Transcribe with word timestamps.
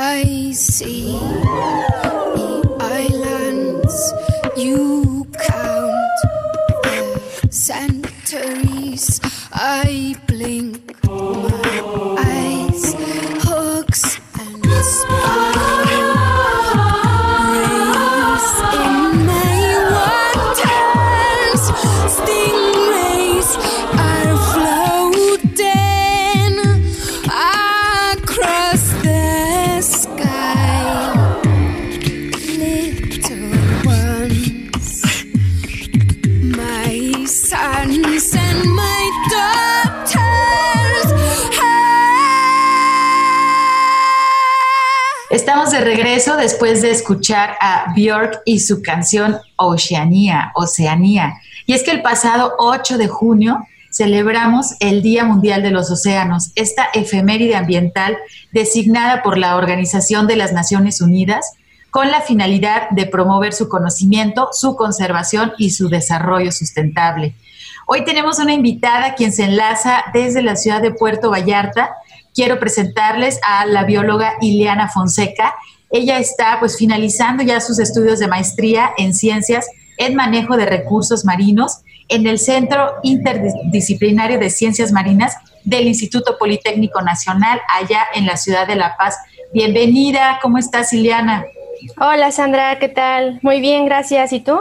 I 0.00 0.52
see 0.52 1.18
islands. 2.78 4.12
You 4.56 5.26
count 5.32 6.18
the 6.84 7.48
centuries. 7.50 9.20
I 9.52 10.14
después 46.36 46.82
de 46.82 46.90
escuchar 46.90 47.56
a 47.60 47.92
Björk 47.94 48.42
y 48.44 48.60
su 48.60 48.82
canción 48.82 49.38
Oceanía, 49.56 50.52
Oceanía. 50.54 51.40
Y 51.66 51.72
es 51.72 51.82
que 51.82 51.90
el 51.90 52.02
pasado 52.02 52.54
8 52.58 52.98
de 52.98 53.08
junio 53.08 53.66
celebramos 53.90 54.74
el 54.80 55.02
Día 55.02 55.24
Mundial 55.24 55.62
de 55.62 55.70
los 55.70 55.90
Océanos, 55.90 56.52
esta 56.56 56.88
efeméride 56.92 57.56
ambiental 57.56 58.18
designada 58.52 59.22
por 59.22 59.38
la 59.38 59.56
Organización 59.56 60.26
de 60.26 60.36
las 60.36 60.52
Naciones 60.52 61.00
Unidas 61.00 61.52
con 61.90 62.10
la 62.10 62.20
finalidad 62.20 62.90
de 62.90 63.06
promover 63.06 63.54
su 63.54 63.68
conocimiento, 63.68 64.50
su 64.52 64.76
conservación 64.76 65.52
y 65.56 65.70
su 65.70 65.88
desarrollo 65.88 66.52
sustentable. 66.52 67.34
Hoy 67.86 68.04
tenemos 68.04 68.38
una 68.38 68.52
invitada 68.52 69.14
quien 69.14 69.32
se 69.32 69.44
enlaza 69.44 70.04
desde 70.12 70.42
la 70.42 70.56
ciudad 70.56 70.82
de 70.82 70.90
Puerto 70.90 71.30
Vallarta. 71.30 71.94
Quiero 72.34 72.58
presentarles 72.58 73.40
a 73.42 73.64
la 73.64 73.84
bióloga 73.84 74.34
Ileana 74.42 74.90
Fonseca. 74.90 75.54
Ella 75.90 76.18
está 76.18 76.58
pues 76.60 76.76
finalizando 76.76 77.42
ya 77.42 77.60
sus 77.60 77.78
estudios 77.78 78.18
de 78.18 78.28
maestría 78.28 78.90
en 78.98 79.14
ciencias 79.14 79.66
en 79.96 80.14
manejo 80.14 80.56
de 80.56 80.66
recursos 80.66 81.24
marinos 81.24 81.78
en 82.08 82.26
el 82.26 82.38
Centro 82.38 82.94
Interdisciplinario 83.02 84.38
de 84.38 84.50
Ciencias 84.50 84.92
Marinas 84.92 85.34
del 85.64 85.86
Instituto 85.88 86.36
Politécnico 86.38 87.02
Nacional 87.02 87.60
allá 87.68 88.04
en 88.14 88.26
la 88.26 88.36
ciudad 88.36 88.66
de 88.66 88.76
La 88.76 88.96
Paz. 88.96 89.16
Bienvenida, 89.52 90.38
¿cómo 90.40 90.58
estás, 90.58 90.92
Ileana? 90.92 91.44
Hola, 91.98 92.30
Sandra, 92.32 92.78
¿qué 92.78 92.88
tal? 92.88 93.38
Muy 93.42 93.60
bien, 93.60 93.84
gracias. 93.84 94.32
¿Y 94.32 94.40
tú? 94.40 94.58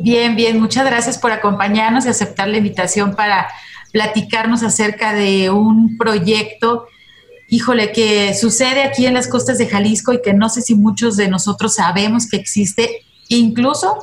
Bien, 0.00 0.36
bien, 0.36 0.60
muchas 0.60 0.84
gracias 0.86 1.18
por 1.18 1.32
acompañarnos 1.32 2.06
y 2.06 2.08
aceptar 2.08 2.48
la 2.48 2.58
invitación 2.58 3.16
para 3.16 3.48
platicarnos 3.92 4.62
acerca 4.62 5.12
de 5.12 5.50
un 5.50 5.96
proyecto 5.98 6.86
híjole, 7.52 7.92
que 7.92 8.32
sucede 8.32 8.82
aquí 8.82 9.04
en 9.04 9.12
las 9.12 9.28
costas 9.28 9.58
de 9.58 9.66
Jalisco 9.66 10.14
y 10.14 10.22
que 10.22 10.32
no 10.32 10.48
sé 10.48 10.62
si 10.62 10.74
muchos 10.74 11.18
de 11.18 11.28
nosotros 11.28 11.74
sabemos 11.74 12.26
que 12.26 12.38
existe. 12.38 13.02
Incluso 13.28 13.98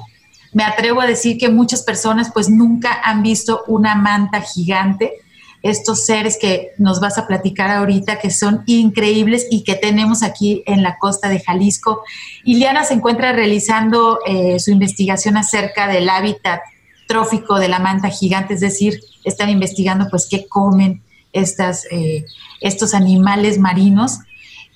me 0.54 0.64
atrevo 0.64 1.02
a 1.02 1.08
decir 1.08 1.40
que 1.40 1.50
muchas 1.50 1.82
personas 1.82 2.30
pues 2.32 2.48
nunca 2.48 3.02
han 3.04 3.24
visto 3.24 3.64
una 3.66 3.96
manta 3.96 4.42
gigante, 4.42 5.14
estos 5.64 6.06
seres 6.06 6.38
que 6.40 6.74
nos 6.78 7.00
vas 7.00 7.18
a 7.18 7.26
platicar 7.26 7.72
ahorita, 7.72 8.20
que 8.20 8.30
son 8.30 8.62
increíbles 8.68 9.48
y 9.50 9.64
que 9.64 9.74
tenemos 9.74 10.22
aquí 10.22 10.62
en 10.68 10.84
la 10.84 11.00
costa 11.00 11.28
de 11.28 11.40
Jalisco. 11.40 12.04
Iliana 12.44 12.84
se 12.84 12.94
encuentra 12.94 13.32
realizando 13.32 14.20
eh, 14.28 14.60
su 14.60 14.70
investigación 14.70 15.38
acerca 15.38 15.88
del 15.88 16.08
hábitat 16.08 16.62
trófico 17.08 17.58
de 17.58 17.68
la 17.68 17.80
manta 17.80 18.10
gigante, 18.10 18.54
es 18.54 18.60
decir, 18.60 19.00
están 19.24 19.50
investigando 19.50 20.08
pues 20.08 20.28
qué 20.30 20.46
comen, 20.48 21.02
eh, 21.34 22.26
estos 22.62 22.94
animales 22.94 23.60
marinos 23.60 24.20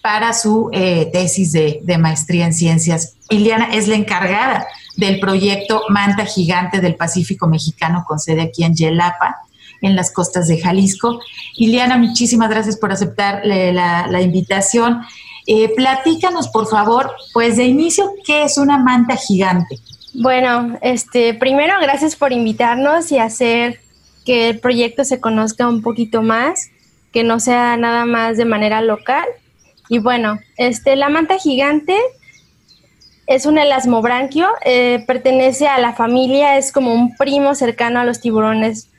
para 0.04 0.34
su 0.34 0.70
eh, 0.74 1.10
tesis 1.14 1.54
de, 1.54 1.98
maestría 1.98 2.46
en 2.46 2.54
ciencias. 2.54 3.16
Iliana 3.30 3.74
es 3.74 3.88
la 3.88 3.96
encargada 3.96 4.68
del 4.98 5.20
proyecto 5.20 5.84
Manta 5.88 6.26
Gigante 6.26 6.82
del 6.82 6.96
Pacífico 6.96 7.48
Mexicano 7.48 8.04
con 8.06 8.20
sede 8.20 8.42
aquí 8.42 8.66
en 8.66 8.76
Yelapa, 8.76 9.38
en 9.82 9.96
las 9.96 10.12
costas 10.12 10.50
de 10.50 10.60
Jalisco. 10.60 11.22
Iliana, 11.56 11.98
muchísimas 11.98 12.50
gracias 12.50 12.78
por 12.78 12.92
aceptar 12.92 13.44
la, 13.46 14.22
invitación. 14.22 15.02
Eh, 15.48 15.70
platícanos, 15.74 16.50
por 16.50 16.68
favor, 16.68 17.12
pues 17.32 17.56
de 17.56 17.64
inicio, 17.64 18.12
¿qué 18.26 18.44
es 18.44 18.58
una 18.58 18.78
manta 18.78 19.16
gigante? 19.16 19.80
Bueno, 20.14 20.78
este, 20.82 21.34
primero, 21.34 21.76
gracias 21.82 22.18
por 22.18 22.34
invitarnos 22.34 23.12
y 23.12 23.20
hacer 23.20 23.80
que 24.26 24.50
el 24.50 24.60
proyecto 24.60 25.04
se 25.04 25.20
conozca 25.20 25.68
un 25.68 25.82
poquito 25.82 26.22
más, 26.22 26.70
que 27.12 27.24
no 27.24 27.40
sea 27.40 27.78
nada 27.78 28.06
más 28.06 28.38
de 28.38 28.46
manera 28.46 28.82
local. 28.82 29.26
Y 29.90 30.00
bueno, 30.00 30.40
este, 30.58 30.96
la 30.96 31.10
manta 31.10 31.38
gigante 31.38 31.98
es 33.28 33.46
un 33.46 33.58
elasmobranquio, 33.58 34.48
eh, 34.66 35.04
pertenece 35.08 35.68
a 35.68 35.80
la 35.80 35.94
familia, 35.94 36.58
es 36.58 36.72
como 36.72 36.94
un 36.94 37.16
primo 37.16 37.56
cercano 37.56 38.00
a 38.00 38.06
los 38.06 38.20
tiburones. 38.20 38.90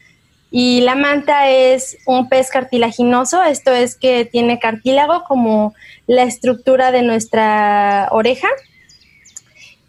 Y 0.51 0.83
la 0.83 0.95
manta 0.95 1.51
es 1.51 1.97
un 2.07 2.29
pez 2.29 2.49
cartilaginoso, 2.49 3.43
esto 3.43 3.73
es 3.73 3.97
que 3.97 4.25
tiene 4.25 4.61
cartílago 4.61 5.25
como 5.25 5.75
la 6.07 6.23
estructura 6.23 6.93
de 6.93 7.03
nuestra 7.03 8.09
oreja. 8.13 8.49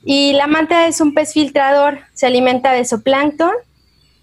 Y 0.03 0.33
la 0.33 0.47
manta 0.47 0.87
es 0.87 1.01
un 1.01 1.13
pez 1.13 1.33
filtrador, 1.33 1.99
se 2.13 2.25
alimenta 2.25 2.71
de 2.71 2.85
zooplancton 2.85 3.53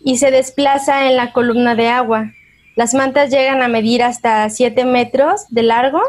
y 0.05 0.19
se 0.19 0.31
desplaza 0.31 1.09
en 1.09 1.17
la 1.17 1.33
columna 1.33 1.75
de 1.75 1.89
agua. 1.89 2.33
Las 2.75 2.95
mantas 2.95 3.31
llegan 3.31 3.63
a 3.63 3.69
medir 3.69 4.03
hasta 4.03 4.49
7 4.49 4.85
metros 4.85 5.43
de 5.51 5.63
largo 5.63 6.01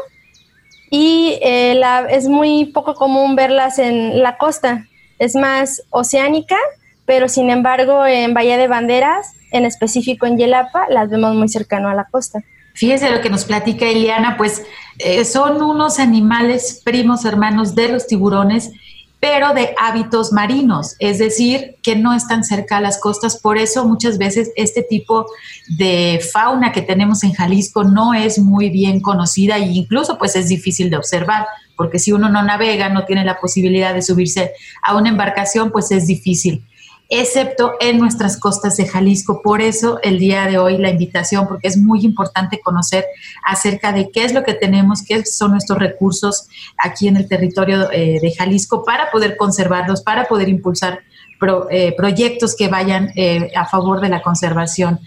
y 0.90 1.38
eh, 1.42 1.80
es 2.10 2.28
muy 2.28 2.66
poco 2.66 2.94
común 2.94 3.36
verlas 3.36 3.78
en 3.78 4.22
la 4.22 4.38
costa. 4.38 4.86
Es 5.18 5.34
más 5.34 5.82
oceánica, 5.90 6.56
pero 7.04 7.28
sin 7.28 7.50
embargo 7.50 8.06
en 8.06 8.34
Bahía 8.34 8.56
de 8.56 8.68
Banderas, 8.68 9.34
en 9.50 9.64
específico 9.64 10.26
en 10.26 10.38
Yelapa, 10.38 10.86
las 10.88 11.10
vemos 11.10 11.34
muy 11.34 11.48
cercano 11.48 11.88
a 11.88 11.94
la 11.94 12.04
costa. 12.04 12.42
Fíjese 12.74 13.10
lo 13.10 13.20
que 13.20 13.30
nos 13.30 13.44
platica 13.44 13.86
Eliana, 13.86 14.36
pues 14.36 14.64
eh, 14.98 15.24
son 15.24 15.62
unos 15.62 16.00
animales 16.00 16.82
primos 16.84 17.24
hermanos 17.24 17.74
de 17.76 17.88
los 17.88 18.06
tiburones 18.08 18.72
pero 19.24 19.54
de 19.54 19.74
hábitos 19.80 20.32
marinos, 20.32 20.96
es 20.98 21.18
decir, 21.18 21.76
que 21.82 21.96
no 21.96 22.12
están 22.12 22.44
cerca 22.44 22.76
a 22.76 22.82
las 22.82 22.98
costas. 23.00 23.38
Por 23.40 23.56
eso 23.56 23.86
muchas 23.88 24.18
veces 24.18 24.50
este 24.54 24.82
tipo 24.82 25.24
de 25.78 26.20
fauna 26.30 26.72
que 26.72 26.82
tenemos 26.82 27.24
en 27.24 27.32
Jalisco 27.32 27.84
no 27.84 28.12
es 28.12 28.38
muy 28.38 28.68
bien 28.68 29.00
conocida 29.00 29.56
e 29.56 29.62
incluso 29.62 30.18
pues 30.18 30.36
es 30.36 30.48
difícil 30.48 30.90
de 30.90 30.98
observar, 30.98 31.46
porque 31.74 31.98
si 31.98 32.12
uno 32.12 32.28
no 32.28 32.42
navega, 32.42 32.90
no 32.90 33.06
tiene 33.06 33.24
la 33.24 33.40
posibilidad 33.40 33.94
de 33.94 34.02
subirse 34.02 34.52
a 34.82 34.94
una 34.94 35.08
embarcación, 35.08 35.72
pues 35.72 35.90
es 35.90 36.06
difícil 36.06 36.62
excepto 37.08 37.74
en 37.80 37.98
nuestras 37.98 38.38
costas 38.38 38.76
de 38.76 38.86
Jalisco. 38.86 39.42
Por 39.42 39.60
eso 39.60 39.98
el 40.02 40.18
día 40.18 40.46
de 40.46 40.58
hoy 40.58 40.78
la 40.78 40.90
invitación, 40.90 41.46
porque 41.46 41.68
es 41.68 41.76
muy 41.76 42.04
importante 42.04 42.60
conocer 42.60 43.04
acerca 43.44 43.92
de 43.92 44.10
qué 44.10 44.24
es 44.24 44.32
lo 44.32 44.42
que 44.42 44.54
tenemos, 44.54 45.02
qué 45.02 45.24
son 45.24 45.52
nuestros 45.52 45.78
recursos 45.78 46.48
aquí 46.78 47.08
en 47.08 47.16
el 47.16 47.28
territorio 47.28 47.90
eh, 47.92 48.18
de 48.20 48.34
Jalisco 48.34 48.84
para 48.84 49.10
poder 49.10 49.36
conservarlos, 49.36 50.02
para 50.02 50.26
poder 50.26 50.48
impulsar 50.48 51.00
eh, 51.70 51.94
proyectos 51.96 52.56
que 52.56 52.68
vayan 52.68 53.10
eh, 53.16 53.50
a 53.54 53.66
favor 53.66 54.00
de 54.00 54.08
la 54.08 54.22
conservación. 54.22 55.00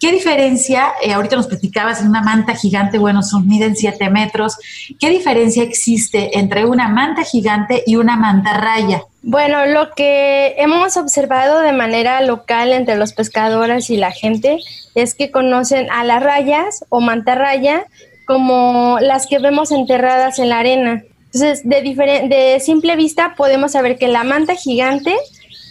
¿Qué 0.00 0.12
diferencia, 0.12 0.92
eh, 1.02 1.12
ahorita 1.12 1.36
nos 1.36 1.46
platicabas 1.46 2.00
en 2.00 2.08
una 2.08 2.20
manta 2.20 2.54
gigante, 2.54 2.98
bueno, 2.98 3.22
son 3.22 3.48
miden 3.48 3.74
7 3.74 4.10
metros, 4.10 4.58
¿qué 5.00 5.10
diferencia 5.10 5.62
existe 5.62 6.38
entre 6.38 6.66
una 6.66 6.88
manta 6.88 7.22
gigante 7.24 7.82
y 7.86 7.96
una 7.96 8.16
mantarraya? 8.16 9.02
Bueno, 9.22 9.66
lo 9.66 9.90
que 9.94 10.54
hemos 10.58 10.96
observado 10.96 11.60
de 11.60 11.72
manera 11.72 12.20
local 12.22 12.72
entre 12.72 12.96
los 12.96 13.12
pescadores 13.12 13.90
y 13.90 13.96
la 13.96 14.12
gente 14.12 14.60
es 14.94 15.14
que 15.14 15.30
conocen 15.30 15.90
a 15.90 16.04
las 16.04 16.22
rayas 16.22 16.84
o 16.88 17.00
mantarraya 17.00 17.86
como 18.26 18.98
las 19.00 19.26
que 19.26 19.38
vemos 19.38 19.72
enterradas 19.72 20.38
en 20.38 20.50
la 20.50 20.58
arena. 20.60 21.02
Entonces, 21.32 21.66
de, 21.68 21.82
de 21.82 22.60
simple 22.60 22.96
vista 22.96 23.34
podemos 23.36 23.72
saber 23.72 23.98
que 23.98 24.08
la 24.08 24.24
manta 24.24 24.54
gigante 24.54 25.14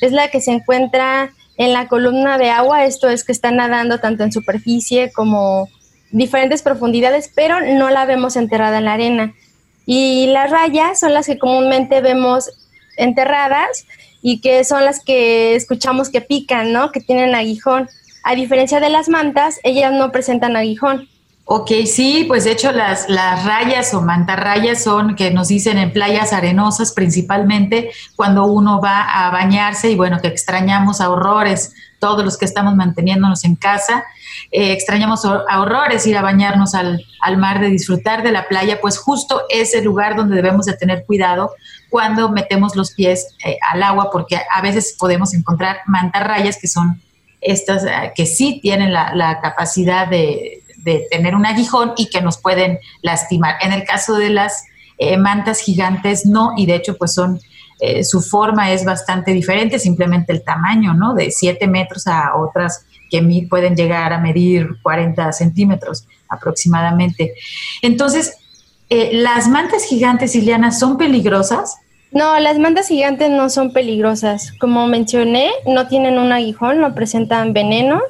es 0.01 0.11
la 0.11 0.29
que 0.29 0.41
se 0.41 0.51
encuentra 0.51 1.31
en 1.57 1.73
la 1.73 1.87
columna 1.87 2.37
de 2.37 2.49
agua, 2.49 2.85
esto 2.85 3.09
es 3.09 3.23
que 3.23 3.31
está 3.31 3.51
nadando 3.51 3.99
tanto 3.99 4.23
en 4.23 4.31
superficie 4.31 5.11
como 5.11 5.69
diferentes 6.11 6.61
profundidades, 6.61 7.31
pero 7.35 7.59
no 7.61 7.89
la 7.89 8.05
vemos 8.05 8.35
enterrada 8.35 8.77
en 8.77 8.85
la 8.85 8.93
arena. 8.93 9.33
Y 9.85 10.27
las 10.27 10.51
rayas 10.51 10.99
son 10.99 11.13
las 11.13 11.25
que 11.25 11.39
comúnmente 11.39 12.01
vemos 12.01 12.49
enterradas 12.97 13.85
y 14.21 14.41
que 14.41 14.63
son 14.63 14.85
las 14.85 15.03
que 15.03 15.55
escuchamos 15.55 16.09
que 16.09 16.21
pican, 16.21 16.73
¿no? 16.73 16.91
Que 16.91 16.99
tienen 16.99 17.33
aguijón. 17.33 17.89
A 18.23 18.35
diferencia 18.35 18.79
de 18.79 18.89
las 18.89 19.09
mantas, 19.09 19.59
ellas 19.63 19.93
no 19.93 20.11
presentan 20.11 20.55
aguijón. 20.55 21.07
Ok, 21.49 21.71
sí, 21.85 22.25
pues 22.27 22.43
de 22.43 22.51
hecho 22.51 22.73
las, 22.73 23.07
las 23.07 23.45
rayas 23.45 23.93
o 23.93 24.01
mantarrayas 24.01 24.83
son 24.83 25.15
que 25.15 25.31
nos 25.31 25.47
dicen 25.47 25.77
en 25.77 25.93
playas 25.93 26.33
arenosas 26.33 26.91
principalmente 26.91 27.91
cuando 28.17 28.47
uno 28.47 28.81
va 28.81 29.03
a 29.03 29.31
bañarse 29.31 29.89
y 29.89 29.95
bueno, 29.95 30.19
que 30.19 30.27
extrañamos 30.27 30.99
a 30.99 31.09
horrores, 31.09 31.73
todos 31.99 32.25
los 32.25 32.37
que 32.37 32.43
estamos 32.43 32.75
manteniéndonos 32.75 33.45
en 33.45 33.55
casa, 33.55 34.03
eh, 34.51 34.73
extrañamos 34.73 35.23
a 35.23 35.61
horrores 35.61 36.05
ir 36.05 36.17
a 36.17 36.21
bañarnos 36.21 36.75
al, 36.75 37.01
al, 37.21 37.37
mar, 37.37 37.61
de 37.61 37.69
disfrutar 37.69 38.23
de 38.23 38.33
la 38.33 38.49
playa, 38.49 38.81
pues 38.81 38.97
justo 38.97 39.43
es 39.49 39.73
el 39.73 39.85
lugar 39.85 40.17
donde 40.17 40.35
debemos 40.35 40.65
de 40.65 40.73
tener 40.73 41.05
cuidado 41.05 41.51
cuando 41.89 42.29
metemos 42.29 42.75
los 42.75 42.91
pies 42.91 43.25
eh, 43.45 43.57
al 43.71 43.83
agua 43.83 44.09
porque 44.11 44.37
a 44.53 44.61
veces 44.61 44.97
podemos 44.99 45.33
encontrar 45.33 45.77
mantarrayas 45.85 46.57
que 46.59 46.67
son 46.67 47.01
estas 47.39 47.85
eh, 47.85 48.11
que 48.13 48.25
sí 48.25 48.59
tienen 48.61 48.91
la, 48.91 49.15
la 49.15 49.39
capacidad 49.39 50.07
de 50.07 50.63
de 50.87 51.05
tener 51.11 51.35
un 51.35 51.45
aguijón 51.45 51.93
y 51.97 52.09
que 52.09 52.21
nos 52.21 52.37
pueden 52.37 52.79
lastimar. 53.01 53.55
En 53.61 53.73
el 53.73 53.83
caso 53.83 54.15
de 54.15 54.29
las 54.29 54.63
eh, 54.97 55.17
mantas 55.17 55.59
gigantes, 55.59 56.25
no, 56.25 56.53
y 56.55 56.65
de 56.65 56.75
hecho, 56.75 56.97
pues 56.97 57.13
son, 57.13 57.41
eh, 57.81 58.05
su 58.05 58.21
forma 58.21 58.71
es 58.71 58.85
bastante 58.85 59.33
diferente, 59.33 59.79
simplemente 59.79 60.31
el 60.31 60.43
tamaño, 60.43 60.93
¿no? 60.93 61.13
De 61.13 61.29
7 61.29 61.67
metros 61.67 62.07
a 62.07 62.35
otras 62.37 62.85
que 63.11 63.21
pueden 63.49 63.75
llegar 63.75 64.13
a 64.13 64.19
medir 64.19 64.77
40 64.81 65.33
centímetros 65.33 66.07
aproximadamente. 66.29 67.33
Entonces, 67.81 68.37
eh, 68.89 69.09
¿las 69.13 69.49
mantas 69.49 69.83
gigantes, 69.83 70.35
Iliana, 70.35 70.71
son 70.71 70.97
peligrosas? 70.97 71.75
No, 72.11 72.39
las 72.39 72.57
mantas 72.59 72.87
gigantes 72.87 73.29
no 73.29 73.49
son 73.49 73.73
peligrosas. 73.73 74.53
Como 74.59 74.87
mencioné, 74.87 75.51
no 75.65 75.87
tienen 75.87 76.17
un 76.17 76.31
aguijón, 76.31 76.79
no 76.79 76.95
presentan 76.95 77.51
veneno 77.51 78.01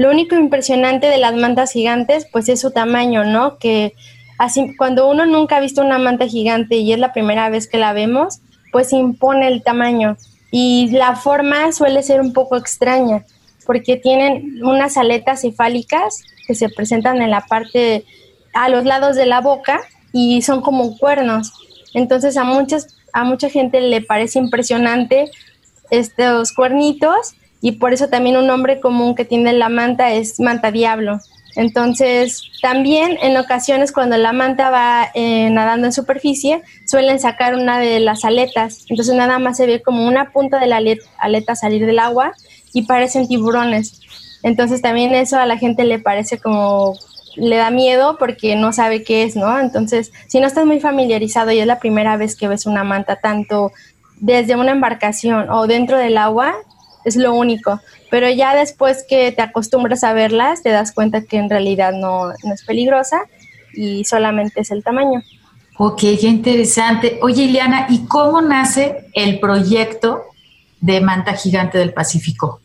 lo 0.00 0.10
único 0.10 0.34
impresionante 0.34 1.08
de 1.08 1.18
las 1.18 1.36
mantas 1.36 1.72
gigantes, 1.72 2.26
pues 2.32 2.48
es 2.48 2.58
su 2.58 2.70
tamaño, 2.70 3.22
¿no? 3.24 3.58
Que 3.58 3.92
así, 4.38 4.74
cuando 4.78 5.06
uno 5.06 5.26
nunca 5.26 5.58
ha 5.58 5.60
visto 5.60 5.82
una 5.82 5.98
manta 5.98 6.26
gigante 6.26 6.76
y 6.76 6.94
es 6.94 6.98
la 6.98 7.12
primera 7.12 7.50
vez 7.50 7.68
que 7.68 7.76
la 7.76 7.92
vemos, 7.92 8.40
pues 8.72 8.94
impone 8.94 9.46
el 9.48 9.62
tamaño. 9.62 10.16
Y 10.50 10.88
la 10.92 11.16
forma 11.16 11.70
suele 11.72 12.02
ser 12.02 12.22
un 12.22 12.32
poco 12.32 12.56
extraña, 12.56 13.26
porque 13.66 13.98
tienen 13.98 14.64
unas 14.64 14.96
aletas 14.96 15.42
cefálicas 15.42 16.22
que 16.46 16.54
se 16.54 16.70
presentan 16.70 17.20
en 17.20 17.30
la 17.30 17.42
parte, 17.42 18.06
a 18.54 18.70
los 18.70 18.86
lados 18.86 19.16
de 19.16 19.26
la 19.26 19.42
boca 19.42 19.82
y 20.14 20.40
son 20.40 20.62
como 20.62 20.96
cuernos. 20.96 21.52
Entonces 21.92 22.38
a 22.38 22.44
muchas, 22.44 22.96
a 23.12 23.24
mucha 23.24 23.50
gente 23.50 23.82
le 23.82 24.00
parece 24.00 24.38
impresionante 24.38 25.30
estos 25.90 26.52
cuernitos 26.52 27.34
y 27.60 27.72
por 27.72 27.92
eso 27.92 28.08
también 28.08 28.36
un 28.36 28.46
nombre 28.46 28.80
común 28.80 29.14
que 29.14 29.24
tiene 29.24 29.52
la 29.52 29.68
manta 29.68 30.12
es 30.12 30.40
manta 30.40 30.70
diablo. 30.70 31.20
Entonces, 31.56 32.42
también 32.62 33.18
en 33.22 33.36
ocasiones 33.36 33.92
cuando 33.92 34.16
la 34.16 34.32
manta 34.32 34.70
va 34.70 35.10
eh, 35.14 35.50
nadando 35.50 35.86
en 35.86 35.92
superficie, 35.92 36.62
suelen 36.86 37.18
sacar 37.18 37.54
una 37.54 37.78
de 37.78 38.00
las 38.00 38.24
aletas. 38.24 38.86
Entonces, 38.88 39.14
nada 39.14 39.38
más 39.38 39.56
se 39.56 39.66
ve 39.66 39.82
como 39.82 40.06
una 40.06 40.30
punta 40.30 40.58
de 40.60 40.68
la 40.68 40.80
aleta 41.18 41.56
salir 41.56 41.86
del 41.86 41.98
agua 41.98 42.32
y 42.72 42.82
parecen 42.82 43.26
tiburones. 43.26 44.00
Entonces, 44.42 44.80
también 44.80 45.12
eso 45.14 45.38
a 45.38 45.46
la 45.46 45.58
gente 45.58 45.84
le 45.84 45.98
parece 45.98 46.38
como 46.38 46.94
le 47.36 47.56
da 47.56 47.70
miedo 47.70 48.16
porque 48.18 48.56
no 48.56 48.72
sabe 48.72 49.02
qué 49.04 49.22
es, 49.22 49.36
¿no? 49.36 49.58
Entonces, 49.58 50.12
si 50.28 50.40
no 50.40 50.46
estás 50.46 50.66
muy 50.66 50.80
familiarizado 50.80 51.52
y 51.52 51.58
es 51.58 51.66
la 51.66 51.78
primera 51.78 52.16
vez 52.16 52.36
que 52.36 52.48
ves 52.48 52.66
una 52.66 52.84
manta 52.84 53.16
tanto 53.16 53.72
desde 54.16 54.56
una 54.56 54.72
embarcación 54.72 55.48
o 55.50 55.66
dentro 55.66 55.96
del 55.96 56.18
agua, 56.18 56.54
es 57.04 57.16
lo 57.16 57.34
único. 57.34 57.80
Pero 58.10 58.28
ya 58.30 58.54
después 58.54 59.04
que 59.08 59.32
te 59.32 59.42
acostumbras 59.42 60.04
a 60.04 60.12
verlas, 60.12 60.62
te 60.62 60.70
das 60.70 60.92
cuenta 60.92 61.22
que 61.22 61.36
en 61.36 61.50
realidad 61.50 61.92
no, 61.92 62.32
es 62.32 62.64
peligrosa 62.66 63.22
y 63.74 64.04
solamente 64.04 64.60
es 64.60 64.70
el 64.70 64.82
tamaño. 64.82 65.22
Ok, 65.78 66.00
qué 66.00 66.26
interesante. 66.26 67.18
Oye, 67.22 67.44
Ileana, 67.44 67.86
¿y 67.88 68.06
cómo 68.06 68.42
nace 68.42 69.06
el 69.14 69.40
proyecto 69.40 70.24
de 70.80 71.00
Manta 71.00 71.34
Gigante 71.34 71.78
del 71.78 71.92
Pacífico? 71.92 72.60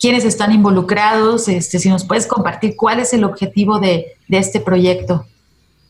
¿Quiénes 0.00 0.24
están 0.24 0.52
involucrados? 0.52 1.48
Este, 1.48 1.78
si 1.78 1.88
nos 1.88 2.04
puedes 2.04 2.26
compartir 2.26 2.76
cuál 2.76 3.00
es 3.00 3.12
el 3.12 3.24
objetivo 3.24 3.78
de, 3.78 4.16
de 4.28 4.38
este 4.38 4.60
proyecto. 4.60 5.26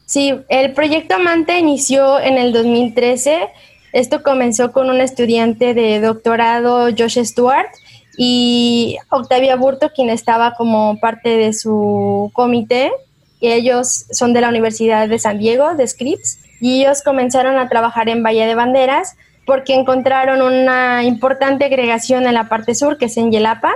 Sí, 0.07 0.35
el 0.49 0.73
proyecto 0.73 1.19
Manta 1.19 1.59
inició 1.59 2.21
en 2.21 2.37
el 2.37 2.53
2013. 2.53 3.49
Esto 3.93 4.23
comenzó 4.23 4.73
con 4.73 4.91
un 4.91 5.01
estudiante 5.01 5.75
de 5.75 6.01
doctorado, 6.01 6.89
Josh 6.97 7.23
Stewart, 7.23 7.69
y 8.17 8.99
Octavia 9.11 9.57
Burto, 9.57 9.91
quien 9.95 10.11
estaba 10.11 10.55
como 10.55 10.99
parte 11.01 11.31
de 11.31 11.53
su 11.53 12.31
comité. 12.35 12.93
Ellos 13.41 14.07
son 14.13 14.33
de 14.33 14.41
la 14.41 14.49
Universidad 14.49 15.09
de 15.09 15.19
San 15.19 15.39
Diego, 15.39 15.75
de 15.75 15.87
Scripps, 15.87 16.39
y 16.61 16.83
ellos 16.83 17.03
comenzaron 17.03 17.59
a 17.59 17.69
trabajar 17.69 18.09
en 18.09 18.23
Bahía 18.23 18.47
de 18.47 18.55
Banderas 18.55 19.17
porque 19.45 19.75
encontraron 19.75 20.43
una 20.43 21.03
importante 21.03 21.65
agregación 21.65 22.27
en 22.27 22.35
la 22.35 22.49
parte 22.49 22.75
sur, 22.75 22.99
que 22.99 23.07
es 23.07 23.17
en 23.17 23.33
Yelapa, 23.33 23.73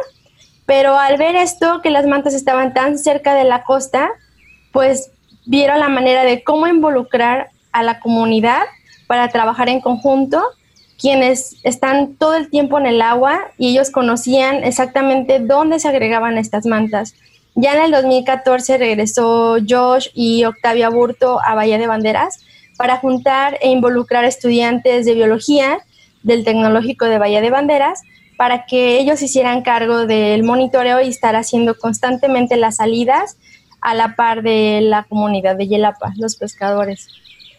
pero 0.66 0.96
al 0.96 1.16
ver 1.16 1.34
esto, 1.36 1.80
que 1.82 1.90
las 1.90 2.06
mantas 2.06 2.34
estaban 2.34 2.74
tan 2.74 2.98
cerca 2.98 3.34
de 3.34 3.44
la 3.44 3.64
costa, 3.64 4.10
pues 4.72 5.10
vieron 5.46 5.80
la 5.80 5.88
manera 5.88 6.24
de 6.24 6.44
cómo 6.44 6.66
involucrar 6.66 7.50
a 7.72 7.82
la 7.82 8.00
comunidad 8.00 8.62
para 9.06 9.28
trabajar 9.28 9.68
en 9.68 9.80
conjunto 9.80 10.42
quienes 10.98 11.56
están 11.62 12.14
todo 12.14 12.34
el 12.34 12.50
tiempo 12.50 12.78
en 12.78 12.86
el 12.86 13.02
agua 13.02 13.40
y 13.58 13.70
ellos 13.70 13.90
conocían 13.90 14.64
exactamente 14.64 15.40
dónde 15.40 15.78
se 15.78 15.88
agregaban 15.88 16.38
estas 16.38 16.66
mantas. 16.66 17.14
Ya 17.54 17.74
en 17.74 17.84
el 17.84 17.90
2014 17.90 18.78
regresó 18.78 19.56
Josh 19.66 20.08
y 20.14 20.44
Octavia 20.44 20.90
Burto 20.90 21.40
a 21.42 21.54
Bahía 21.54 21.78
de 21.78 21.86
Banderas 21.86 22.44
para 22.76 22.98
juntar 22.98 23.58
e 23.62 23.70
involucrar 23.70 24.24
estudiantes 24.24 25.06
de 25.06 25.14
biología 25.14 25.78
del 26.22 26.44
Tecnológico 26.44 27.06
de 27.06 27.18
Bahía 27.18 27.40
de 27.40 27.50
Banderas 27.50 28.02
para 28.36 28.66
que 28.66 28.98
ellos 28.98 29.22
hicieran 29.22 29.62
cargo 29.62 30.06
del 30.06 30.42
monitoreo 30.42 31.00
y 31.00 31.08
estar 31.08 31.36
haciendo 31.36 31.76
constantemente 31.78 32.56
las 32.56 32.76
salidas 32.76 33.38
a 33.80 33.94
la 33.94 34.16
par 34.16 34.42
de 34.42 34.80
la 34.82 35.04
comunidad 35.04 35.56
de 35.56 35.68
Yelapa, 35.68 36.12
los 36.16 36.36
pescadores. 36.36 37.08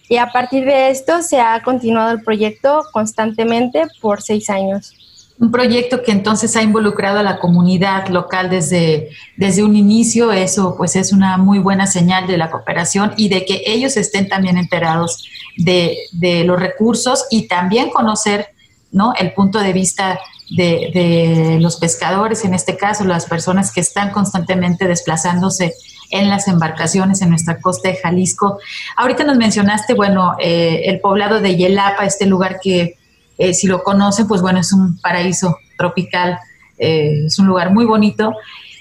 Y 0.10 0.18
a 0.18 0.32
partir 0.32 0.66
de 0.66 0.90
esto 0.90 1.22
se 1.22 1.40
ha 1.40 1.62
continuado 1.64 2.12
el 2.12 2.22
proyecto 2.22 2.84
constantemente 2.94 3.84
por 4.02 4.22
seis 4.22 4.50
años. 4.50 4.94
un 5.40 5.52
proyecto 5.52 6.02
que 6.02 6.12
entonces 6.12 6.56
ha 6.56 6.64
involucrado 6.64 7.20
a 7.20 7.24
la 7.24 7.38
comunidad 7.40 8.08
local 8.08 8.50
desde, 8.50 9.10
desde 9.36 9.64
un 9.64 9.76
inicio. 9.76 10.32
Eso 10.32 10.76
pues 10.76 10.96
es 10.96 11.14
una 11.14 11.38
muy 11.38 11.60
buena 11.60 11.86
señal 11.86 12.26
de 12.26 12.38
la 12.38 12.50
cooperación 12.50 13.14
y 13.18 13.30
de 13.30 13.46
que 13.46 13.62
ellos 13.68 13.98
estén 13.98 14.28
también 14.28 14.58
enterados 14.58 15.28
de, 15.58 15.98
de 16.14 16.44
los 16.44 16.60
recursos 16.60 17.26
y 17.30 17.48
también 17.48 17.92
conocer 17.92 18.48
¿no? 18.92 19.14
el 19.16 19.34
punto 19.34 19.60
de 19.60 19.74
vista 19.74 20.20
de, 20.56 20.92
de, 20.94 21.60
los 21.60 21.76
pescadores, 21.76 22.46
en 22.46 22.54
este 22.54 22.78
caso, 22.78 23.04
las 23.04 23.26
personas 23.26 23.72
que 23.72 23.82
están 23.82 24.12
constantemente 24.12 24.88
desplazándose 24.88 25.74
en 26.12 26.30
las 26.30 26.48
embarcaciones 26.48 27.22
en 27.22 27.30
nuestra 27.30 27.60
costa 27.60 27.90
de 27.90 27.98
Jalisco. 27.98 28.60
Ahorita 28.96 29.24
nos 29.24 29.38
mencionaste, 29.38 29.94
bueno, 29.94 30.36
eh, 30.40 30.84
el 30.86 31.00
poblado 31.00 31.42
de 31.42 31.56
Yelapa, 31.56 32.06
este 32.06 32.26
lugar 32.26 32.60
que 32.62 32.98
eh, 33.38 33.54
si 33.54 33.68
lo 33.68 33.84
conocen, 33.84 34.28
pues 34.28 34.42
bueno, 34.42 34.60
es 34.60 34.74
un 34.74 35.00
paraíso 35.00 35.58
tropical, 35.78 36.40
eh, 36.78 37.26
es 37.26 37.38
un 37.40 37.48
lugar 37.48 37.72
muy 37.72 37.86
bonito. 37.86 38.34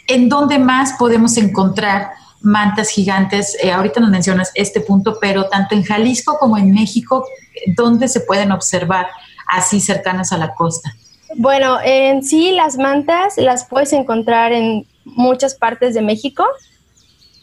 ¿En 0.07 0.29
dónde 0.29 0.59
más 0.59 0.95
podemos 0.99 1.37
encontrar 1.37 2.11
mantas 2.41 2.89
gigantes? 2.89 3.57
Eh, 3.63 3.71
ahorita 3.71 4.01
nos 4.01 4.11
mencionas 4.11 4.51
este 4.55 4.81
punto, 4.81 5.19
pero 5.21 5.49
tanto 5.49 5.75
en 5.75 5.83
Jalisco 5.83 6.39
como 6.39 6.57
en 6.57 6.73
México, 6.73 7.27
¿dónde 7.67 8.09
se 8.09 8.21
pueden 8.21 8.53
observar 8.53 9.09
así 9.47 9.81
cercanas 9.81 10.33
a 10.33 10.39
la 10.39 10.55
costa? 10.55 10.95
Bueno, 11.37 11.79
en 11.85 12.23
sí 12.23 12.53
las 12.53 12.79
mantas 12.79 13.35
las 13.37 13.67
puedes 13.67 13.93
encontrar 13.93 14.53
en 14.53 14.87
muchas 15.05 15.55
partes 15.55 15.93
de 15.93 16.03
México 16.03 16.47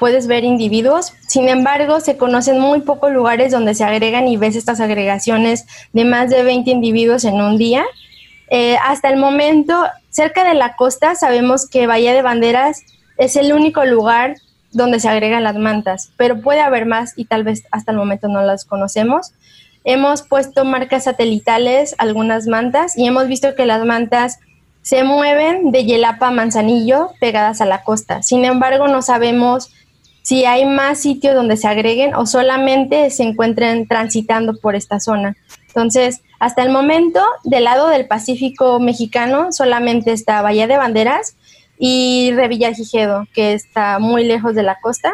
puedes 0.04 0.28
ver 0.28 0.44
individuos. 0.44 1.14
Sin 1.30 1.48
embargo, 1.48 2.02
se 2.02 2.18
conocen 2.18 2.60
muy 2.60 2.82
pocos 2.82 3.14
lugares 3.14 3.54
donde 3.54 3.74
se 3.74 3.86
agregan 3.86 4.28
y 4.28 4.36
ves 4.36 4.58
estas 4.58 4.82
agregaciones 4.82 5.66
de 5.94 6.04
más 6.04 6.30
de 6.30 6.44
20 6.44 6.70
individuos 6.72 7.24
en 7.24 7.36
un 7.36 7.58
día. 7.58 7.86
Eh, 8.50 8.76
hasta 8.84 9.08
el 9.08 9.16
momento, 9.16 9.82
cerca 10.10 10.44
de 10.44 10.56
la 10.56 10.76
costa, 10.76 11.16
sabemos 11.16 11.70
que 11.70 11.88
Bahía 11.88 12.14
de 12.14 12.22
Banderas 12.22 12.84
es 13.18 13.38
el 13.38 13.54
único 13.54 13.86
lugar 13.86 14.36
donde 14.74 15.00
se 15.00 15.08
agregan 15.08 15.46
las 15.46 15.56
mantas, 15.56 16.12
pero 16.18 16.42
puede 16.42 16.60
haber 16.60 16.86
más 16.86 17.14
y 17.16 17.24
tal 17.24 17.46
vez 17.46 17.64
hasta 17.72 17.94
el 17.94 17.98
momento 17.98 18.28
no 18.28 18.42
las 18.44 18.66
conocemos. 18.66 19.32
Hemos 19.86 20.22
puesto 20.22 20.66
marcas 20.66 21.06
satelitales, 21.06 21.96
algunas 21.98 22.46
mantas, 22.48 22.98
y 22.98 23.08
hemos 23.08 23.30
visto 23.30 23.56
que 23.56 23.66
las 23.66 23.86
mantas 23.86 24.40
se 24.82 25.06
mueven 25.06 25.72
de 25.72 25.86
Yelapa 25.86 26.28
a 26.28 26.32
Manzanillo 26.32 27.12
pegadas 27.22 27.62
a 27.62 27.66
la 27.66 27.84
costa. 27.84 28.22
Sin 28.22 28.44
embargo, 28.44 28.90
no 28.90 29.02
sabemos 29.02 29.72
si 30.24 30.46
hay 30.46 30.66
más 30.66 31.00
sitios 31.00 31.36
donde 31.36 31.58
se 31.58 31.68
agreguen 31.68 32.16
o 32.16 32.26
solamente 32.26 33.10
se 33.12 33.24
encuentren 33.24 33.88
transitando 33.88 34.58
por 34.58 34.76
esta 34.76 35.00
zona. 35.00 35.36
Entonces, 35.68 36.22
hasta 36.40 36.64
el 36.64 36.72
momento, 36.72 37.20
del 37.44 37.66
lado 37.66 37.90
del 37.90 38.08
Pacífico 38.08 38.80
mexicano, 38.80 39.52
solamente 39.52 40.14
está 40.14 40.42
Bahía 40.42 40.66
de 40.66 40.78
Banderas 40.78 41.36
y 41.78 42.32
Revillagigedo, 42.36 43.28
que 43.34 43.54
está 43.54 44.00
muy 44.00 44.24
lejos 44.24 44.56
de 44.56 44.64
la 44.64 44.80
costa 44.82 45.12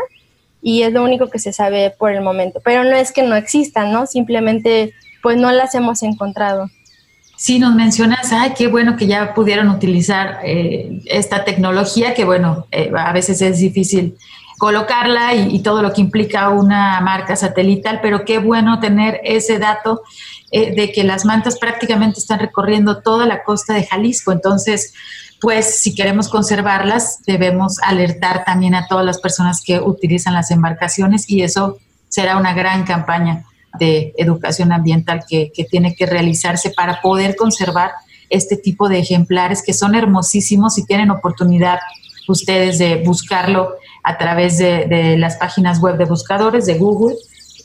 y 0.61 0.83
es 0.83 0.93
lo 0.93 1.03
único 1.03 1.29
que 1.29 1.39
se 1.39 1.53
sabe 1.53 1.89
por 1.97 2.11
el 2.11 2.21
momento. 2.21 2.61
Pero 2.63 2.83
no 2.83 2.95
es 2.95 3.11
que 3.11 3.23
no 3.23 3.35
existan, 3.35 3.91
¿no? 3.91 4.05
Simplemente, 4.05 4.93
pues 5.23 5.37
no 5.37 5.51
las 5.51 5.73
hemos 5.73 6.03
encontrado. 6.03 6.69
Sí, 7.35 7.57
nos 7.57 7.73
mencionas, 7.73 8.31
ay, 8.33 8.51
qué 8.55 8.67
bueno 8.67 8.97
que 8.97 9.07
ya 9.07 9.33
pudieron 9.33 9.69
utilizar 9.69 10.39
eh, 10.43 11.01
esta 11.05 11.45
tecnología, 11.45 12.13
que 12.13 12.25
bueno, 12.25 12.67
eh, 12.69 12.91
a 12.95 13.13
veces 13.13 13.41
es 13.41 13.59
difícil 13.59 14.17
colocarla 14.59 15.33
y, 15.35 15.59
todo 15.63 15.81
lo 15.81 15.93
que 15.93 16.01
implica 16.01 16.49
una 16.49 16.99
marca 16.99 17.37
satelital, 17.37 18.01
pero 18.01 18.25
qué 18.25 18.39
bueno 18.39 18.81
tener 18.81 19.21
ese 19.23 19.57
dato 19.57 20.01
eh, 20.51 20.75
de 20.75 20.91
que 20.91 21.05
las 21.05 21.23
mantas 21.23 21.57
prácticamente 21.57 22.19
están 22.19 22.39
recorriendo 22.39 23.01
toda 23.01 23.25
la 23.25 23.43
costa 23.43 23.73
de 23.73 23.87
Jalisco. 23.87 24.33
Entonces, 24.33 24.93
pues 25.39 25.79
si 25.79 25.95
queremos 25.95 26.27
conservarlas, 26.27 27.21
debemos 27.25 27.79
alertar 27.81 28.43
también 28.43 28.75
a 28.75 28.85
todas 28.85 29.05
las 29.05 29.19
personas 29.19 29.63
que 29.65 29.79
utilizan 29.79 30.33
las 30.33 30.51
embarcaciones 30.51 31.29
y 31.29 31.41
eso 31.41 31.77
será 32.09 32.35
una 32.35 32.53
gran 32.53 32.83
campaña 32.83 33.45
de 33.79 34.13
educación 34.17 34.73
ambiental 34.73 35.23
que 35.29 35.67
tiene 35.71 35.95
que 35.95 36.05
realizarse 36.05 36.71
para 36.71 36.99
poder 36.99 37.37
conservar 37.37 37.91
este 38.29 38.57
tipo 38.57 38.89
de 38.89 38.99
ejemplares 38.99 39.63
que 39.63 39.73
son 39.73 39.95
hermosísimos 39.95 40.77
y 40.77 40.85
tienen 40.85 41.11
oportunidad 41.11 41.79
ustedes 42.27 42.77
de 42.77 42.97
buscarlo 43.05 43.75
a 44.03 44.17
través 44.17 44.57
de, 44.57 45.15
las 45.17 45.37
páginas 45.37 45.79
web 45.79 45.97
de 45.97 46.05
buscadores 46.05 46.65
de 46.65 46.77
Google, 46.77 47.15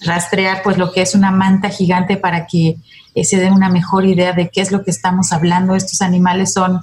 rastrear 0.03 0.63
pues 0.63 0.77
lo 0.77 0.93
que 0.93 1.03
es 1.03 1.15
una 1.15 1.31
manta 1.31 1.69
gigante 1.69 2.17
para 2.17 2.47
que 2.47 2.77
eh, 3.15 3.25
se 3.25 3.39
den 3.39 3.53
una 3.53 3.69
mejor 3.69 4.05
idea 4.05 4.33
de 4.33 4.51
qué 4.51 4.61
es 4.61 4.73
lo 4.73 4.85
que 4.85 4.91
estamos 4.91 5.33
hablando. 5.33 5.75
Estos 5.75 6.03
animales 6.03 6.53
son, 6.53 6.81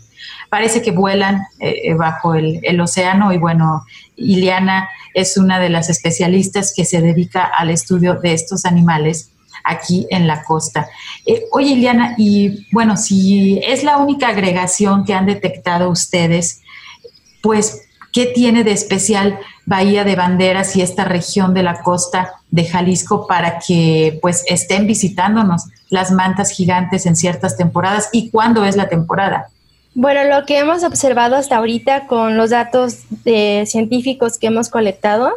parece 0.50 0.81
que 0.81 0.91
vuelan 0.91 1.41
eh, 1.60 1.81
eh, 1.84 1.93
bajo 1.93 2.36
el, 2.36 2.79
océano 2.79 3.34
y 3.34 3.38
bueno, 3.38 3.86
Iliana 4.15 4.89
es 5.13 5.38
una 5.38 5.60
de 5.60 5.70
las 5.70 5.89
especialistas 5.89 6.74
que 6.75 6.86
se 6.86 7.01
dedica 7.01 7.43
al 7.43 7.70
estudio 7.70 8.15
de 8.15 8.34
estos 8.34 8.65
animales 8.65 9.31
aquí 9.63 10.08
en 10.10 10.25
la 10.25 10.43
costa. 10.43 10.88
oye, 11.51 11.74
Iliana, 11.74 12.15
y 12.17 12.67
bueno, 12.72 12.98
si 12.98 13.60
es 13.63 13.84
la 13.84 13.98
única 13.98 14.29
agregación 14.29 15.05
que 15.05 15.13
han 15.13 15.25
detectado 15.25 15.89
ustedes, 15.89 16.62
pues 17.41 17.81
¿Qué 18.13 18.25
tiene 18.25 18.63
de 18.63 18.72
especial 18.72 19.39
Bahía 19.65 20.03
de 20.03 20.15
Banderas 20.15 20.75
y 20.75 20.82
esta 20.82 21.06
región 21.06 21.53
de 21.53 21.63
la 21.63 21.82
costa 21.82 22.34
de 22.50 22.65
Jalisco 22.65 23.25
para 23.25 23.60
que 23.60 24.20
pues 24.22 24.44
estén 24.48 24.86
visitándonos 24.86 25.68
las 25.89 26.12
mantas 26.12 26.51
gigantes 26.51 27.06
en 27.06 27.15
ciertas 27.15 27.58
temporadas 27.58 28.10
y 28.12 28.30
cuándo 28.30 28.65
es 28.65 28.75
la 28.75 28.89
temporada? 28.89 29.48
Bueno, 29.94 30.24
lo 30.24 30.46
que 30.46 30.58
hemos 30.58 30.84
observado 30.84 31.36
hasta 31.36 31.58
ahorita 31.58 32.08
con 32.08 32.38
los 32.38 32.50
datos 32.50 33.00
de 33.24 33.65
científicos 33.68 34.38
que 34.38 34.48
hemos 34.48 34.70
colectado 34.70 35.32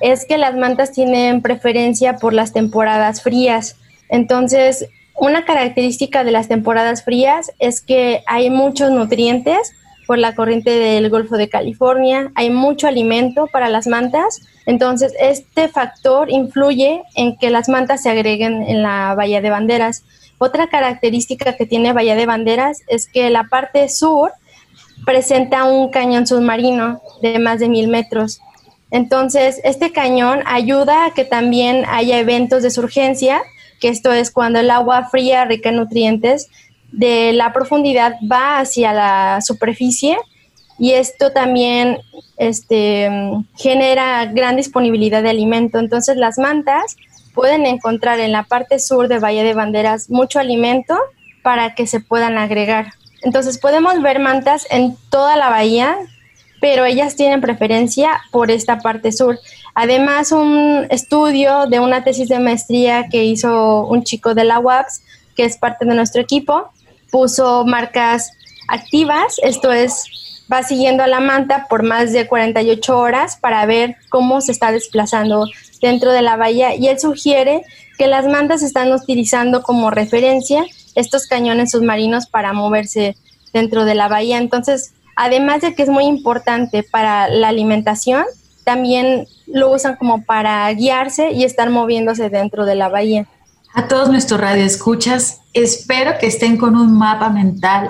es 0.00 0.24
que 0.24 0.38
las 0.38 0.56
mantas 0.56 0.92
tienen 0.92 1.42
preferencia 1.42 2.16
por 2.16 2.32
las 2.32 2.52
temporadas 2.52 3.22
frías. 3.22 3.76
Entonces, 4.08 4.86
una 5.16 5.44
característica 5.44 6.24
de 6.24 6.30
las 6.30 6.48
temporadas 6.48 7.04
frías 7.04 7.52
es 7.58 7.80
que 7.80 8.22
hay 8.26 8.48
muchos 8.48 8.90
nutrientes 8.90 9.72
por 10.10 10.18
la 10.18 10.34
corriente 10.34 10.70
del 10.70 11.08
Golfo 11.08 11.36
de 11.36 11.48
California, 11.48 12.32
hay 12.34 12.50
mucho 12.50 12.88
alimento 12.88 13.46
para 13.46 13.68
las 13.68 13.86
mantas, 13.86 14.40
entonces 14.66 15.14
este 15.20 15.68
factor 15.68 16.32
influye 16.32 17.04
en 17.14 17.36
que 17.36 17.48
las 17.48 17.68
mantas 17.68 18.02
se 18.02 18.10
agreguen 18.10 18.64
en 18.64 18.82
la 18.82 19.14
Bahía 19.14 19.40
de 19.40 19.50
Banderas. 19.50 20.02
Otra 20.38 20.66
característica 20.66 21.56
que 21.56 21.64
tiene 21.64 21.92
Bahía 21.92 22.16
de 22.16 22.26
Banderas 22.26 22.82
es 22.88 23.06
que 23.06 23.30
la 23.30 23.44
parte 23.44 23.88
sur 23.88 24.32
presenta 25.06 25.62
un 25.62 25.90
cañón 25.90 26.26
submarino 26.26 27.00
de 27.22 27.38
más 27.38 27.60
de 27.60 27.68
mil 27.68 27.86
metros. 27.86 28.40
Entonces, 28.90 29.60
este 29.62 29.92
cañón 29.92 30.40
ayuda 30.44 31.04
a 31.04 31.14
que 31.14 31.24
también 31.24 31.84
haya 31.86 32.18
eventos 32.18 32.64
de 32.64 32.70
surgencia, 32.70 33.42
que 33.78 33.86
esto 33.86 34.12
es 34.12 34.32
cuando 34.32 34.58
el 34.58 34.72
agua 34.72 35.04
fría 35.04 35.44
rica 35.44 35.68
en 35.68 35.76
nutrientes 35.76 36.48
de 36.92 37.32
la 37.32 37.52
profundidad 37.52 38.16
va 38.30 38.58
hacia 38.58 38.92
la 38.92 39.40
superficie 39.40 40.16
y 40.78 40.92
esto 40.92 41.30
también 41.32 41.98
este, 42.36 43.10
genera 43.56 44.24
gran 44.26 44.56
disponibilidad 44.56 45.22
de 45.22 45.30
alimento. 45.30 45.78
Entonces 45.78 46.16
las 46.16 46.38
mantas 46.38 46.96
pueden 47.34 47.66
encontrar 47.66 48.18
en 48.18 48.32
la 48.32 48.44
parte 48.44 48.78
sur 48.78 49.08
de 49.08 49.18
Bahía 49.18 49.44
de 49.44 49.54
Banderas 49.54 50.08
mucho 50.10 50.38
alimento 50.38 50.96
para 51.42 51.74
que 51.74 51.86
se 51.86 52.00
puedan 52.00 52.38
agregar. 52.38 52.92
Entonces 53.22 53.58
podemos 53.58 54.00
ver 54.02 54.18
mantas 54.20 54.66
en 54.70 54.96
toda 55.10 55.36
la 55.36 55.50
bahía, 55.50 55.96
pero 56.60 56.84
ellas 56.84 57.16
tienen 57.16 57.40
preferencia 57.40 58.18
por 58.30 58.50
esta 58.50 58.78
parte 58.78 59.12
sur. 59.12 59.38
Además, 59.74 60.32
un 60.32 60.86
estudio 60.90 61.66
de 61.66 61.80
una 61.80 62.04
tesis 62.04 62.28
de 62.28 62.40
maestría 62.40 63.08
que 63.10 63.24
hizo 63.24 63.86
un 63.86 64.02
chico 64.02 64.34
de 64.34 64.44
la 64.44 64.58
UAPS, 64.58 65.02
que 65.36 65.44
es 65.44 65.56
parte 65.56 65.84
de 65.84 65.94
nuestro 65.94 66.20
equipo, 66.20 66.70
puso 67.10 67.64
marcas 67.64 68.32
activas, 68.68 69.36
esto 69.42 69.72
es, 69.72 70.44
va 70.52 70.62
siguiendo 70.62 71.02
a 71.02 71.08
la 71.08 71.20
manta 71.20 71.66
por 71.68 71.82
más 71.82 72.12
de 72.12 72.26
48 72.26 72.98
horas 72.98 73.36
para 73.36 73.64
ver 73.66 73.96
cómo 74.08 74.40
se 74.40 74.52
está 74.52 74.72
desplazando 74.72 75.46
dentro 75.80 76.12
de 76.12 76.22
la 76.22 76.36
bahía 76.36 76.74
y 76.74 76.88
él 76.88 76.98
sugiere 76.98 77.62
que 77.98 78.06
las 78.06 78.26
mantas 78.26 78.62
están 78.62 78.92
utilizando 78.92 79.62
como 79.62 79.90
referencia 79.90 80.64
estos 80.94 81.26
cañones 81.26 81.72
submarinos 81.72 82.26
para 82.26 82.52
moverse 82.52 83.16
dentro 83.52 83.84
de 83.84 83.94
la 83.94 84.08
bahía. 84.08 84.38
Entonces, 84.38 84.94
además 85.16 85.60
de 85.60 85.74
que 85.74 85.82
es 85.82 85.88
muy 85.88 86.04
importante 86.04 86.82
para 86.82 87.28
la 87.28 87.48
alimentación, 87.48 88.24
también 88.64 89.26
lo 89.46 89.70
usan 89.72 89.96
como 89.96 90.24
para 90.24 90.72
guiarse 90.72 91.32
y 91.32 91.44
estar 91.44 91.70
moviéndose 91.70 92.30
dentro 92.30 92.64
de 92.64 92.74
la 92.74 92.88
bahía. 92.88 93.26
A 93.72 93.86
todos 93.86 94.08
nuestros 94.08 94.40
radioescuchas, 94.40 95.42
espero 95.52 96.18
que 96.18 96.26
estén 96.26 96.56
con 96.56 96.76
un 96.76 96.98
mapa 96.98 97.28
mental 97.28 97.88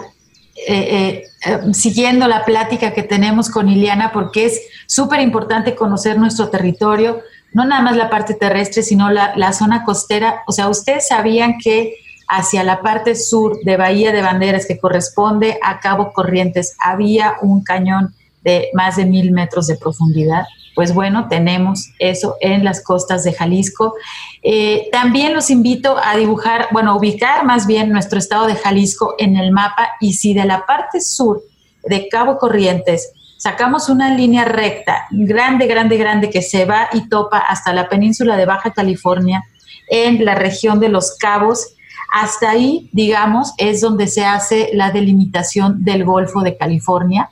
eh, 0.67 0.75
eh, 0.75 1.25
eh, 1.47 1.73
siguiendo 1.73 2.29
la 2.29 2.45
plática 2.45 2.93
que 2.93 3.03
tenemos 3.03 3.49
con 3.49 3.69
Iliana, 3.69 4.13
porque 4.13 4.45
es 4.45 4.61
súper 4.87 5.21
importante 5.21 5.75
conocer 5.75 6.19
nuestro 6.19 6.51
territorio, 6.51 7.21
no 7.55 7.65
nada 7.65 7.81
más 7.81 7.97
la 7.97 8.11
parte 8.11 8.35
terrestre, 8.35 8.83
sino 8.83 9.11
la, 9.11 9.33
la, 9.37 9.55
zona 9.55 9.85
costera. 9.85 10.43
O 10.47 10.53
sea, 10.53 10.69
ustedes 10.69 11.09
sabían 11.09 11.57
que 11.59 11.95
hacia 12.29 12.63
la 12.63 12.83
parte 12.83 13.17
sur 13.17 13.59
de 13.65 13.79
Bahía 13.79 14.13
de 14.13 14.21
Banderas, 14.21 14.67
que 14.67 14.79
corresponde 14.79 15.59
a 15.63 15.81
Cabo 15.81 16.13
Corrientes, 16.13 16.77
había 16.79 17.37
un 17.41 17.65
cañón 17.65 18.15
de 18.43 18.69
más 18.75 18.97
de 18.97 19.07
mil 19.07 19.33
metros 19.33 19.67
de 19.67 19.77
profundidad. 19.77 20.45
Pues 20.75 20.95
bueno, 20.95 21.29
tenemos 21.29 21.91
eso 21.99 22.37
en 22.41 22.65
las 22.65 22.83
costas 22.83 23.25
de 23.25 23.33
Jalisco. 23.33 23.95
Eh, 24.43 24.89
también 24.93 25.35
los 25.35 25.51
invito 25.51 25.97
a 26.03 26.17
dibujar, 26.17 26.69
bueno, 26.71 26.97
ubicar 26.97 27.45
más 27.45 27.67
bien 27.67 27.91
nuestro 27.91 28.19
estado 28.19 28.47
de 28.47 28.55
Jalisco 28.55 29.15
en 29.19 29.37
el 29.37 29.51
mapa 29.51 29.91
y 30.01 30.15
si 30.15 30.33
de 30.33 30.45
la 30.45 30.67
parte 30.67 31.01
sur 31.01 31.43
de 31.85 32.09
Cabo 32.09 32.39
Corrientes 32.39 33.13
sacamos 33.37 33.89
una 33.89 34.15
línea 34.15 34.45
recta, 34.45 35.07
grande, 35.11 35.67
grande, 35.67 35.97
grande, 35.97 36.31
que 36.31 36.43
se 36.43 36.67
va 36.67 36.89
y 36.93 37.09
topa 37.09 37.39
hasta 37.39 37.73
la 37.73 37.89
península 37.89 38.37
de 38.37 38.45
Baja 38.45 38.71
California, 38.73 39.43
en 39.89 40.25
la 40.25 40.35
región 40.35 40.79
de 40.79 40.91
Los 40.91 41.17
Cabos, 41.17 41.75
hasta 42.13 42.51
ahí, 42.51 42.91
digamos, 42.93 43.55
es 43.57 43.81
donde 43.81 44.09
se 44.09 44.25
hace 44.25 44.71
la 44.75 44.91
delimitación 44.91 45.85
del 45.85 46.05
Golfo 46.05 46.43
de 46.43 46.57
California 46.57 47.31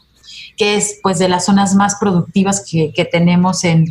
que 0.58 0.76
es 0.76 0.98
pues 1.02 1.18
de 1.18 1.28
las 1.28 1.46
zonas 1.46 1.74
más 1.74 1.94
productivas 1.94 2.64
que, 2.68 3.08
tenemos 3.10 3.64
en, 3.64 3.86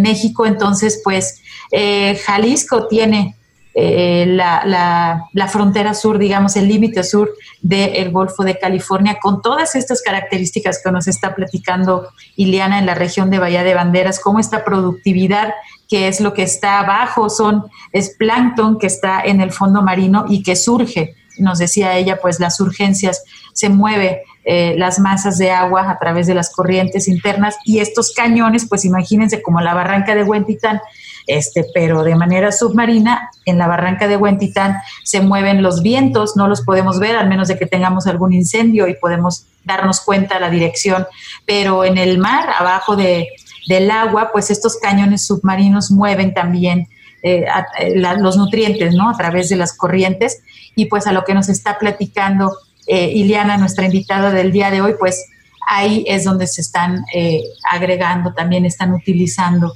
México. 0.00 0.46
Entonces, 0.46 1.00
pues 1.02 1.42
eh, 1.72 2.16
Jalisco 2.24 2.86
tiene 2.86 3.36
eh, 3.74 4.26
la, 4.28 5.48
frontera 5.48 5.94
sur, 5.94 6.18
digamos, 6.18 6.56
el 6.56 6.68
límite 6.68 7.02
sur 7.02 7.32
del 7.60 8.10
Golfo 8.10 8.44
de 8.44 8.58
California, 8.58 9.18
con 9.20 9.42
todas 9.42 9.74
estas 9.74 10.00
características 10.02 10.80
que 10.82 10.92
nos 10.92 11.08
está 11.08 11.34
platicando 11.34 12.08
Ileana 12.36 12.78
en 12.78 12.86
la 12.86 12.94
región 12.94 13.28
de 13.30 13.40
Bahía 13.40 13.64
de 13.64 13.74
Banderas, 13.74 14.20
como 14.20 14.38
esta 14.38 14.64
productividad 14.64 15.52
que 15.88 16.08
es 16.08 16.20
lo 16.20 16.32
que 16.32 16.42
está 16.42 16.78
abajo, 16.78 17.28
son, 17.28 17.64
es 17.92 18.14
plancton 18.16 18.78
que 18.78 18.86
está 18.86 19.20
en 19.22 19.40
el 19.40 19.52
fondo 19.52 19.82
marino 19.82 20.24
y 20.28 20.42
que 20.42 20.56
surge, 20.56 21.16
nos 21.38 21.58
decía 21.58 21.96
ella, 21.96 22.18
pues 22.20 22.40
las 22.40 22.60
urgencias, 22.60 23.24
se 23.52 23.68
mueve 23.68 24.22
eh, 24.44 24.74
las 24.76 24.98
masas 24.98 25.38
de 25.38 25.50
agua 25.50 25.90
a 25.90 25.98
través 25.98 26.26
de 26.26 26.34
las 26.34 26.50
corrientes 26.50 27.06
internas 27.06 27.56
y 27.64 27.78
estos 27.78 28.12
cañones, 28.12 28.66
pues 28.68 28.84
imagínense 28.84 29.40
como 29.40 29.60
la 29.60 29.74
barranca 29.74 30.14
de 30.14 30.24
Huentitán, 30.24 30.80
este, 31.26 31.64
pero 31.72 32.02
de 32.02 32.16
manera 32.16 32.50
submarina, 32.50 33.30
en 33.44 33.58
la 33.58 33.68
barranca 33.68 34.08
de 34.08 34.16
Huentitán 34.16 34.78
se 35.04 35.20
mueven 35.20 35.62
los 35.62 35.82
vientos, 35.82 36.36
no 36.36 36.48
los 36.48 36.62
podemos 36.62 36.98
ver 36.98 37.14
al 37.14 37.28
menos 37.28 37.48
de 37.48 37.56
que 37.56 37.66
tengamos 37.66 38.06
algún 38.06 38.32
incendio 38.32 38.88
y 38.88 38.94
podemos 38.94 39.46
darnos 39.64 40.00
cuenta 40.00 40.40
la 40.40 40.50
dirección, 40.50 41.06
pero 41.46 41.84
en 41.84 41.96
el 41.96 42.18
mar, 42.18 42.48
abajo 42.58 42.96
de, 42.96 43.28
del 43.68 43.90
agua, 43.90 44.30
pues 44.32 44.50
estos 44.50 44.76
cañones 44.76 45.24
submarinos 45.24 45.90
mueven 45.90 46.34
también 46.34 46.88
eh, 47.22 47.44
eh, 47.78 47.94
los 47.96 48.36
nutrientes, 48.36 48.94
¿no? 48.94 49.08
A 49.08 49.16
través 49.16 49.48
de 49.48 49.54
las 49.54 49.76
corrientes 49.76 50.42
y 50.74 50.86
pues 50.86 51.06
a 51.06 51.12
lo 51.12 51.22
que 51.22 51.34
nos 51.34 51.48
está 51.48 51.78
platicando 51.78 52.52
eh, 52.86 53.10
Iliana, 53.14 53.56
nuestra 53.56 53.84
invitada 53.84 54.30
del 54.30 54.52
día 54.52 54.70
de 54.70 54.80
hoy, 54.80 54.94
pues 54.98 55.26
ahí 55.66 56.04
es 56.08 56.24
donde 56.24 56.46
se 56.46 56.60
están 56.60 57.04
eh, 57.14 57.42
agregando, 57.70 58.34
también 58.34 58.64
están 58.64 58.92
utilizando, 58.92 59.72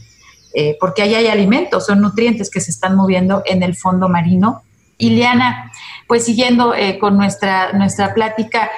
eh, 0.55 0.77
porque 0.81 1.03
ahí 1.03 1.15
hay 1.15 1.29
alimentos, 1.29 1.87
son 1.87 2.01
nutrientes 2.01 2.51
que 2.51 2.61
se 2.61 2.71
están 2.71 2.97
moviendo 2.97 3.43
en 3.47 3.63
el 3.63 3.77
fondo 3.77 4.09
marino. 4.09 4.63
Iliana, 4.99 5.71
pues 6.09 6.25
siguiendo 6.25 6.73
con 6.99 7.19
nuestra, 7.19 7.75
nuestra 7.75 8.15
plática, 8.15 8.71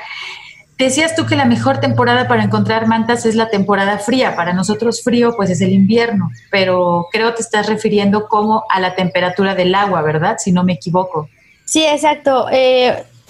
decías 0.77 1.15
tú 1.15 1.27
que 1.27 1.37
la 1.37 1.45
mejor 1.45 1.79
temporada 1.79 2.27
para 2.27 2.43
encontrar 2.43 2.89
mantas 2.89 3.25
es 3.25 3.37
la 3.37 3.51
temporada 3.51 3.99
fría. 3.99 4.35
Para 4.35 4.53
nosotros 4.53 5.05
frío, 5.05 5.35
pues 5.37 5.49
es 5.51 5.61
el 5.61 5.73
invierno, 5.73 6.31
pero 6.51 7.07
creo 7.13 7.35
te 7.35 7.43
estás 7.43 7.69
refiriendo 7.69 8.27
como 8.27 8.65
a 8.69 8.81
la 8.81 8.97
temperatura 8.97 9.55
del 9.55 9.73
agua, 9.77 10.03
¿verdad? 10.03 10.39
Si 10.39 10.51
no 10.51 10.65
me 10.65 10.73
equivoco. 10.73 11.29
Sí, 11.65 11.87
exacto. 11.87 12.49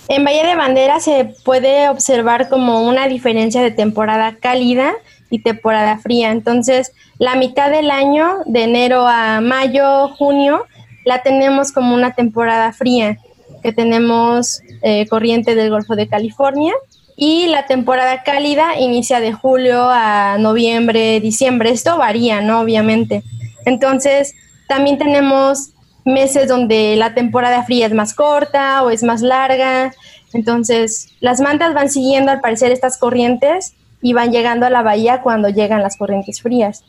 En 0.08 0.24
Bahía 0.24 0.46
de 0.46 0.56
Bandera 0.56 1.00
se 1.00 1.34
puede 1.44 1.90
observar 1.90 2.48
como 2.48 2.88
una 2.88 3.08
diferencia 3.08 3.60
de 3.60 3.70
temporada 3.70 4.36
cálida 4.40 4.94
y 5.30 5.40
temporada 5.40 5.98
fría. 5.98 6.30
Entonces, 6.30 6.92
la 7.18 7.34
mitad 7.36 7.70
del 7.70 7.90
año, 7.90 8.38
de 8.46 8.64
enero 8.64 9.06
a 9.06 9.42
mayo, 9.42 10.08
junio, 10.16 10.64
la 11.04 11.22
tenemos 11.22 11.72
como 11.72 11.94
una 11.94 12.14
temporada 12.14 12.72
fría, 12.72 13.18
que 13.62 13.72
tenemos 13.72 14.62
eh, 14.82 15.06
corriente 15.08 15.54
del 15.54 15.68
Golfo 15.68 15.94
de 15.94 16.08
California. 16.08 16.72
Y 17.14 17.48
la 17.48 17.66
temporada 17.66 18.22
cálida 18.22 18.78
inicia 18.78 19.20
de 19.20 19.32
julio 19.32 19.88
a 19.90 20.38
noviembre, 20.38 21.20
diciembre. 21.20 21.70
Esto 21.70 21.98
varía, 21.98 22.40
¿no? 22.40 22.60
Obviamente. 22.60 23.24
Entonces, 23.66 24.34
también 24.68 24.96
tenemos 24.96 25.72
meses 26.04 26.48
donde 26.48 26.96
la 26.96 27.14
temporada 27.14 27.64
fría 27.64 27.86
es 27.86 27.94
más 27.94 28.14
corta 28.14 28.82
o 28.82 28.90
es 28.90 29.02
más 29.02 29.22
larga. 29.22 29.92
Entonces, 30.32 31.10
las 31.20 31.40
mantas 31.40 31.74
van 31.74 31.90
siguiendo 31.90 32.32
al 32.32 32.40
parecer 32.40 32.72
estas 32.72 32.98
corrientes 32.98 33.74
y 34.00 34.12
van 34.12 34.32
llegando 34.32 34.66
a 34.66 34.70
la 34.70 34.82
bahía 34.82 35.22
cuando 35.22 35.48
llegan 35.48 35.82
las 35.82 35.96
corrientes 35.96 36.40
frías. 36.42 36.84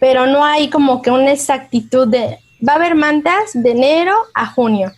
Pero 0.00 0.26
no 0.26 0.44
hay 0.44 0.70
como 0.70 1.02
que 1.02 1.10
una 1.10 1.32
exactitud 1.32 2.08
de, 2.08 2.38
va 2.66 2.74
a 2.74 2.76
haber 2.76 2.94
mantas 2.94 3.50
de 3.52 3.70
enero 3.70 4.14
a 4.34 4.46
junio. 4.46 4.92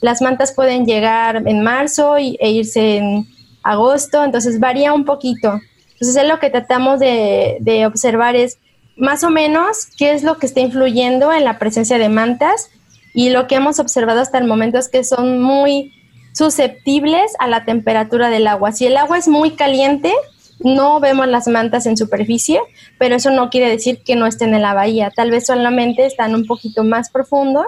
Las 0.00 0.22
mantas 0.22 0.52
pueden 0.52 0.86
llegar 0.86 1.42
en 1.46 1.62
marzo 1.62 2.16
e 2.16 2.50
irse 2.50 2.98
en 2.98 3.26
agosto, 3.62 4.24
entonces 4.24 4.60
varía 4.60 4.92
un 4.92 5.04
poquito. 5.04 5.60
Entonces 5.92 6.16
es 6.16 6.28
lo 6.28 6.38
que 6.38 6.50
tratamos 6.50 7.00
de, 7.00 7.58
de 7.60 7.86
observar 7.86 8.36
es 8.36 8.58
más 8.96 9.24
o 9.24 9.30
menos 9.30 9.86
qué 9.96 10.12
es 10.12 10.22
lo 10.22 10.38
que 10.38 10.46
está 10.46 10.60
influyendo 10.60 11.32
en 11.32 11.44
la 11.44 11.58
presencia 11.58 11.98
de 11.98 12.08
mantas 12.08 12.70
y 13.14 13.30
lo 13.30 13.46
que 13.46 13.56
hemos 13.56 13.78
observado 13.78 14.20
hasta 14.20 14.38
el 14.38 14.46
momento 14.46 14.78
es 14.78 14.88
que 14.88 15.04
son 15.04 15.40
muy 15.40 15.92
susceptibles 16.32 17.32
a 17.38 17.48
la 17.48 17.64
temperatura 17.64 18.30
del 18.30 18.46
agua. 18.46 18.72
Si 18.72 18.86
el 18.86 18.96
agua 18.96 19.18
es 19.18 19.28
muy 19.28 19.52
caliente, 19.52 20.12
no 20.60 21.00
vemos 21.00 21.26
las 21.28 21.48
mantas 21.48 21.86
en 21.86 21.96
superficie, 21.96 22.60
pero 22.98 23.16
eso 23.16 23.30
no 23.30 23.50
quiere 23.50 23.68
decir 23.68 24.02
que 24.04 24.16
no 24.16 24.26
estén 24.26 24.54
en 24.54 24.62
la 24.62 24.74
bahía. 24.74 25.10
Tal 25.14 25.30
vez 25.30 25.46
solamente 25.46 26.06
están 26.06 26.34
un 26.34 26.46
poquito 26.46 26.84
más 26.84 27.10
profundo 27.10 27.64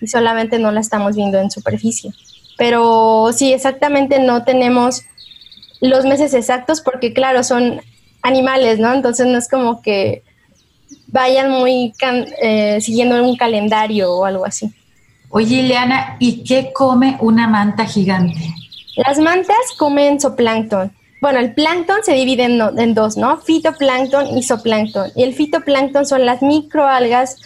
y 0.00 0.06
solamente 0.06 0.58
no 0.58 0.70
la 0.70 0.80
estamos 0.80 1.16
viendo 1.16 1.38
en 1.38 1.50
superficie. 1.50 2.12
Pero 2.56 3.30
sí, 3.32 3.52
exactamente 3.52 4.18
no 4.20 4.44
tenemos 4.44 5.02
los 5.80 6.04
meses 6.04 6.34
exactos 6.34 6.80
porque, 6.80 7.12
claro, 7.12 7.42
son 7.42 7.80
animales, 8.22 8.78
¿no? 8.78 8.92
Entonces 8.92 9.26
no 9.26 9.38
es 9.38 9.48
como 9.48 9.82
que 9.82 10.22
vayan 11.08 11.50
muy 11.50 11.92
eh, 12.42 12.80
siguiendo 12.80 13.22
un 13.22 13.36
calendario 13.36 14.12
o 14.12 14.24
algo 14.24 14.44
así. 14.44 14.72
Oye, 15.36 15.56
Ileana, 15.56 16.14
¿y 16.20 16.44
qué 16.44 16.72
come 16.72 17.18
una 17.20 17.48
manta 17.48 17.86
gigante? 17.86 18.54
Las 18.94 19.18
mantas 19.18 19.56
comen 19.76 20.20
zooplancton. 20.20 20.92
Bueno, 21.20 21.40
el 21.40 21.54
plancton 21.54 22.04
se 22.04 22.12
divide 22.12 22.44
en, 22.44 22.94
dos, 22.94 23.16
¿no? 23.16 23.38
Fitoplancton 23.38 24.38
y 24.38 24.44
zooplancton. 24.44 25.10
Y 25.16 25.24
el 25.24 25.34
fitoplancton 25.34 26.06
son 26.06 26.24
las 26.24 26.40
microalgas 26.40 27.38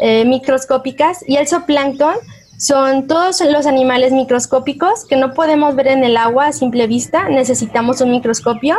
eh, 0.00 0.26
microscópicas 0.26 1.24
y 1.26 1.36
el 1.36 1.48
zooplancton 1.48 2.16
son 2.58 3.06
todos 3.06 3.40
los 3.40 3.64
animales 3.64 4.12
microscópicos 4.12 5.06
que 5.06 5.16
no 5.16 5.32
podemos 5.32 5.74
ver 5.74 5.88
en 5.88 6.04
el 6.04 6.18
agua 6.18 6.48
a 6.48 6.52
simple 6.52 6.86
vista, 6.86 7.30
necesitamos 7.30 8.02
un 8.02 8.10
microscopio, 8.10 8.78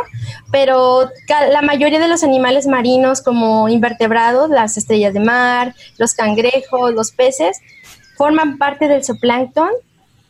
pero 0.52 1.10
la 1.50 1.60
mayoría 1.60 1.98
de 1.98 2.08
los 2.08 2.22
animales 2.22 2.66
marinos 2.66 3.20
como 3.20 3.68
invertebrados, 3.68 4.48
las 4.48 4.78
estrellas 4.78 5.12
de 5.12 5.20
mar, 5.20 5.74
los 5.98 6.14
cangrejos, 6.14 6.94
los 6.94 7.10
peces, 7.10 7.60
forman 8.16 8.58
parte 8.58 8.88
del 8.88 9.04
zooplancton 9.04 9.70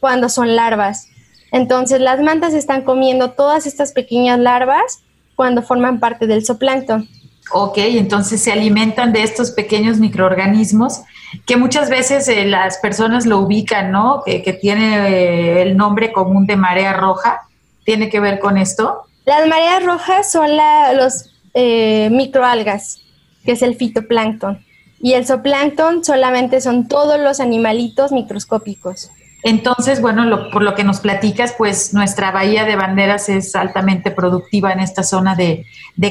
cuando 0.01 0.29
son 0.29 0.57
larvas. 0.57 1.09
Entonces 1.53 2.01
las 2.01 2.21
mantas 2.21 2.55
están 2.55 2.83
comiendo 2.83 3.31
todas 3.31 3.67
estas 3.67 3.93
pequeñas 3.93 4.39
larvas 4.39 5.03
cuando 5.37 5.63
forman 5.63 6.01
parte 6.01 6.27
del 6.27 6.45
zooplancton. 6.45 7.09
Ok, 7.53 7.79
entonces 7.79 8.43
se 8.43 8.53
alimentan 8.53 9.13
de 9.13 9.23
estos 9.23 9.51
pequeños 9.51 9.99
microorganismos 9.99 11.03
que 11.47 11.57
muchas 11.57 11.91
veces 11.91 12.27
eh, 12.29 12.47
las 12.47 12.79
personas 12.79 13.27
lo 13.27 13.39
ubican, 13.39 13.91
¿no? 13.91 14.23
Que, 14.25 14.41
tiene 14.61 15.09
eh, 15.09 15.63
el 15.63 15.77
nombre 15.77 16.13
común 16.13 16.47
de 16.47 16.57
marea 16.57 16.95
roja. 16.95 17.43
¿Tiene 17.85 18.09
que 18.09 18.19
ver 18.19 18.39
con 18.39 18.57
esto? 18.57 19.03
Las 19.27 19.47
mareas 19.47 19.85
rojas 19.85 20.33
son 20.33 20.49
los 20.97 21.31
eh, 21.53 22.09
microalgas, 22.11 23.01
que 23.45 23.53
es 23.53 23.63
el 23.63 23.77
fitoplancton. 23.77 24.64
Y 25.05 25.13
el 25.13 25.27
zooplancton 25.27 26.03
solamente 26.03 26.63
son 26.63 26.89
todos 26.89 27.21
los 27.21 27.39
animalitos 27.39 28.11
microscópicos. 28.11 29.11
Entonces, 29.43 30.01
bueno, 30.01 30.49
por 30.51 30.63
lo 30.63 30.75
que 30.75 30.83
nos 30.83 31.01
platicas, 31.01 31.55
pues 31.59 31.93
nuestra 31.93 32.31
bahía 32.31 32.65
de 32.65 32.75
banderas 32.75 33.29
es 33.29 33.55
altamente 33.55 34.11
productiva 34.11 34.73
en 34.73 34.81
esta 34.81 35.03
zona 35.03 35.35
de, 35.35 35.67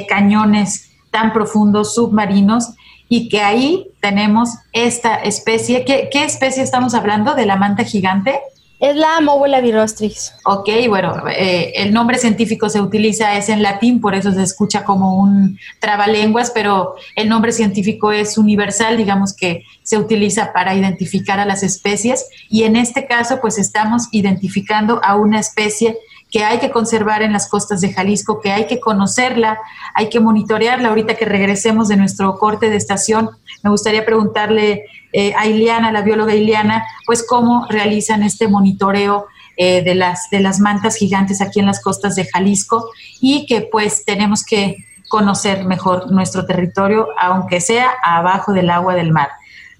cañones 0.07 0.91
tan 1.09 1.33
profundos 1.33 1.95
submarinos 1.95 2.75
y 3.09 3.29
que 3.29 3.41
ahí 3.41 3.87
tenemos 3.99 4.49
esta 4.73 5.15
especie. 5.15 5.85
¿Qué, 5.85 6.23
especie 6.23 6.61
estamos 6.61 6.93
hablando? 6.93 7.33
¿De 7.33 7.47
la 7.47 7.55
manta 7.55 7.85
gigante? 7.85 8.41
Es 8.83 8.97
la 8.97 9.21
Móvula 9.21 9.61
virostris. 9.61 10.33
Ok, 10.43 10.67
bueno, 10.89 11.13
eh, 11.29 11.71
el 11.77 11.93
nombre 11.93 12.17
científico 12.17 12.67
se 12.67 12.81
utiliza, 12.81 13.37
es 13.37 13.47
en 13.47 13.63
latín, 13.63 14.01
por 14.01 14.13
eso 14.13 14.33
se 14.33 14.43
escucha 14.43 14.83
como 14.83 15.19
un 15.19 15.57
trabalenguas, 15.79 16.51
pero 16.51 16.95
el 17.15 17.29
nombre 17.29 17.53
científico 17.53 18.11
es 18.11 18.37
universal, 18.37 18.97
digamos 18.97 19.33
que 19.33 19.63
se 19.83 19.97
utiliza 19.97 20.51
para 20.51 20.75
identificar 20.75 21.39
a 21.39 21.45
las 21.45 21.63
especies 21.63 22.27
y 22.49 22.63
en 22.63 22.75
este 22.75 23.07
caso 23.07 23.39
pues 23.39 23.57
estamos 23.57 24.09
identificando 24.11 24.99
a 25.01 25.15
una 25.15 25.39
especie 25.39 25.97
que 26.33 26.43
hay 26.43 26.57
que 26.57 26.71
conservar 26.71 27.21
en 27.21 27.31
las 27.31 27.47
costas 27.47 27.79
de 27.79 27.93
Jalisco, 27.93 28.41
que 28.41 28.51
hay 28.51 28.65
que 28.65 28.79
conocerla, 28.79 29.59
hay 29.93 30.09
que 30.09 30.19
monitorearla. 30.19 30.89
Ahorita 30.89 31.13
que 31.13 31.25
regresemos 31.25 31.87
de 31.89 31.95
nuestro 31.95 32.39
corte 32.39 32.71
de 32.71 32.75
estación, 32.75 33.29
me 33.61 33.69
gustaría 33.69 34.03
preguntarle 34.03 34.85
eh, 35.13 35.35
a 35.37 35.45
Iliana, 35.45 35.91
la 35.91 36.01
bióloga 36.01 36.33
Iliana, 36.33 36.83
pues 37.05 37.23
cómo 37.23 37.67
realizan 37.69 38.23
este 38.23 38.47
monitoreo 38.47 39.27
eh, 39.57 39.83
de, 39.83 39.93
las, 39.93 40.31
de 40.31 40.39
las 40.39 40.59
mantas 40.59 40.95
gigantes 40.95 41.39
aquí 41.39 41.59
en 41.59 41.67
las 41.67 41.79
costas 41.79 42.15
de 42.15 42.25
Jalisco 42.25 42.89
y 43.21 43.45
que 43.45 43.69
pues 43.71 44.03
tenemos 44.03 44.43
que 44.43 44.77
conocer 45.09 45.65
mejor 45.65 46.11
nuestro 46.11 46.47
territorio, 46.47 47.09
aunque 47.19 47.61
sea 47.61 47.91
abajo 48.03 48.53
del 48.53 48.71
agua 48.71 48.95
del 48.95 49.11
mar. 49.11 49.29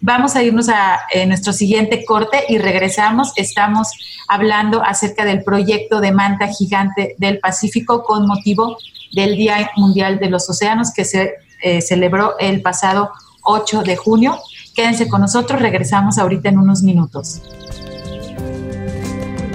Vamos 0.06 0.36
a 0.36 0.44
irnos 0.44 0.68
a 0.68 1.00
eh, 1.13 1.26
nuestro 1.26 1.54
siguiente 1.54 2.04
corte 2.04 2.44
y 2.50 2.58
regresamos. 2.58 3.32
Estamos 3.38 3.88
hablando 4.28 4.84
acerca 4.84 5.24
del 5.24 5.46
proyecto 5.46 6.02
de 6.02 6.12
manta 6.12 6.50
gigante 6.50 7.16
del 7.20 7.39
Pacífico 7.39 8.04
con 8.04 8.28
motivo 8.28 8.78
del 9.13 9.38
Día 9.38 9.72
Mundial 9.78 10.20
de 10.20 10.30
los 10.30 10.50
Océanos 10.50 10.92
que 10.92 11.06
se 11.06 11.36
eh, 11.62 11.80
celebró 11.82 12.38
el 12.38 12.62
pasado 12.62 13.12
8 13.44 13.84
de 13.84 13.96
junio. 13.96 14.38
Quédense 14.76 15.08
con 15.08 15.22
nosotros, 15.22 15.62
regresamos 15.62 16.18
ahorita 16.18 16.50
en 16.50 16.58
unos 16.58 16.84
minutos. 16.84 17.42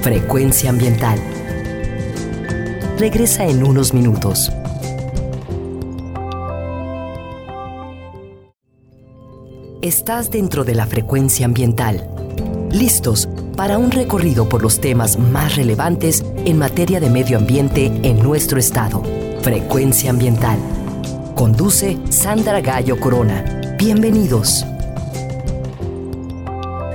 Frecuencia 0.01 0.71
ambiental. 0.71 1.21
Regresa 2.97 3.45
en 3.45 3.65
unos 3.65 3.93
minutos. 3.93 4.51
Estás 9.81 10.33
dentro 10.33 10.65
de 10.65 10.75
la 10.75 10.87
frecuencia 10.87 11.47
ambiental. 11.47 12.11
Listos 12.73 13.29
para 13.57 13.79
un 13.79 13.93
recorrido 13.93 14.49
por 14.49 14.61
los 14.61 14.81
temas 14.81 15.21
más 15.21 15.55
relevantes 15.55 16.25
en 16.45 16.59
materia 16.59 16.99
de 16.99 17.09
medio 17.09 17.39
ambiente 17.39 17.87
en 18.03 18.21
nuestro 18.21 18.59
estado. 18.59 19.05
Frecuencia 19.41 20.11
ambiental. 20.11 20.59
Conduce 21.37 21.97
Sandra 22.11 22.61
Gallo 22.61 22.99
Corona. 22.99 23.77
Bienvenidos. 23.79 24.67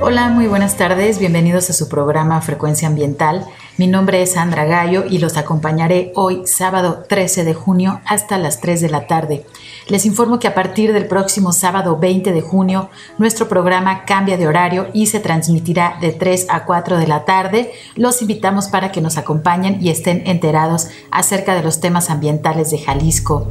Hola, 0.01 0.27
muy 0.27 0.47
buenas 0.47 0.75
tardes. 0.75 1.19
Bienvenidos 1.19 1.69
a 1.69 1.73
su 1.73 1.87
programa 1.87 2.41
Frecuencia 2.41 2.89
Ambiental. 2.89 3.45
Mi 3.77 3.87
nombre 3.87 4.21
es 4.21 4.33
Sandra 4.33 4.65
Gallo 4.65 5.05
y 5.09 5.19
los 5.19 5.37
acompañaré 5.37 6.11
hoy, 6.15 6.41
sábado 6.45 7.05
13 7.07 7.45
de 7.45 7.53
junio, 7.53 8.01
hasta 8.05 8.37
las 8.37 8.59
3 8.59 8.81
de 8.81 8.89
la 8.89 9.07
tarde. 9.07 9.45
Les 9.87 10.05
informo 10.05 10.39
que 10.39 10.47
a 10.47 10.53
partir 10.53 10.93
del 10.93 11.07
próximo 11.07 11.51
sábado 11.51 11.97
20 11.97 12.31
de 12.31 12.41
junio, 12.41 12.89
nuestro 13.17 13.49
programa 13.49 14.05
cambia 14.05 14.37
de 14.37 14.47
horario 14.47 14.87
y 14.93 15.07
se 15.07 15.19
transmitirá 15.19 15.97
de 15.99 16.11
3 16.11 16.47
a 16.49 16.65
4 16.65 16.97
de 16.97 17.07
la 17.07 17.25
tarde. 17.25 17.71
Los 17.95 18.21
invitamos 18.21 18.67
para 18.67 18.91
que 18.91 19.01
nos 19.01 19.17
acompañen 19.17 19.77
y 19.81 19.89
estén 19.89 20.23
enterados 20.25 20.87
acerca 21.11 21.53
de 21.55 21.63
los 21.63 21.79
temas 21.79 22.09
ambientales 22.09 22.71
de 22.71 22.79
Jalisco. 22.79 23.47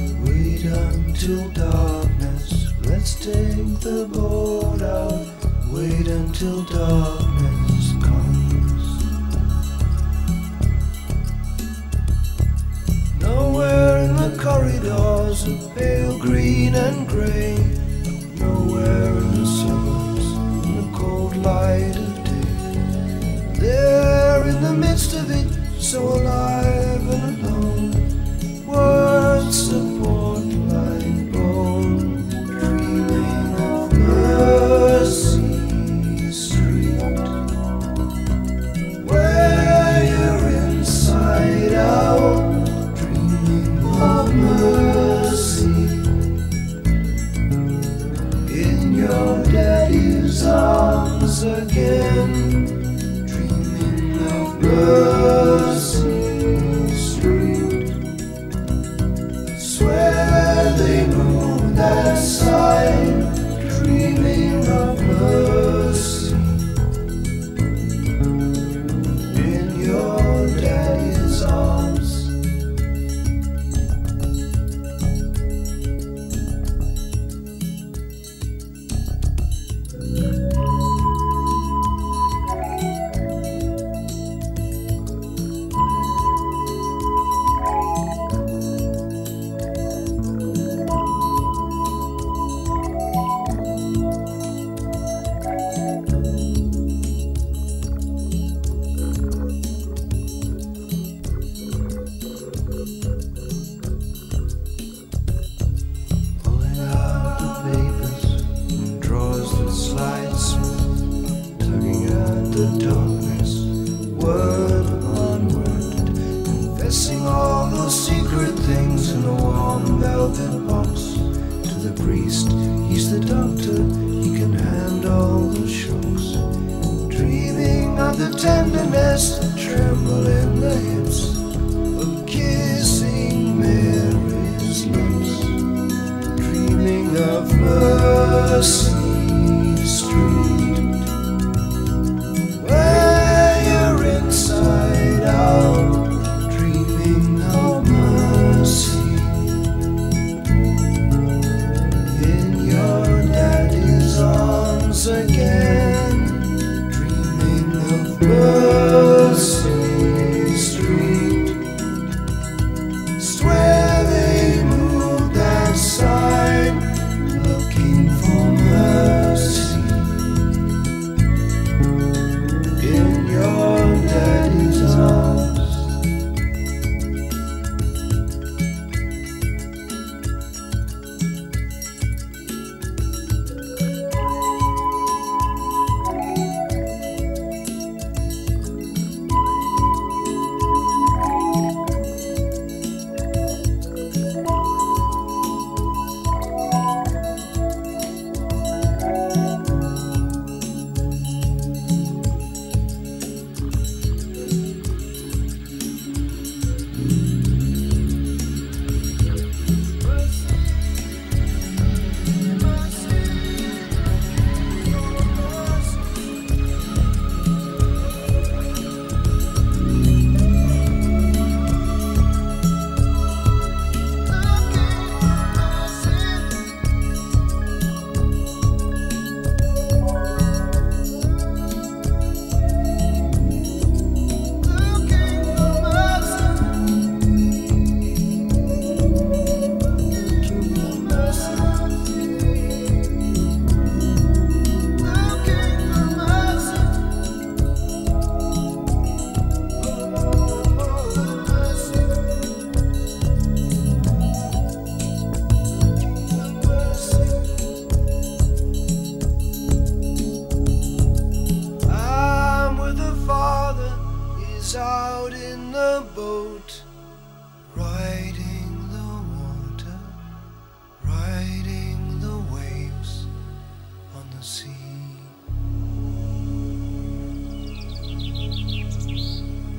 wait 0.64 0.74
until 0.74 1.50
darkness. 1.50 2.74
Let's 2.84 3.16
take 3.16 3.80
the 3.80 4.10
boat 4.12 4.82
out, 4.82 5.26
wait 5.72 6.08
until 6.08 6.64
darkness 6.64 7.94
comes. 8.04 9.04
Nowhere 13.22 14.00
in 14.00 14.16
the 14.16 14.38
corridors 14.42 15.48
of 15.48 15.76
pale 15.76 16.18
green 16.20 16.76
and 16.76 17.08
gray. 17.08 17.56
Nowhere 18.36 19.18
in 19.18 19.32
the 19.32 19.46
suburbs 19.46 20.66
in 20.66 20.92
the 20.92 20.98
cold 20.98 21.38
light 21.38 21.96
of 21.96 22.24
day. 22.26 23.60
There 23.60 24.48
in 24.48 24.62
the 24.62 24.74
midst 24.74 25.14
of 25.14 25.30
it, 25.32 25.82
so 25.82 26.02
alive 26.02 27.08
and 27.10 27.46
alone. 27.46 28.66
Words 28.66 29.70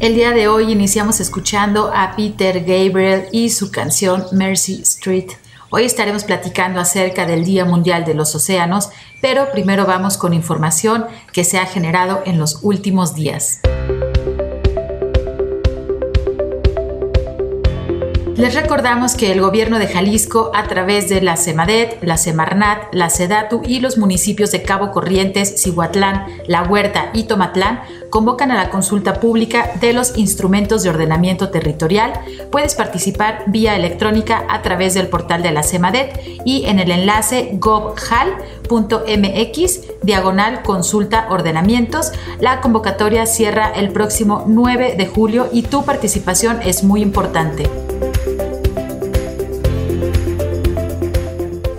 El 0.01 0.15
día 0.15 0.31
de 0.31 0.49
hoy 0.49 0.73
iniciamos 0.73 1.21
escuchando 1.21 1.93
a 1.95 2.17
Peter 2.17 2.61
Gabriel 2.61 3.27
y 3.33 3.51
su 3.51 3.71
canción 3.71 4.25
Mercy 4.33 4.81
Street. 4.81 5.27
Hoy 5.69 5.85
estaremos 5.85 6.25
platicando 6.25 6.81
acerca 6.81 7.27
del 7.27 7.45
Día 7.45 7.67
Mundial 7.67 8.07
de 8.07 8.15
los 8.15 8.35
Océanos, 8.35 8.89
pero 9.21 9.53
primero 9.53 9.85
vamos 9.85 10.17
con 10.17 10.33
información 10.33 11.05
que 11.35 11.45
se 11.45 11.59
ha 11.59 11.67
generado 11.67 12.23
en 12.25 12.39
los 12.39 12.61
últimos 12.63 13.15
días. 13.15 13.61
Les 18.41 18.55
recordamos 18.55 19.17
que 19.17 19.33
el 19.33 19.43
gobierno 19.43 19.79
de 19.79 19.87
Jalisco, 19.87 20.51
a 20.55 20.67
través 20.67 21.11
de 21.11 21.21
la 21.21 21.37
CEMADET, 21.37 22.03
la 22.03 22.17
Semarnat, 22.17 22.85
la 22.95 23.11
SEDATU 23.11 23.61
y 23.67 23.81
los 23.81 23.99
municipios 23.99 24.51
de 24.51 24.63
Cabo 24.63 24.93
Corrientes, 24.93 25.63
Cihuatlán, 25.63 26.25
La 26.47 26.63
Huerta 26.63 27.11
y 27.13 27.25
Tomatlán, 27.25 27.83
convocan 28.11 28.51
a 28.51 28.57
la 28.57 28.71
consulta 28.71 29.21
pública 29.21 29.71
de 29.81 29.93
los 29.93 30.19
instrumentos 30.19 30.83
de 30.83 30.91
ordenamiento 30.91 31.49
territorial. 31.51 32.13
Puedes 32.51 32.75
participar 32.75 33.45
vía 33.47 33.77
electrónica 33.77 34.45
a 34.49 34.63
través 34.63 34.95
del 34.95 35.09
portal 35.09 35.43
de 35.43 35.53
la 35.53 35.63
CEMADET 35.63 36.21
y 36.45 36.67
en 36.67 36.79
el 36.79 36.91
enlace 36.91 37.51
gobjal.mx 37.55 38.71
diagonal 40.03 40.63
consulta 40.63 41.27
ordenamientos. 41.31 42.13
La 42.41 42.61
convocatoria 42.61 43.27
cierra 43.27 43.71
el 43.71 43.91
próximo 43.91 44.45
9 44.47 44.97
de 44.97 45.07
julio 45.07 45.49
y 45.53 45.63
tu 45.63 45.85
participación 45.85 46.61
es 46.63 46.85
muy 46.85 47.03
importante. 47.03 47.71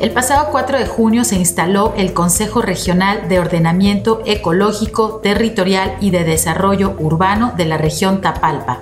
El 0.02 0.10
pasado 0.10 0.48
4 0.50 0.80
de 0.80 0.88
junio 0.88 1.24
se 1.24 1.36
instaló 1.36 1.94
el 1.96 2.14
Consejo 2.14 2.64
Regional 2.64 3.30
de 3.30 3.40
Ordenamiento 3.40 4.24
Ecológico, 4.26 5.20
Territorial 5.22 5.96
y 6.02 6.10
de 6.10 6.24
Desarrollo 6.24 6.96
Urbano 6.98 7.54
de 7.56 7.66
la 7.66 7.78
región 7.78 8.20
Tapalpa, 8.20 8.82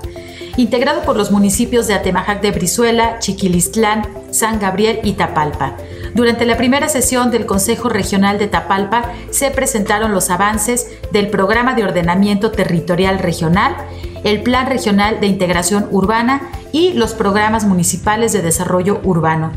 integrado 0.56 1.02
por 1.02 1.18
los 1.18 1.30
municipios 1.30 1.88
de 1.88 1.96
Atemajac 1.96 2.42
de 2.42 2.52
Brizuela, 2.52 3.20
Chiquilistlán, 3.20 4.08
San 4.32 4.62
Gabriel 4.62 5.02
y 5.04 5.12
Tapalpa. 5.14 5.76
Durante 6.16 6.46
la 6.46 6.56
primera 6.56 6.88
sesión 6.88 7.32
del 7.32 7.46
Consejo 7.46 7.90
Regional 7.90 8.40
de 8.40 8.48
Tapalpa 8.48 9.12
se 9.30 9.52
presentaron 9.52 10.14
los 10.14 10.30
avances 10.30 10.88
del 11.12 11.28
Programa 11.28 11.74
de 11.74 11.84
Ordenamiento 11.84 12.52
Territorial 12.52 13.20
Regional, 13.20 13.76
el 14.24 14.42
Plan 14.42 14.68
Regional 14.68 15.20
de 15.20 15.28
Integración 15.28 15.86
Urbana 15.92 16.50
y 16.72 16.94
los 16.94 17.14
programas 17.14 17.66
municipales 17.66 18.32
de 18.32 18.42
desarrollo 18.42 19.02
urbano. 19.04 19.52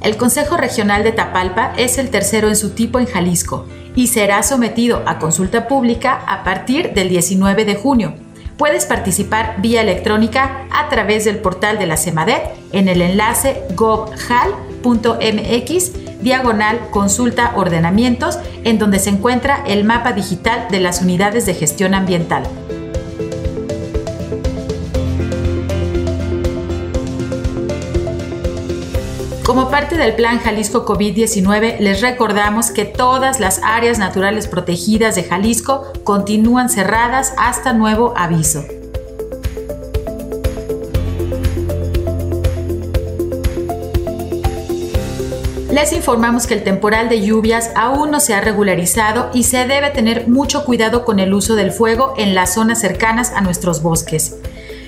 El 0.00 0.16
Consejo 0.16 0.56
Regional 0.56 1.04
de 1.04 1.12
Tapalpa 1.12 1.74
es 1.76 1.98
el 1.98 2.08
tercero 2.08 2.48
en 2.48 2.56
su 2.56 2.70
tipo 2.70 2.98
en 2.98 3.06
Jalisco 3.06 3.66
y 3.94 4.06
será 4.06 4.42
sometido 4.42 5.02
a 5.06 5.18
consulta 5.18 5.68
pública 5.68 6.22
a 6.26 6.42
partir 6.42 6.94
del 6.94 7.10
19 7.10 7.66
de 7.66 7.74
junio. 7.74 8.14
Puedes 8.56 8.86
participar 8.86 9.56
vía 9.60 9.82
electrónica 9.82 10.66
a 10.70 10.88
través 10.88 11.26
del 11.26 11.38
portal 11.38 11.78
de 11.78 11.86
la 11.86 11.98
CEMADET 11.98 12.42
en 12.72 12.88
el 12.88 13.02
enlace 13.02 13.62
gobjal.mx 13.74 14.62
diagonal 16.22 16.80
consulta 16.90 17.52
ordenamientos 17.56 18.38
en 18.64 18.78
donde 18.78 18.98
se 18.98 19.10
encuentra 19.10 19.62
el 19.66 19.84
mapa 19.84 20.12
digital 20.12 20.68
de 20.70 20.80
las 20.80 21.02
unidades 21.02 21.44
de 21.46 21.54
gestión 21.54 21.94
ambiental. 21.94 22.44
Como 29.50 29.68
parte 29.68 29.96
del 29.96 30.14
Plan 30.14 30.38
Jalisco 30.38 30.86
COVID-19, 30.86 31.80
les 31.80 32.00
recordamos 32.00 32.70
que 32.70 32.84
todas 32.84 33.40
las 33.40 33.60
áreas 33.64 33.98
naturales 33.98 34.46
protegidas 34.46 35.16
de 35.16 35.24
Jalisco 35.24 35.92
continúan 36.04 36.68
cerradas 36.68 37.34
hasta 37.36 37.72
nuevo 37.72 38.14
aviso. 38.16 38.64
Les 45.72 45.92
informamos 45.94 46.46
que 46.46 46.54
el 46.54 46.62
temporal 46.62 47.08
de 47.08 47.20
lluvias 47.20 47.72
aún 47.74 48.12
no 48.12 48.20
se 48.20 48.34
ha 48.34 48.40
regularizado 48.40 49.30
y 49.34 49.42
se 49.42 49.66
debe 49.66 49.90
tener 49.90 50.28
mucho 50.28 50.64
cuidado 50.64 51.04
con 51.04 51.18
el 51.18 51.34
uso 51.34 51.56
del 51.56 51.72
fuego 51.72 52.14
en 52.16 52.36
las 52.36 52.54
zonas 52.54 52.80
cercanas 52.80 53.32
a 53.32 53.40
nuestros 53.40 53.82
bosques. 53.82 54.36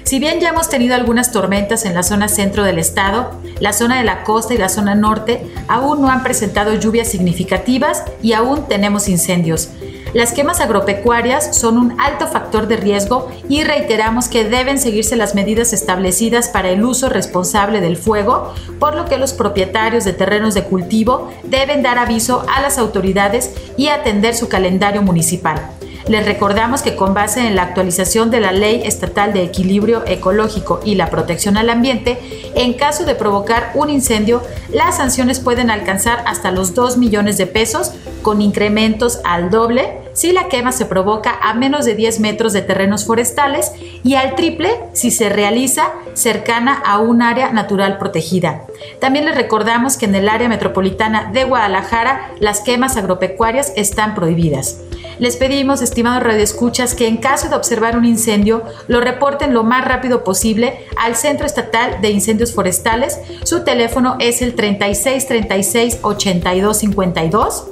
Si 0.05 0.19
bien 0.19 0.41
ya 0.41 0.51
hemos 0.51 0.69
tenido 0.69 0.95
algunas 0.95 1.31
tormentas 1.33 1.85
en 1.85 1.95
la 1.95 2.03
zona 2.03 2.29
centro 2.29 2.65
del 2.65 2.79
estado, 2.79 3.31
la 3.61 3.73
zona 3.73 3.99
de 3.99 4.05
la 4.05 4.25
costa 4.25 4.53
y 4.53 4.59
la 4.59 4.69
zona 4.69 4.95
norte 4.95 5.47
aún 5.69 6.03
no 6.03 6.11
han 6.11 6.23
presentado 6.23 6.75
lluvias 6.75 7.09
significativas 7.09 8.03
y 8.21 8.33
aún 8.33 8.67
tenemos 8.69 9.09
incendios. 9.09 9.71
Las 10.13 10.33
quemas 10.33 10.61
agropecuarias 10.61 11.57
son 11.57 11.79
un 11.79 11.99
alto 11.99 12.27
factor 12.27 12.69
de 12.69 12.77
riesgo 12.77 13.31
y 13.49 13.65
reiteramos 13.65 14.29
que 14.29 14.45
deben 14.45 14.79
seguirse 14.79 15.17
las 15.17 15.35
medidas 15.35 15.73
establecidas 15.73 16.49
para 16.49 16.69
el 16.69 16.85
uso 16.85 17.09
responsable 17.09 17.81
del 17.81 17.97
fuego, 17.97 18.53
por 18.79 18.95
lo 18.95 19.07
que 19.07 19.17
los 19.17 19.33
propietarios 19.33 20.05
de 20.05 20.13
terrenos 20.13 20.53
de 20.53 20.65
cultivo 20.65 21.33
deben 21.45 21.83
dar 21.83 21.97
aviso 21.97 22.45
a 22.55 22.61
las 22.61 22.77
autoridades 22.77 23.53
y 23.79 23.89
atender 23.89 24.35
su 24.35 24.49
calendario 24.49 25.01
municipal. 25.01 25.63
Les 26.09 26.25
recordamos 26.25 26.83
que 26.83 26.97
con 26.97 27.15
base 27.15 27.47
en 27.47 27.55
la 27.55 27.63
actualización 27.63 28.31
de 28.31 28.41
la 28.41 28.53
Ley 28.53 28.83
Estatal 28.85 29.33
de 29.33 29.45
Equilibrio 29.45 30.03
Ecológico 30.07 30.81
y 30.85 30.97
la 30.97 31.11
Protección 31.11 31.57
al 31.57 31.71
Ambiente, 31.71 32.19
en 32.55 32.75
caso 32.75 33.05
de 33.05 33.15
provocar 33.15 33.71
un 33.75 33.89
incendio, 33.89 34.43
las 34.73 34.97
sanciones 34.97 35.39
pueden 35.39 35.71
alcanzar 35.71 36.25
hasta 36.27 36.51
los 36.51 36.75
2 36.75 36.97
millones 36.97 37.39
de 37.39 37.47
pesos, 37.47 37.93
con 38.23 38.41
incrementos 38.41 39.21
al 39.25 39.51
doble 39.51 39.99
si 40.13 40.33
la 40.33 40.49
quema 40.49 40.73
se 40.73 40.87
provoca 40.87 41.39
a 41.41 41.55
menos 41.55 41.85
de 41.85 41.95
10 41.95 42.21
metros 42.21 42.53
de 42.53 42.63
terrenos 42.63 43.05
forestales 43.05 43.73
y 44.05 44.15
al 44.15 44.35
triple 44.35 44.71
si 44.93 45.11
se 45.11 45.29
realiza 45.29 45.91
cercana 46.15 46.83
a 46.85 46.99
un 46.99 47.23
área 47.23 47.53
natural 47.53 47.99
protegida. 47.99 48.65
También 49.01 49.25
les 49.25 49.35
recordamos 49.35 49.97
que 49.97 50.07
en 50.07 50.15
el 50.15 50.29
área 50.29 50.49
metropolitana 50.49 51.31
de 51.33 51.45
Guadalajara 51.45 52.33
las 52.41 52.61
quemas 52.61 52.97
agropecuarias 52.97 53.73
están 53.77 54.15
prohibidas. 54.15 54.79
Les 55.19 55.37
pedimos, 55.37 55.83
estimados 55.83 56.23
radioescuchas, 56.23 56.95
que 56.95 57.07
en 57.07 57.19
caso 57.19 57.49
de 57.49 57.57
observar 57.57 57.97
un 57.97 58.05
incendio 58.05 58.63
lo 58.89 59.01
reporten 59.01 59.55
lo 59.55 59.65
más 59.65 59.85
rápido 59.85 60.25
posible 60.25 60.87
al 60.97 61.17
Centro 61.17 61.47
Estatal 61.47 62.01
de 62.01 62.11
Incendios 62.11 62.53
Forestales. 62.53 63.19
Su 63.45 63.65
teléfono 63.65 64.17
es 64.19 64.43
el 64.43 64.55
36 64.55 65.27
36 65.27 65.99
82 66.03 66.77
52 66.79 67.65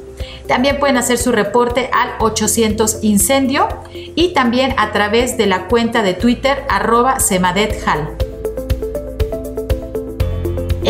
también 0.47 0.81
pueden 0.81 0.97
hacer 0.97 1.17
su 1.17 1.31
reporte 1.31 1.91
al 1.93 2.11
800 2.19 2.99
incendio 3.03 3.69
y 3.93 4.33
también 4.33 4.75
a 4.79 4.91
través 4.91 5.37
de 5.37 5.47
la 5.47 5.69
cuenta 5.69 6.03
de 6.03 6.15
Twitter 6.15 6.65
arroba 6.69 7.21
semadethal. 7.21 8.30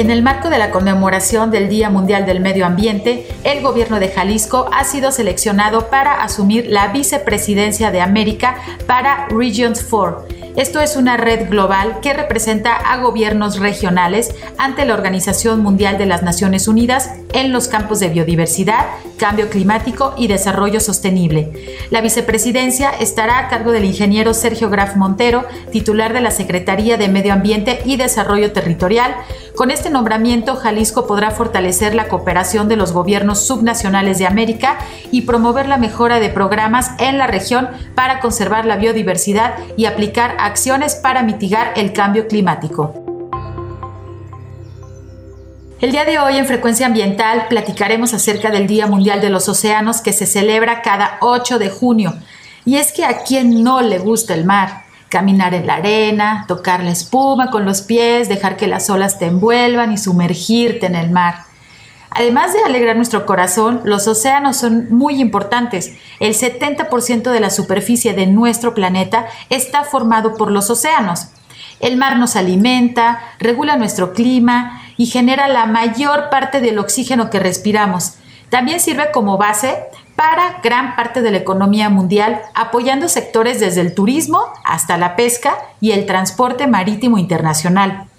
En 0.00 0.10
el 0.10 0.22
marco 0.22 0.48
de 0.48 0.56
la 0.56 0.70
conmemoración 0.70 1.50
del 1.50 1.68
Día 1.68 1.90
Mundial 1.90 2.24
del 2.24 2.40
Medio 2.40 2.64
Ambiente, 2.64 3.26
el 3.44 3.60
gobierno 3.60 4.00
de 4.00 4.08
Jalisco 4.08 4.70
ha 4.72 4.84
sido 4.84 5.12
seleccionado 5.12 5.90
para 5.90 6.22
asumir 6.22 6.68
la 6.68 6.86
vicepresidencia 6.86 7.90
de 7.90 8.00
América 8.00 8.56
para 8.86 9.28
Regions 9.28 9.86
4 9.90 10.39
esto 10.56 10.80
es 10.80 10.96
una 10.96 11.16
red 11.16 11.48
global 11.48 12.00
que 12.00 12.12
representa 12.12 12.74
a 12.74 12.98
gobiernos 12.98 13.58
regionales 13.58 14.34
ante 14.58 14.84
la 14.84 14.94
Organización 14.94 15.62
Mundial 15.62 15.98
de 15.98 16.06
las 16.06 16.22
Naciones 16.22 16.68
Unidas 16.68 17.10
en 17.32 17.52
los 17.52 17.68
campos 17.68 18.00
de 18.00 18.08
biodiversidad, 18.08 18.86
cambio 19.16 19.48
climático 19.48 20.14
y 20.16 20.26
desarrollo 20.26 20.80
sostenible. 20.80 21.78
La 21.90 22.00
vicepresidencia 22.00 22.90
estará 22.90 23.38
a 23.38 23.48
cargo 23.48 23.70
del 23.70 23.84
ingeniero 23.84 24.34
Sergio 24.34 24.70
Graf 24.70 24.96
Montero, 24.96 25.44
titular 25.70 26.12
de 26.12 26.20
la 26.20 26.30
Secretaría 26.30 26.96
de 26.96 27.08
Medio 27.08 27.32
Ambiente 27.32 27.80
y 27.84 27.96
Desarrollo 27.96 28.52
Territorial. 28.52 29.14
Con 29.56 29.70
este 29.70 29.90
nombramiento, 29.90 30.56
Jalisco 30.56 31.06
podrá 31.06 31.30
fortalecer 31.30 31.94
la 31.94 32.08
cooperación 32.08 32.68
de 32.68 32.76
los 32.76 32.92
gobiernos 32.92 33.46
subnacionales 33.46 34.18
de 34.18 34.26
América 34.26 34.78
y 35.10 35.22
promover 35.22 35.68
la 35.68 35.76
mejora 35.76 36.18
de 36.18 36.30
programas 36.30 36.90
en 36.98 37.18
la 37.18 37.26
región 37.26 37.68
para 37.94 38.20
conservar 38.20 38.64
la 38.64 38.76
biodiversidad 38.76 39.54
y 39.76 39.84
aplicar 39.84 40.36
acciones 40.50 40.96
para 40.96 41.22
mitigar 41.22 41.72
el 41.76 41.92
cambio 41.92 42.26
climático. 42.26 42.92
El 45.80 45.92
día 45.92 46.04
de 46.04 46.18
hoy 46.18 46.36
en 46.36 46.44
Frecuencia 46.44 46.86
Ambiental 46.86 47.46
platicaremos 47.48 48.12
acerca 48.12 48.50
del 48.50 48.66
Día 48.66 48.88
Mundial 48.88 49.20
de 49.20 49.30
los 49.30 49.48
Océanos 49.48 50.00
que 50.00 50.12
se 50.12 50.26
celebra 50.26 50.82
cada 50.82 51.18
8 51.20 51.58
de 51.60 51.70
junio. 51.70 52.14
Y 52.64 52.76
es 52.76 52.92
que 52.92 53.04
a 53.04 53.22
quien 53.22 53.62
no 53.62 53.80
le 53.80 53.98
gusta 53.98 54.34
el 54.34 54.44
mar, 54.44 54.82
caminar 55.08 55.54
en 55.54 55.68
la 55.68 55.76
arena, 55.76 56.44
tocar 56.48 56.82
la 56.82 56.90
espuma 56.90 57.50
con 57.50 57.64
los 57.64 57.82
pies, 57.82 58.28
dejar 58.28 58.56
que 58.56 58.66
las 58.66 58.90
olas 58.90 59.20
te 59.20 59.26
envuelvan 59.26 59.92
y 59.92 59.98
sumergirte 59.98 60.86
en 60.86 60.96
el 60.96 61.10
mar. 61.10 61.44
Además 62.10 62.52
de 62.52 62.60
alegrar 62.64 62.96
nuestro 62.96 63.24
corazón, 63.24 63.82
los 63.84 64.08
océanos 64.08 64.56
son 64.56 64.88
muy 64.90 65.20
importantes. 65.20 65.92
El 66.18 66.34
70% 66.34 67.30
de 67.30 67.40
la 67.40 67.50
superficie 67.50 68.12
de 68.14 68.26
nuestro 68.26 68.74
planeta 68.74 69.26
está 69.48 69.84
formado 69.84 70.34
por 70.34 70.50
los 70.50 70.70
océanos. 70.70 71.28
El 71.78 71.96
mar 71.96 72.18
nos 72.18 72.36
alimenta, 72.36 73.20
regula 73.38 73.76
nuestro 73.76 74.12
clima 74.12 74.82
y 74.96 75.06
genera 75.06 75.48
la 75.48 75.66
mayor 75.66 76.28
parte 76.30 76.60
del 76.60 76.78
oxígeno 76.78 77.30
que 77.30 77.38
respiramos. 77.38 78.14
También 78.50 78.80
sirve 78.80 79.12
como 79.12 79.38
base 79.38 79.78
para 80.16 80.60
gran 80.62 80.96
parte 80.96 81.22
de 81.22 81.30
la 81.30 81.38
economía 81.38 81.88
mundial, 81.88 82.42
apoyando 82.54 83.08
sectores 83.08 83.60
desde 83.60 83.80
el 83.80 83.94
turismo 83.94 84.42
hasta 84.64 84.98
la 84.98 85.16
pesca 85.16 85.56
y 85.80 85.92
el 85.92 86.04
transporte 86.04 86.66
marítimo 86.66 87.16
internacional. 87.16 88.09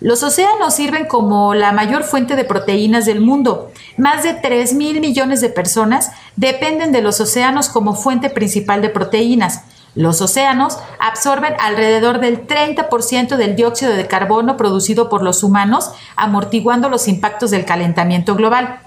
Los 0.00 0.22
océanos 0.22 0.74
sirven 0.74 1.04
como 1.04 1.52
la 1.52 1.72
mayor 1.72 2.04
fuente 2.04 2.34
de 2.34 2.44
proteínas 2.44 3.04
del 3.04 3.20
mundo. 3.20 3.70
Más 3.98 4.22
de 4.22 4.32
3 4.32 4.72
mil 4.72 4.98
millones 4.98 5.42
de 5.42 5.50
personas 5.50 6.10
dependen 6.36 6.90
de 6.90 7.02
los 7.02 7.20
océanos 7.20 7.68
como 7.68 7.94
fuente 7.94 8.30
principal 8.30 8.80
de 8.80 8.88
proteínas. 8.88 9.64
Los 9.94 10.22
océanos 10.22 10.78
absorben 10.98 11.52
alrededor 11.60 12.20
del 12.20 12.46
30% 12.46 13.36
del 13.36 13.56
dióxido 13.56 13.92
de 13.92 14.06
carbono 14.06 14.56
producido 14.56 15.10
por 15.10 15.22
los 15.22 15.42
humanos, 15.42 15.90
amortiguando 16.16 16.88
los 16.88 17.06
impactos 17.06 17.50
del 17.50 17.66
calentamiento 17.66 18.36
global. 18.36 18.80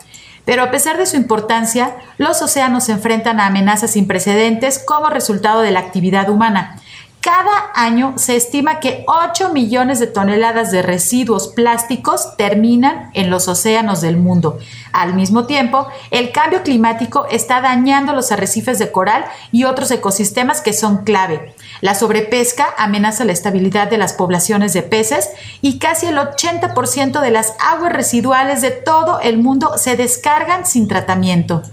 Pero 0.46 0.64
a 0.64 0.72
pesar 0.72 0.98
de 0.98 1.06
su 1.06 1.16
importancia, 1.16 1.96
los 2.18 2.42
océanos 2.42 2.86
se 2.86 2.92
enfrentan 2.92 3.40
a 3.40 3.46
amenazas 3.46 3.92
sin 3.92 4.08
precedentes 4.08 4.80
como 4.80 5.10
resultado 5.10 5.62
de 5.62 5.72
la 5.72 5.80
actividad 5.80 6.30
humana. 6.30 6.80
Cada 7.24 7.72
año 7.74 8.16
se 8.18 8.36
estima 8.36 8.82
que 8.82 9.06
8 9.08 9.54
millones 9.54 10.02
de 10.02 10.08
toneladas 10.08 10.72
de 10.72 10.82
residuos 10.82 11.48
plásticos 11.48 12.36
terminan 12.36 13.12
en 13.14 13.30
los 13.30 13.48
océanos 13.48 14.02
del 14.02 14.18
mundo. 14.18 14.60
Al 14.92 15.14
mismo 15.14 15.46
tiempo, 15.46 15.88
el 16.12 16.34
cambio 16.34 16.64
climático 16.64 17.26
está 17.32 17.62
dañando 17.62 18.12
los 18.12 18.34
arrecifes 18.34 18.78
de 18.78 18.92
coral 18.92 19.24
y 19.54 19.64
otros 19.64 19.90
ecosistemas 19.92 20.60
que 20.60 20.74
son 20.74 21.06
clave. 21.06 21.56
La 21.80 21.96
sobrepesca 21.96 22.68
amenaza 22.78 23.24
la 23.24 23.32
estabilidad 23.32 23.90
de 23.90 24.00
las 24.00 24.12
poblaciones 24.12 24.74
de 24.74 24.82
peces 24.82 25.30
y 25.62 25.80
casi 25.80 26.08
el 26.08 26.18
80% 26.18 27.22
de 27.22 27.32
las 27.32 27.56
aguas 27.58 27.94
residuales 27.94 28.62
de 28.62 28.72
todo 28.72 29.22
el 29.22 29.38
mundo 29.38 29.78
se 29.78 29.96
descargan 29.96 30.66
sin 30.66 30.90
tratamiento. 30.90 31.64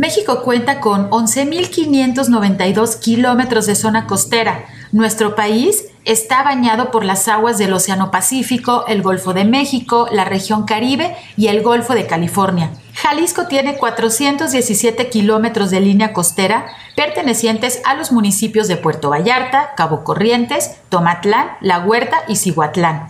México 0.00 0.42
cuenta 0.42 0.80
con 0.80 1.10
11.592 1.10 3.00
kilómetros 3.00 3.66
de 3.66 3.74
zona 3.74 4.06
costera. 4.06 4.64
Nuestro 4.92 5.34
país 5.34 5.84
está 6.06 6.42
bañado 6.42 6.90
por 6.90 7.04
las 7.04 7.28
aguas 7.28 7.58
del 7.58 7.74
Océano 7.74 8.10
Pacífico, 8.10 8.86
el 8.88 9.02
Golfo 9.02 9.34
de 9.34 9.44
México, 9.44 10.08
la 10.10 10.24
región 10.24 10.64
Caribe 10.64 11.14
y 11.36 11.48
el 11.48 11.60
Golfo 11.60 11.92
de 11.92 12.06
California. 12.06 12.70
Jalisco 12.94 13.46
tiene 13.46 13.76
417 13.76 15.10
kilómetros 15.10 15.70
de 15.70 15.80
línea 15.80 16.14
costera 16.14 16.64
pertenecientes 16.96 17.82
a 17.84 17.92
los 17.92 18.10
municipios 18.10 18.68
de 18.68 18.78
Puerto 18.78 19.10
Vallarta, 19.10 19.74
Cabo 19.76 20.02
Corrientes, 20.02 20.76
Tomatlán, 20.88 21.58
La 21.60 21.80
Huerta 21.80 22.22
y 22.26 22.36
Cihuatlán. 22.36 23.08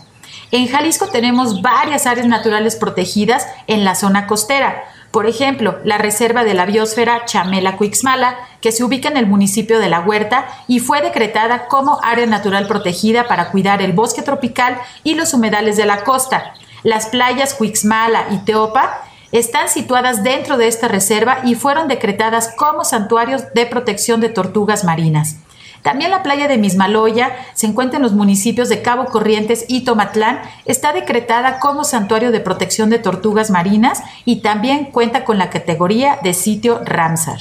En 0.50 0.66
Jalisco 0.66 1.06
tenemos 1.06 1.62
varias 1.62 2.08
áreas 2.08 2.26
naturales 2.26 2.74
protegidas 2.74 3.46
en 3.68 3.84
la 3.84 3.94
zona 3.94 4.26
costera, 4.26 4.82
por 5.10 5.26
ejemplo, 5.26 5.78
la 5.84 5.98
Reserva 5.98 6.44
de 6.44 6.54
la 6.54 6.66
Biosfera 6.66 7.24
Chamela-Cuixmala, 7.26 8.36
que 8.60 8.70
se 8.70 8.84
ubica 8.84 9.08
en 9.08 9.16
el 9.16 9.26
municipio 9.26 9.80
de 9.80 9.88
La 9.88 10.00
Huerta 10.00 10.46
y 10.68 10.78
fue 10.78 11.02
decretada 11.02 11.66
como 11.66 11.98
área 12.02 12.26
natural 12.26 12.68
protegida 12.68 13.26
para 13.26 13.50
cuidar 13.50 13.82
el 13.82 13.92
bosque 13.92 14.22
tropical 14.22 14.78
y 15.02 15.14
los 15.14 15.34
humedales 15.34 15.76
de 15.76 15.86
la 15.86 16.04
costa. 16.04 16.54
Las 16.84 17.06
playas 17.06 17.54
Cuixmala 17.54 18.26
y 18.30 18.38
Teopa 18.38 19.02
están 19.32 19.68
situadas 19.68 20.22
dentro 20.22 20.56
de 20.56 20.68
esta 20.68 20.86
reserva 20.86 21.40
y 21.44 21.56
fueron 21.56 21.88
decretadas 21.88 22.54
como 22.56 22.84
santuarios 22.84 23.52
de 23.52 23.66
protección 23.66 24.20
de 24.20 24.28
tortugas 24.28 24.84
marinas. 24.84 25.36
También 25.82 26.10
la 26.10 26.22
playa 26.22 26.48
de 26.48 26.58
Mismaloya 26.58 27.30
se 27.54 27.66
encuentra 27.66 27.96
en 27.96 28.02
los 28.02 28.12
municipios 28.12 28.68
de 28.68 28.82
Cabo 28.82 29.06
Corrientes 29.06 29.64
y 29.68 29.82
Tomatlán. 29.84 30.40
Está 30.64 30.92
decretada 30.92 31.58
como 31.58 31.84
santuario 31.84 32.32
de 32.32 32.40
protección 32.40 32.90
de 32.90 32.98
tortugas 32.98 33.50
marinas 33.50 34.02
y 34.24 34.42
también 34.42 34.86
cuenta 34.86 35.24
con 35.24 35.38
la 35.38 35.50
categoría 35.50 36.18
de 36.22 36.34
sitio 36.34 36.80
Ramsar. 36.84 37.38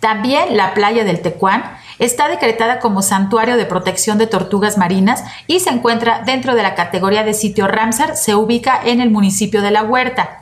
También 0.00 0.56
la 0.56 0.74
playa 0.74 1.04
del 1.04 1.20
Tecuán 1.20 1.64
Está 1.98 2.28
decretada 2.28 2.80
como 2.80 3.02
santuario 3.02 3.56
de 3.56 3.66
protección 3.66 4.18
de 4.18 4.26
tortugas 4.26 4.78
marinas 4.78 5.22
y 5.46 5.60
se 5.60 5.70
encuentra 5.70 6.22
dentro 6.26 6.54
de 6.54 6.62
la 6.62 6.74
categoría 6.74 7.22
de 7.22 7.34
sitio 7.34 7.68
Ramsar. 7.68 8.16
Se 8.16 8.34
ubica 8.34 8.80
en 8.84 9.00
el 9.00 9.10
municipio 9.10 9.62
de 9.62 9.70
La 9.70 9.84
Huerta. 9.84 10.40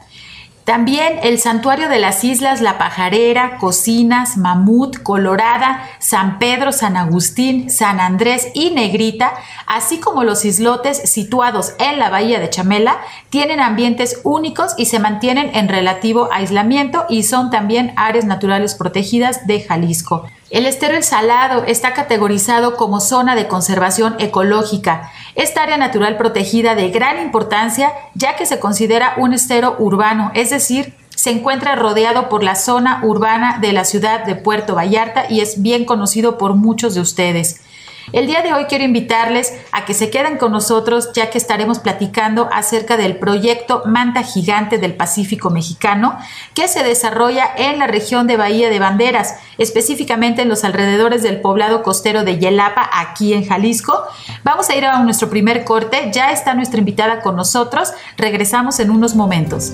También 0.65 1.19
el 1.25 1.41
santuario 1.41 1.89
de 1.89 1.99
las 1.99 2.23
islas 2.23 2.61
La 2.61 2.79
Pajarera, 2.79 3.59
Cocinas, 3.59 4.37
Mamut, 4.37 5.03
Colorada, 5.03 5.83
San 5.99 6.39
Pedro, 6.39 6.71
San 6.71 6.97
Agustín, 6.97 7.69
San 7.69 7.99
Andrés 7.99 8.47
y 8.55 8.71
Negrita, 8.71 9.33
así 9.67 9.99
como 9.99 10.23
los 10.23 10.45
islotes 10.45 11.11
situados 11.11 11.75
en 11.81 11.99
la 11.99 12.11
bahía 12.11 12.39
de 12.39 12.49
Chamela, 12.49 12.99
tienen 13.29 13.59
ambientes 13.59 14.21
únicos 14.23 14.75
y 14.77 14.87
se 14.87 15.01
mantienen 15.01 15.51
en 15.53 15.69
relativo 15.69 16.29
aislamiento 16.33 17.07
y 17.09 17.25
son 17.25 17.51
también 17.51 17.93
áreas 17.97 18.25
naturales 18.25 18.77
protegidas 18.77 19.49
de 19.49 19.63
Jalisco. 19.63 20.27
El 20.53 20.66
estero 20.66 20.94
El 20.94 21.03
Salado 21.03 21.64
está 21.64 21.94
categorizado 21.94 22.76
como 22.76 23.00
zona 23.00 23.34
de 23.34 23.48
conservación 23.48 24.16
ecológica. 24.18 25.11
Esta 25.34 25.62
área 25.62 25.78
natural 25.78 26.18
protegida 26.18 26.74
de 26.74 26.90
gran 26.90 27.22
importancia 27.22 27.90
ya 28.12 28.36
que 28.36 28.44
se 28.44 28.61
considera 28.61 29.14
un 29.16 29.32
estero 29.32 29.76
urbano, 29.78 30.30
es 30.34 30.50
decir, 30.50 30.92
se 31.16 31.30
encuentra 31.30 31.74
rodeado 31.74 32.28
por 32.28 32.44
la 32.44 32.55
zona 32.55 33.00
urbana 33.03 33.61
de 33.62 33.72
la 33.72 33.86
ciudad 33.86 34.26
de 34.26 34.34
Puerto 34.34 34.74
Vallarta 34.74 35.24
y 35.30 35.40
es 35.40 35.62
bien 35.62 35.86
conocido 35.86 36.36
por 36.36 36.55
muchos 36.55 36.94
de 36.94 37.00
ustedes. 37.00 37.62
El 38.11 38.26
día 38.26 38.42
de 38.42 38.53
hoy 38.53 38.64
quiero 38.64 38.84
invitarles 38.84 39.53
a 39.70 39.84
que 39.84 39.94
se 39.94 40.11
queden 40.11 40.36
con 40.36 40.53
nosotros 40.53 41.11
ya 41.14 41.30
que 41.30 41.38
estaremos 41.38 41.78
platicando 41.78 42.48
acerca 42.53 42.96
del 42.96 43.16
proyecto 43.16 43.82
Manta 43.86 44.22
Gigante 44.22 44.78
del 44.78 44.94
Pacífico 44.94 45.50
Mexicano 45.50 46.18
que 46.55 46.68
se 46.68 46.82
desarrolla 46.82 47.48
en 47.57 47.78
la 47.78 47.86
región 47.86 48.26
de 48.26 48.36
Bahía 48.36 48.70
de 48.70 48.78
Banderas, 48.78 49.36
específicamente 49.59 50.42
en 50.42 50.48
los 50.48 50.64
alrededores 50.64 51.22
del 51.22 51.40
poblado 51.40 51.82
costero 51.82 52.24
de 52.24 52.38
Yelapa, 52.38 52.90
aquí 52.92 53.34
en 53.34 53.46
Jalisco. 53.46 54.03
Vamos 54.42 54.68
a 54.68 54.74
ir 54.74 54.84
a 54.84 55.03
nuestro 55.03 55.30
primer 55.30 55.64
corte, 55.64 56.11
ya 56.12 56.32
está 56.32 56.55
nuestra 56.55 56.78
invitada 56.78 57.20
con 57.20 57.36
nosotros, 57.36 57.92
regresamos 58.16 58.80
en 58.80 58.90
unos 58.90 59.14
momentos. 59.14 59.72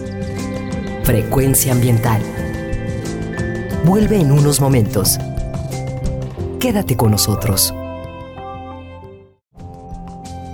Frecuencia 1.04 1.72
ambiental. 1.72 2.20
Vuelve 3.84 4.20
en 4.20 4.30
unos 4.30 4.60
momentos. 4.60 5.18
Quédate 6.60 6.96
con 6.96 7.12
nosotros. 7.12 7.72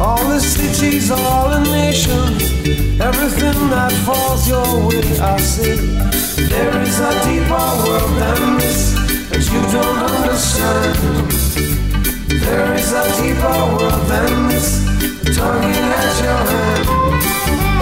All 0.00 0.28
the 0.28 0.38
cities, 0.38 1.10
all 1.10 1.50
the 1.50 1.58
nations, 1.72 2.40
everything 3.00 3.68
that 3.70 3.90
falls 4.06 4.46
your 4.48 4.86
way. 4.86 5.02
I 5.18 5.36
say, 5.38 5.74
there 6.46 6.80
is 6.82 7.00
a 7.00 7.12
deeper 7.26 7.66
world 7.82 8.12
than 8.22 8.58
this 8.58 8.94
that 9.28 9.42
you 9.50 9.60
don't 9.74 9.98
understand. 9.98 10.94
There 12.46 12.74
is 12.74 12.92
a 12.92 13.04
deeper 13.18 13.58
world 13.74 14.06
than 14.06 14.48
this, 14.48 14.86
tugging 15.36 15.90
at 16.02 16.14
your 16.22 16.42
hand. 16.46 16.86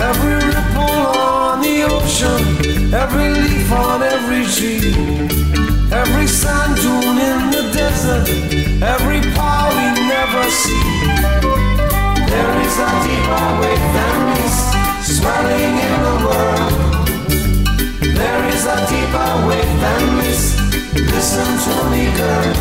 Every 0.01 0.37
ripple 0.49 1.05
on 1.21 1.61
the 1.61 1.83
ocean, 1.85 2.95
every 2.95 3.29
leaf 3.29 3.71
on 3.71 4.03
every 4.03 4.47
tree. 4.57 5.37
Every 5.93 6.27
sand 6.27 6.77
dune 6.77 7.19
in 7.31 7.51
the 7.51 7.71
desert, 7.77 8.27
every 8.83 9.21
power 9.35 9.69
we 9.69 10.09
never 10.09 10.51
see. 10.51 11.76
There 12.33 12.55
is 12.67 12.77
a 12.79 12.91
deeper 13.07 13.47
wave 13.61 13.87
than 13.97 14.17
this, 14.37 14.57
swelling 15.17 15.75
in 15.87 15.95
the 16.07 16.17
world. 16.27 16.75
There 18.21 18.43
is 18.55 18.65
a 18.67 18.79
deeper 18.91 19.31
wave 19.47 19.75
than 19.85 20.03
this. 20.19 20.43
Listen 21.15 21.51
to 21.65 21.75
me, 21.91 22.05
girl. 22.19 22.55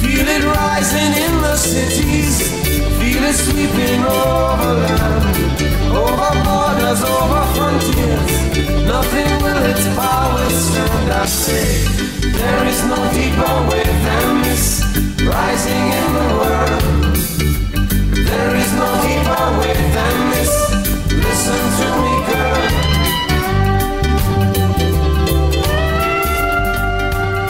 Feel 0.00 0.28
it 0.36 0.44
rising 0.44 1.12
in 1.24 1.34
the 1.42 1.56
cities. 1.56 2.34
Feel 2.98 3.24
it 3.24 3.34
sweeping 3.34 4.02
over 4.04 4.72
land, 4.84 5.24
over 5.92 6.32
borders, 6.46 7.02
over 7.02 7.44
frontiers. 7.54 8.32
Nothing 8.86 9.30
will 9.42 9.64
its 9.72 9.86
power 9.96 10.48
stand. 10.50 11.12
I 11.12 11.26
say. 11.26 12.08
There 12.38 12.66
is 12.66 12.84
no 12.84 12.98
deeper 13.12 13.54
wave 13.68 13.98
than 14.06 14.42
this 14.42 14.82
rising 15.24 15.86
in 16.00 16.12
the 16.14 16.34
world. 16.38 16.57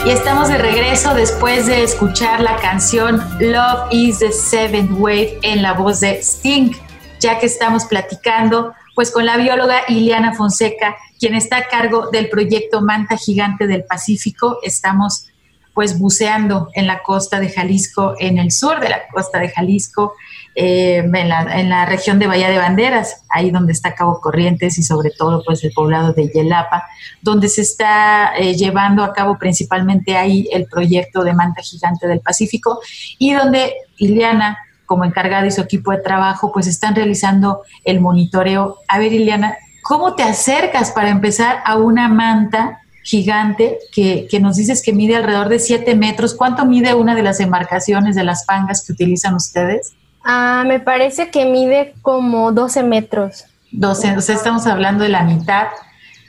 Estamos 0.09 0.47
de 0.47 0.57
regreso 0.57 1.13
después 1.13 1.67
de 1.67 1.83
escuchar 1.83 2.41
la 2.41 2.55
canción 2.55 3.21
Love 3.39 3.89
is 3.91 4.17
the 4.17 4.31
Seventh 4.31 4.89
Wave 4.97 5.37
en 5.43 5.61
la 5.61 5.73
voz 5.73 5.99
de 5.99 6.19
Sting, 6.23 6.71
ya 7.19 7.37
que 7.37 7.45
estamos 7.45 7.85
platicando 7.85 8.73
pues 8.95 9.11
con 9.11 9.27
la 9.27 9.37
bióloga 9.37 9.83
Iliana 9.87 10.33
Fonseca, 10.33 10.95
quien 11.19 11.35
está 11.35 11.57
a 11.57 11.67
cargo 11.67 12.09
del 12.09 12.27
proyecto 12.27 12.81
Manta 12.81 13.17
Gigante 13.17 13.67
del 13.67 13.83
Pacífico. 13.83 14.57
Estamos 14.63 15.27
pues 15.75 15.99
buceando 15.99 16.69
en 16.73 16.87
la 16.87 17.03
costa 17.03 17.39
de 17.39 17.49
Jalisco, 17.49 18.15
en 18.17 18.39
el 18.39 18.51
sur 18.51 18.79
de 18.79 18.89
la 18.89 19.07
costa 19.09 19.37
de 19.37 19.49
Jalisco, 19.49 20.15
eh, 20.61 20.97
en, 20.97 21.69
la, 21.69 21.85
región 21.85 22.19
de 22.19 22.27
Bahía 22.27 22.49
de 22.49 22.57
Banderas, 22.57 23.23
ahí 23.29 23.49
donde 23.49 23.71
está 23.71 23.95
Cabo 23.95 24.19
Corrientes 24.19 24.77
y 24.77 24.83
sobre 24.83 25.09
todo 25.09 25.41
pues 25.45 25.63
el 25.63 25.71
poblado 25.71 26.11
de 26.11 26.27
Yelapa, 26.27 26.83
donde 27.21 27.47
se 27.47 27.61
está 27.61 28.33
eh, 28.37 28.55
llevando 28.55 29.05
a 29.05 29.13
cabo 29.13 29.37
principalmente 29.37 30.17
ahí 30.17 30.49
el 30.51 30.65
proyecto 30.65 31.23
de 31.23 31.33
Manta 31.33 31.61
Gigante 31.61 32.07
del 32.07 32.19
Pacífico 32.19 32.81
y 33.17 33.33
donde 33.33 33.73
Iliana 33.99 34.57
como 34.85 35.05
encargada 35.05 35.47
y 35.47 35.51
su 35.51 35.61
equipo 35.61 35.91
de 35.91 35.99
trabajo, 35.99 36.51
pues 36.51 36.67
están 36.67 36.93
realizando 36.93 37.61
el 37.85 38.01
monitoreo. 38.01 38.79
A 38.89 38.99
ver, 38.99 39.13
Ileana, 39.13 39.55
¿cómo 39.83 40.15
te 40.15 40.23
acercas 40.23 40.91
para 40.91 41.07
empezar 41.07 41.61
a 41.63 41.77
una 41.77 42.09
manta 42.09 42.81
gigante 43.01 43.79
que, 43.93 44.27
nos 44.41 44.57
dices 44.57 44.81
que 44.83 44.91
mide 44.91 45.15
alrededor 45.15 45.47
de 45.47 45.59
7 45.59 45.95
metros? 45.95 46.33
¿Cuánto 46.33 46.65
mide 46.65 46.95
una 46.95 47.15
de 47.15 47.23
las 47.23 47.39
embarcaciones 47.39 48.17
de 48.17 48.25
las 48.25 48.43
pangas 48.43 48.85
que 48.85 48.91
utilizan 48.91 49.35
ustedes? 49.35 49.93
Ah, 50.31 50.63
me 50.63 50.79
parece 50.79 51.31
que 51.31 51.43
mide 51.43 51.95
como 52.03 52.51
12 52.51 52.83
metros. 52.83 53.45
12, 53.71 54.17
o 54.17 54.21
sea, 54.21 54.35
estamos 54.35 54.67
hablando 54.67 55.03
de 55.03 55.09
la 55.09 55.23
mitad 55.23 55.69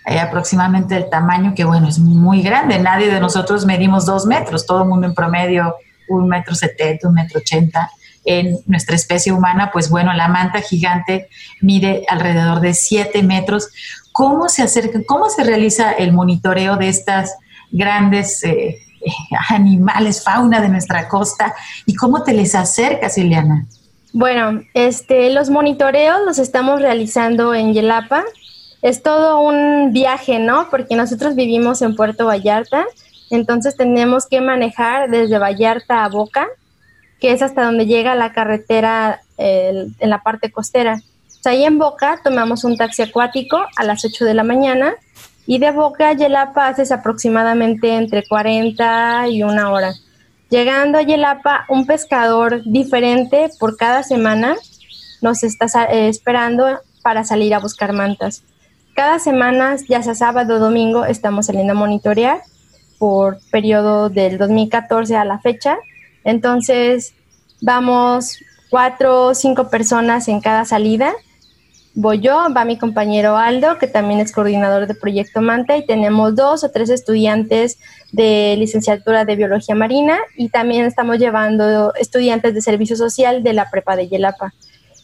eh, 0.07 0.18
aproximadamente 0.18 0.94
del 0.94 1.11
tamaño, 1.11 1.53
que 1.55 1.64
bueno, 1.64 1.86
es 1.86 1.98
muy 1.98 2.40
grande. 2.40 2.78
Nadie 2.78 3.12
de 3.12 3.20
nosotros 3.20 3.66
medimos 3.66 4.07
2 4.07 4.24
metros, 4.24 4.64
todo 4.64 4.84
el 4.84 4.88
mundo 4.88 5.07
en 5.07 5.12
promedio 5.12 5.74
un 6.09 6.28
metro 6.28 6.55
setenta, 6.55 7.09
un 7.09 7.12
metro 7.12 7.40
ochenta 7.40 7.90
en 8.24 8.57
nuestra 8.64 8.96
especie 8.96 9.32
humana, 9.32 9.68
pues 9.70 9.90
bueno, 9.90 10.14
la 10.14 10.28
manta 10.28 10.62
gigante 10.62 11.28
mide 11.61 12.07
alrededor 12.09 12.61
de 12.61 12.72
7 12.72 13.22
metros. 13.22 13.68
¿Cómo 14.12 14.48
se 14.48 14.62
acerca, 14.62 15.01
cómo 15.07 15.28
se 15.28 15.44
realiza 15.44 15.92
el 15.92 16.14
monitoreo 16.14 16.76
de 16.76 16.88
estas 16.88 17.34
grandes 17.70 18.42
eh, 18.44 18.78
animales, 19.51 20.24
fauna 20.24 20.62
de 20.62 20.70
nuestra 20.70 21.07
costa 21.07 21.55
y 21.84 21.94
cómo 21.94 22.22
te 22.22 22.32
les 22.32 22.55
acercas, 22.55 23.18
Ileana? 23.18 23.66
Bueno, 24.12 24.62
este, 24.74 25.30
los 25.30 25.50
monitoreos 25.50 26.20
los 26.24 26.38
estamos 26.38 26.80
realizando 26.80 27.54
en 27.54 27.72
Yelapa. 27.74 28.24
Es 28.82 29.02
todo 29.02 29.40
un 29.40 29.92
viaje, 29.92 30.38
¿no? 30.38 30.68
Porque 30.70 30.96
nosotros 30.96 31.34
vivimos 31.34 31.82
en 31.82 31.94
Puerto 31.94 32.26
Vallarta, 32.26 32.86
entonces 33.30 33.76
tenemos 33.76 34.26
que 34.26 34.40
manejar 34.40 35.11
desde 35.11 35.38
Vallarta 35.38 36.04
a 36.04 36.08
Boca 36.08 36.48
que 37.20 37.32
es 37.32 37.42
hasta 37.42 37.64
donde 37.64 37.86
llega 37.86 38.14
la 38.14 38.32
carretera 38.32 39.20
en 39.36 39.94
la 40.00 40.22
parte 40.22 40.50
costera. 40.50 41.00
ahí 41.44 41.64
en 41.64 41.78
Boca 41.78 42.20
tomamos 42.24 42.64
un 42.64 42.76
taxi 42.76 43.02
acuático 43.02 43.61
a 43.76 43.84
las 43.84 44.04
8 44.04 44.24
de 44.24 44.34
la 44.34 44.42
mañana 44.42 44.94
y 45.46 45.58
de 45.58 45.70
Boca 45.70 46.08
a 46.08 46.12
Yelapa 46.14 46.68
haces 46.68 46.92
aproximadamente 46.92 47.94
entre 47.94 48.26
40 48.26 49.28
y 49.28 49.42
una 49.42 49.70
hora. 49.70 49.92
Llegando 50.51 50.98
a 50.98 51.03
Yelapa, 51.03 51.64
un 51.68 51.86
pescador 51.86 52.62
diferente 52.64 53.51
por 53.59 53.76
cada 53.76 54.03
semana 54.03 54.57
nos 55.22 55.42
está 55.42 55.66
eh, 55.84 56.09
esperando 56.09 56.66
para 57.03 57.24
salir 57.24 57.55
a 57.55 57.61
buscar 57.61 57.92
mantas. 57.92 58.42
Cada 58.94 59.18
semana, 59.18 59.76
ya 59.88 60.03
sea 60.03 60.14
sábado 60.14 60.57
o 60.57 60.59
domingo, 60.59 61.05
estamos 61.05 61.46
saliendo 61.46 61.72
a 61.72 61.76
monitorear 61.76 62.42
por 62.98 63.38
periodo 63.51 64.11
del 64.11 64.36
2014 64.36 65.16
a 65.16 65.24
la 65.24 65.38
fecha 65.38 65.78
entonces, 66.24 67.14
vamos 67.61 68.38
cuatro 68.68 69.26
o 69.26 69.34
cinco 69.34 69.70
personas 69.70 70.28
en 70.28 70.40
cada 70.40 70.64
salida. 70.64 71.12
Voy 71.95 72.20
yo, 72.20 72.47
va 72.57 72.64
mi 72.64 72.78
compañero 72.78 73.36
Aldo, 73.36 73.78
que 73.78 73.88
también 73.88 74.20
es 74.20 74.32
coordinador 74.32 74.86
de 74.86 74.95
Proyecto 74.95 75.41
Manta, 75.41 75.76
y 75.76 75.84
tenemos 75.84 76.36
dos 76.36 76.62
o 76.62 76.70
tres 76.70 76.88
estudiantes 76.88 77.78
de 78.12 78.55
licenciatura 78.57 79.24
de 79.24 79.34
Biología 79.34 79.74
Marina 79.74 80.18
y 80.36 80.51
también 80.51 80.84
estamos 80.84 81.18
llevando 81.18 81.93
estudiantes 81.95 82.55
de 82.55 82.62
Servicio 82.62 82.95
Social 82.97 83.43
de 83.43 83.55
la 83.55 83.70
Prepa 83.70 83.97
de 83.97 84.09
Yelapa. 84.09 84.55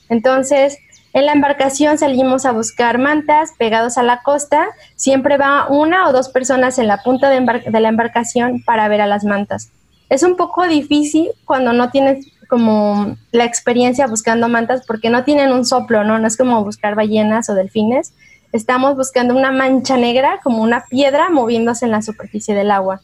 Entonces, 0.08 0.78
en 1.12 1.26
la 1.26 1.32
embarcación 1.32 1.98
salimos 1.98 2.46
a 2.46 2.52
buscar 2.52 2.98
mantas 2.98 3.50
pegados 3.58 3.98
a 3.98 4.02
la 4.02 4.22
costa. 4.22 4.68
Siempre 4.94 5.38
va 5.38 5.66
una 5.68 6.08
o 6.08 6.12
dos 6.12 6.28
personas 6.28 6.78
en 6.78 6.86
la 6.86 7.02
punta 7.02 7.30
de, 7.30 7.40
de 7.66 7.80
la 7.80 7.88
embarcación 7.88 8.62
para 8.64 8.86
ver 8.88 9.00
a 9.00 9.06
las 9.06 9.24
mantas. 9.24 9.70
Es 10.08 10.22
un 10.22 10.36
poco 10.36 10.68
difícil 10.68 11.30
cuando 11.44 11.72
no 11.72 11.90
tienes 11.90 12.26
como 12.48 13.16
la 13.32 13.44
experiencia 13.44 14.06
buscando 14.06 14.48
mantas 14.48 14.84
porque 14.86 15.10
no 15.10 15.24
tienen 15.24 15.52
un 15.52 15.64
soplo, 15.64 16.04
¿no? 16.04 16.18
No 16.18 16.26
es 16.26 16.36
como 16.36 16.64
buscar 16.64 16.94
ballenas 16.94 17.48
o 17.48 17.54
delfines. 17.54 18.12
Estamos 18.52 18.96
buscando 18.96 19.34
una 19.34 19.52
mancha 19.52 19.96
negra, 19.96 20.40
como 20.42 20.62
una 20.62 20.84
piedra 20.86 21.28
moviéndose 21.30 21.84
en 21.84 21.90
la 21.90 22.02
superficie 22.02 22.54
del 22.54 22.70
agua. 22.70 23.00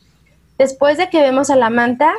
Después 0.59 0.99
de 0.99 1.11
que 1.11 1.20
vemos 1.20 1.51
a 1.51 1.57
la 1.57 1.70
manta, 1.70 2.12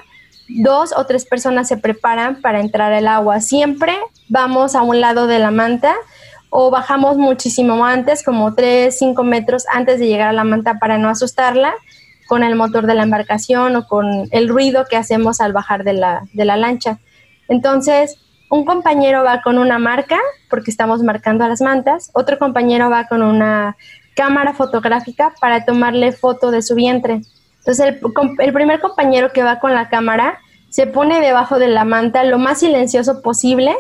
dos 0.50 0.94
o 0.96 1.06
tres 1.06 1.26
personas 1.26 1.68
se 1.68 1.78
preparan 1.78 2.42
para 2.42 2.60
entrar 2.60 2.92
al 2.94 3.08
agua. 3.08 3.40
Siempre 3.40 3.96
vamos 4.30 4.76
a 4.76 4.82
un 4.82 5.02
lado 5.02 5.28
de 5.28 5.40
la 5.40 5.52
manta 5.52 5.96
o 6.50 6.70
bajamos 6.70 7.18
muchísimo 7.18 7.86
antes, 7.86 8.24
como 8.24 8.54
tres, 8.54 8.98
cinco 9.00 9.24
metros 9.24 9.66
antes 9.74 10.00
de 10.00 10.08
llegar 10.08 10.30
a 10.30 10.34
la 10.34 10.44
manta 10.44 10.78
para 10.78 10.98
no 10.98 11.10
asustarla 11.10 11.74
con 12.28 12.44
el 12.44 12.56
motor 12.56 12.86
de 12.86 12.96
la 12.96 13.04
embarcación 13.04 13.76
o 13.76 13.88
con 13.88 14.28
el 14.32 14.50
ruido 14.50 14.86
que 14.90 14.98
hacemos 14.98 15.42
al 15.42 15.54
bajar 15.54 15.84
de 15.84 15.94
la, 15.94 16.24
de 16.34 16.46
la 16.46 16.58
lancha. 16.58 17.00
Entonces, 17.48 18.18
un 18.50 18.66
compañero 18.66 19.24
va 19.24 19.42
con 19.42 19.58
una 19.58 19.80
marca, 19.80 20.20
porque 20.50 20.72
estamos 20.72 21.02
marcando 21.02 21.44
a 21.44 21.48
las 21.48 21.62
mantas, 21.62 22.12
otro 22.14 22.38
compañero 22.38 22.90
va 22.90 23.08
con 23.08 23.24
una 23.24 23.76
cámara 24.16 24.54
fotográfica 24.54 25.34
para 25.42 25.66
tomarle 25.66 26.12
foto 26.12 26.52
de 26.52 26.62
su 26.62 26.76
vientre. 26.76 27.22
Entonces, 27.60 27.96
el, 28.40 28.54
primer 28.54 28.80
compañero 28.80 29.32
que 29.32 29.42
va 29.42 29.60
con 29.60 29.74
la 29.74 29.90
cámara 29.90 30.38
se 30.70 30.86
pone 30.86 31.22
debajo 31.22 31.60
de 31.60 31.68
la 31.68 31.86
manta 31.86 32.24
lo 32.24 32.38
más 32.38 32.60
silencioso 32.60 33.22
posible 33.22 33.74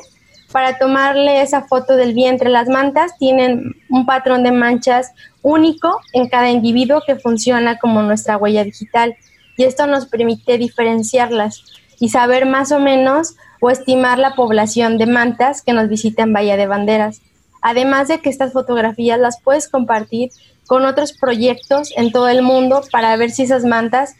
para 0.51 0.77
tomarle 0.77 1.41
esa 1.41 1.63
foto 1.63 1.95
del 1.95 2.13
vientre. 2.13 2.49
Las 2.49 2.69
mantas 2.69 3.17
tienen 3.17 3.75
un 3.89 4.05
patrón 4.05 4.43
de 4.43 4.51
manchas 4.51 5.11
único 5.41 5.99
en 6.13 6.29
cada 6.29 6.49
individuo 6.49 7.01
que 7.05 7.17
funciona 7.17 7.77
como 7.77 8.01
nuestra 8.03 8.37
huella 8.37 8.63
digital 8.63 9.15
y 9.57 9.65
esto 9.65 9.85
nos 9.85 10.05
permite 10.05 10.57
diferenciarlas 10.57 11.63
y 11.99 12.09
saber 12.09 12.45
más 12.45 12.71
o 12.71 12.79
menos 12.79 13.35
o 13.63 13.69
estimar 13.69 14.19
la 14.19 14.35
población 14.35 14.97
de 14.97 15.05
mantas 15.05 15.61
que 15.61 15.71
nos 15.71 15.87
visitan 15.87 16.33
Bahía 16.33 16.57
de 16.57 16.67
Banderas. 16.67 17.21
Además 17.61 18.09
de 18.09 18.19
que 18.19 18.29
estas 18.29 18.51
fotografías 18.51 19.17
las 19.17 19.39
puedes 19.41 19.69
compartir 19.69 20.31
con 20.67 20.83
otros 20.85 21.13
proyectos 21.13 21.93
en 21.95 22.11
todo 22.11 22.27
el 22.27 22.41
mundo 22.41 22.81
para 22.91 23.15
ver 23.15 23.31
si 23.31 23.43
esas 23.43 23.63
mantas 23.63 24.15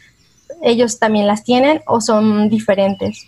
ellos 0.62 0.98
también 0.98 1.28
las 1.28 1.44
tienen 1.44 1.82
o 1.88 2.00
son 2.00 2.48
diferentes. 2.48 3.26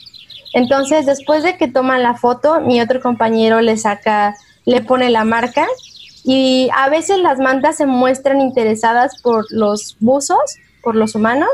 Entonces, 0.53 1.05
después 1.05 1.43
de 1.43 1.57
que 1.57 1.68
toman 1.68 2.01
la 2.01 2.16
foto, 2.16 2.61
mi 2.61 2.80
otro 2.80 3.01
compañero 3.01 3.59
le 3.59 3.76
saca, 3.76 4.38
le 4.63 4.80
pone 4.80 5.09
la 5.09 5.26
marca 5.26 5.68
y 6.24 6.70
a 6.78 6.88
veces 6.88 7.18
las 7.18 7.39
mantas 7.39 7.76
se 7.76 7.88
muestran 7.88 8.39
interesadas 8.39 9.22
por 9.22 9.47
los 9.49 9.97
buzos, 9.99 10.55
por 10.82 10.95
los 10.95 11.13
humanos, 11.13 11.49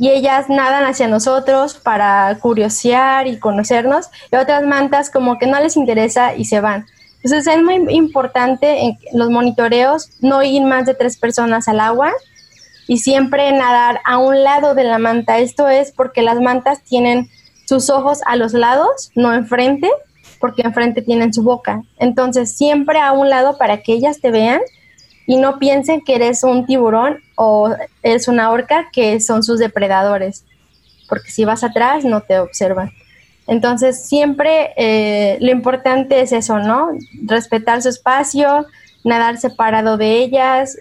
y 0.00 0.08
ellas 0.08 0.48
nadan 0.48 0.86
hacia 0.86 1.08
nosotros 1.08 1.74
para 1.74 2.34
curiosear 2.40 3.26
y 3.26 3.38
conocernos, 3.38 4.08
y 4.32 4.36
otras 4.36 4.64
mantas 4.64 5.10
como 5.10 5.38
que 5.38 5.46
no 5.46 5.60
les 5.60 5.76
interesa 5.76 6.34
y 6.34 6.46
se 6.46 6.60
van. 6.60 6.86
Entonces 7.22 7.54
es 7.54 7.62
muy 7.62 7.94
importante 7.94 8.80
en 8.80 8.98
los 9.12 9.28
monitoreos 9.28 10.08
no 10.20 10.42
ir 10.42 10.62
más 10.62 10.86
de 10.86 10.94
tres 10.94 11.18
personas 11.18 11.68
al 11.68 11.80
agua 11.80 12.12
y 12.88 12.96
siempre 12.96 13.52
nadar 13.52 14.00
a 14.06 14.16
un 14.16 14.42
lado 14.42 14.74
de 14.74 14.84
la 14.84 14.96
manta. 14.96 15.38
Esto 15.38 15.68
es 15.68 15.92
porque 15.92 16.22
las 16.22 16.40
mantas 16.40 16.82
tienen 16.82 17.28
sus 17.66 17.90
ojos 17.90 18.20
a 18.24 18.36
los 18.36 18.54
lados, 18.54 19.10
no 19.14 19.34
enfrente, 19.34 19.90
porque 20.40 20.62
enfrente 20.62 21.02
tienen 21.02 21.34
su 21.34 21.42
boca. 21.42 21.82
Entonces 21.98 22.56
siempre 22.56 23.00
a 23.00 23.12
un 23.12 23.28
lado 23.28 23.58
para 23.58 23.82
que 23.82 23.92
ellas 23.92 24.22
te 24.22 24.30
vean 24.30 24.62
y 25.30 25.36
no 25.36 25.60
piensen 25.60 26.00
que 26.00 26.16
eres 26.16 26.42
un 26.42 26.66
tiburón 26.66 27.20
o 27.36 27.72
eres 28.02 28.26
una 28.26 28.50
orca 28.50 28.88
que 28.92 29.20
son 29.20 29.44
sus 29.44 29.60
depredadores, 29.60 30.44
porque 31.08 31.30
si 31.30 31.44
vas 31.44 31.62
atrás 31.62 32.04
no 32.04 32.22
te 32.22 32.40
observan. 32.40 32.90
Entonces 33.46 34.08
siempre 34.08 34.72
eh, 34.76 35.38
lo 35.40 35.52
importante 35.52 36.20
es 36.20 36.32
eso, 36.32 36.58
¿no? 36.58 36.88
Respetar 37.26 37.80
su 37.80 37.90
espacio, 37.90 38.66
nadar 39.04 39.38
separado 39.38 39.96
de 39.96 40.16
ellas 40.16 40.76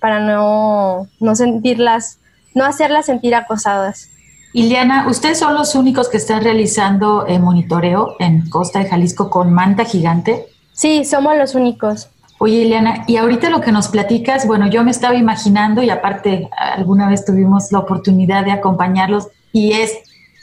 para 0.00 0.18
no, 0.18 1.06
no 1.20 1.36
sentirlas, 1.36 2.18
no 2.54 2.64
hacerlas 2.64 3.06
sentir 3.06 3.36
acosadas. 3.36 4.08
Iliana, 4.54 5.06
¿ustedes 5.06 5.38
son 5.38 5.54
los 5.54 5.76
únicos 5.76 6.08
que 6.08 6.16
están 6.16 6.42
realizando 6.42 7.28
eh, 7.28 7.38
monitoreo 7.38 8.16
en 8.18 8.50
Costa 8.50 8.80
de 8.80 8.88
Jalisco 8.88 9.30
con 9.30 9.52
manta 9.52 9.84
gigante? 9.84 10.46
Sí, 10.72 11.04
somos 11.04 11.36
los 11.36 11.54
únicos. 11.54 12.08
Oye, 12.40 12.58
Ileana, 12.58 13.04
y 13.08 13.16
ahorita 13.16 13.50
lo 13.50 13.60
que 13.60 13.72
nos 13.72 13.88
platicas, 13.88 14.46
bueno, 14.46 14.68
yo 14.68 14.84
me 14.84 14.92
estaba 14.92 15.16
imaginando 15.16 15.82
y 15.82 15.90
aparte 15.90 16.48
alguna 16.56 17.08
vez 17.08 17.24
tuvimos 17.24 17.72
la 17.72 17.80
oportunidad 17.80 18.44
de 18.44 18.52
acompañarlos 18.52 19.28
y 19.52 19.72
es 19.72 19.92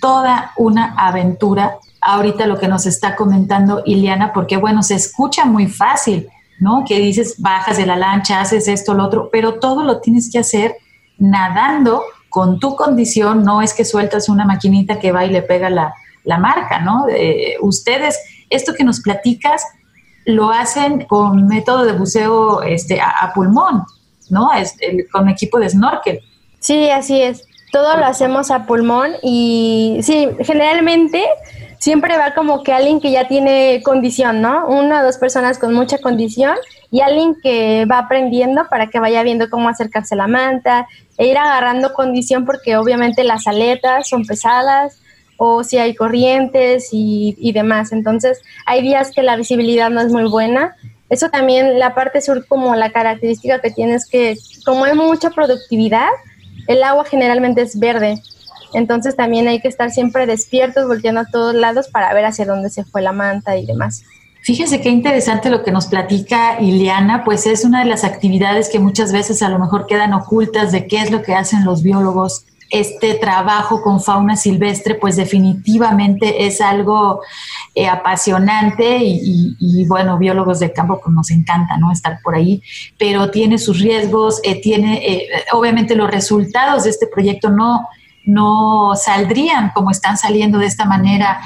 toda 0.01 0.51
una 0.57 0.93
aventura 0.97 1.77
ahorita 2.01 2.45
lo 2.47 2.59
que 2.59 2.67
nos 2.67 2.85
está 2.85 3.15
comentando 3.15 3.81
Ileana, 3.85 4.31
porque 4.33 4.57
bueno, 4.57 4.83
se 4.83 4.95
escucha 4.95 5.45
muy 5.45 5.67
fácil, 5.67 6.29
¿no? 6.59 6.83
Que 6.87 6.99
dices, 6.99 7.35
bajas 7.39 7.77
de 7.77 7.85
la 7.85 7.95
lancha, 7.95 8.41
haces 8.41 8.67
esto, 8.67 8.93
lo 8.93 9.05
otro, 9.05 9.29
pero 9.31 9.55
todo 9.55 9.83
lo 9.83 9.99
tienes 10.01 10.29
que 10.31 10.39
hacer 10.39 10.75
nadando 11.17 12.03
con 12.29 12.59
tu 12.59 12.75
condición, 12.75 13.43
no 13.43 13.61
es 13.61 13.73
que 13.73 13.85
sueltas 13.85 14.29
una 14.29 14.45
maquinita 14.45 14.99
que 14.99 15.11
va 15.11 15.25
y 15.25 15.31
le 15.31 15.41
pega 15.41 15.69
la, 15.69 15.93
marca, 16.39 16.79
¿no? 16.79 17.05
Eh, 17.07 17.55
ustedes, 17.61 18.19
esto 18.49 18.73
que 18.73 18.83
nos 18.83 18.99
platicas, 18.99 19.63
lo 20.25 20.49
hacen 20.49 21.05
con 21.05 21.47
método 21.47 21.85
de 21.85 21.93
buceo 21.93 22.61
este, 22.63 22.99
a, 22.99 23.31
pulmón, 23.33 23.83
¿no? 24.29 24.51
Es, 24.53 24.75
con 25.11 25.29
equipo 25.29 25.59
de 25.59 25.69
snorkel. 25.69 26.19
Sí, 26.59 26.89
así 26.89 27.21
es. 27.21 27.47
Todo 27.71 27.97
lo 27.97 28.05
hacemos 28.05 28.51
a 28.51 28.65
pulmón 28.65 29.11
y 29.21 29.99
sí, 30.01 30.29
generalmente 30.39 31.23
siempre 31.79 32.17
va 32.17 32.33
como 32.33 32.63
que 32.63 32.73
alguien 32.73 32.99
que 32.99 33.11
ya 33.11 33.27
tiene 33.27 33.81
condición, 33.83 34.41
¿no? 34.41 34.67
Una 34.67 35.01
o 35.01 35.03
dos 35.03 35.17
personas 35.17 35.59
con 35.59 35.73
mucha 35.73 35.99
condición 35.99 36.55
y 36.89 37.01
alguien 37.01 37.35
que 37.43 37.85
va 37.85 37.99
aprendiendo 37.99 38.67
para 38.69 38.87
que 38.87 38.99
vaya 38.99 39.21
viendo 39.23 39.49
cómo 39.49 39.69
acercarse 39.69 40.15
a 40.15 40.17
la 40.17 40.27
manta 40.27 40.87
e 41.17 41.27
ir 41.27 41.37
agarrando 41.37 41.93
condición 41.93 42.45
porque 42.45 42.77
obviamente 42.77 43.23
las 43.23 43.45
aletas 43.47 44.07
son 44.07 44.25
pesadas, 44.25 44.97
o 45.37 45.63
si 45.63 45.77
hay 45.77 45.95
corrientes 45.95 46.89
y, 46.91 47.51
demás. 47.53 47.91
Entonces, 47.91 48.41
hay 48.65 48.81
días 48.81 49.11
que 49.11 49.23
la 49.23 49.35
visibilidad 49.35 49.89
no 49.89 50.01
es 50.01 50.11
muy 50.11 50.29
buena. 50.29 50.75
Eso 51.09 51.29
también, 51.29 51.79
la 51.79 51.93
parte 51.93 52.21
sur, 52.21 52.45
como 52.47 52.75
la 52.75 52.91
característica 52.91 53.61
que 53.61 53.71
tiene 53.71 53.95
es 53.95 54.07
que, 54.07 54.37
como 54.65 54.85
hay 54.85 54.93
mucha 54.93 55.29
productividad, 55.29 56.09
el 56.67 56.83
agua 56.83 57.05
generalmente 57.05 57.61
es 57.61 57.77
verde. 57.77 58.21
Entonces, 58.73 59.15
también 59.15 59.47
hay 59.47 59.61
que 59.61 59.67
estar 59.67 59.91
siempre 59.91 60.25
despiertos, 60.25 60.87
volteando 60.87 61.21
a 61.21 61.25
todos 61.25 61.53
lados 61.53 61.87
para 61.89 62.13
ver 62.13 62.25
hacia 62.25 62.45
dónde 62.45 62.69
se 62.69 62.83
fue 62.83 63.01
la 63.01 63.11
manta 63.11 63.57
y 63.57 63.65
demás. 63.65 64.03
Fíjense 64.45 64.79
qué 64.79 64.89
interesante 64.89 65.49
lo 65.49 65.63
que 65.63 65.71
nos 65.71 65.87
platica 65.87 66.61
Ileana, 66.61 67.23
pues 67.23 67.47
es 67.47 67.65
una 67.65 67.83
de 67.83 67.89
las 67.89 68.03
actividades 68.03 68.69
que 68.69 68.77
muchas 68.77 69.11
veces 69.11 69.41
a 69.41 69.49
lo 69.49 69.57
mejor 69.57 69.87
quedan 69.87 70.13
ocultas 70.13 70.71
de 70.71 70.85
qué 70.85 71.01
es 71.01 71.09
lo 71.09 71.23
que 71.23 71.33
hacen 71.33 71.65
los 71.65 71.81
biólogos 71.81 72.45
este 72.69 73.15
trabajo 73.15 73.81
con 73.81 74.01
fauna 74.01 74.35
silvestre, 74.35 74.95
pues 74.95 75.15
definitivamente 75.15 76.45
es 76.45 76.61
algo 76.61 77.21
eh, 77.73 77.87
apasionante 77.87 78.99
y, 79.01 79.85
bueno, 79.87 80.17
biólogos 80.17 80.59
de 80.59 80.73
campo 80.73 80.99
pues 81.01 81.13
nos 81.13 81.29
encanta, 81.31 81.77
¿no? 81.77 81.91
Estar 81.91 82.19
por 82.23 82.35
ahí, 82.35 82.61
pero 82.97 83.29
tiene 83.29 83.57
sus 83.57 83.79
riesgos, 83.79 84.39
eh, 84.43 84.61
tiene, 84.61 84.97
eh, 85.05 85.27
obviamente 85.51 85.95
los 85.95 86.09
resultados 86.09 86.85
de 86.85 86.89
este 86.89 87.07
proyecto 87.07 87.49
no, 87.49 87.87
no 88.25 88.93
saldrían 88.95 89.71
como 89.75 89.91
están 89.91 90.17
saliendo 90.17 90.57
de 90.57 90.65
esta 90.65 90.85
manera 90.85 91.41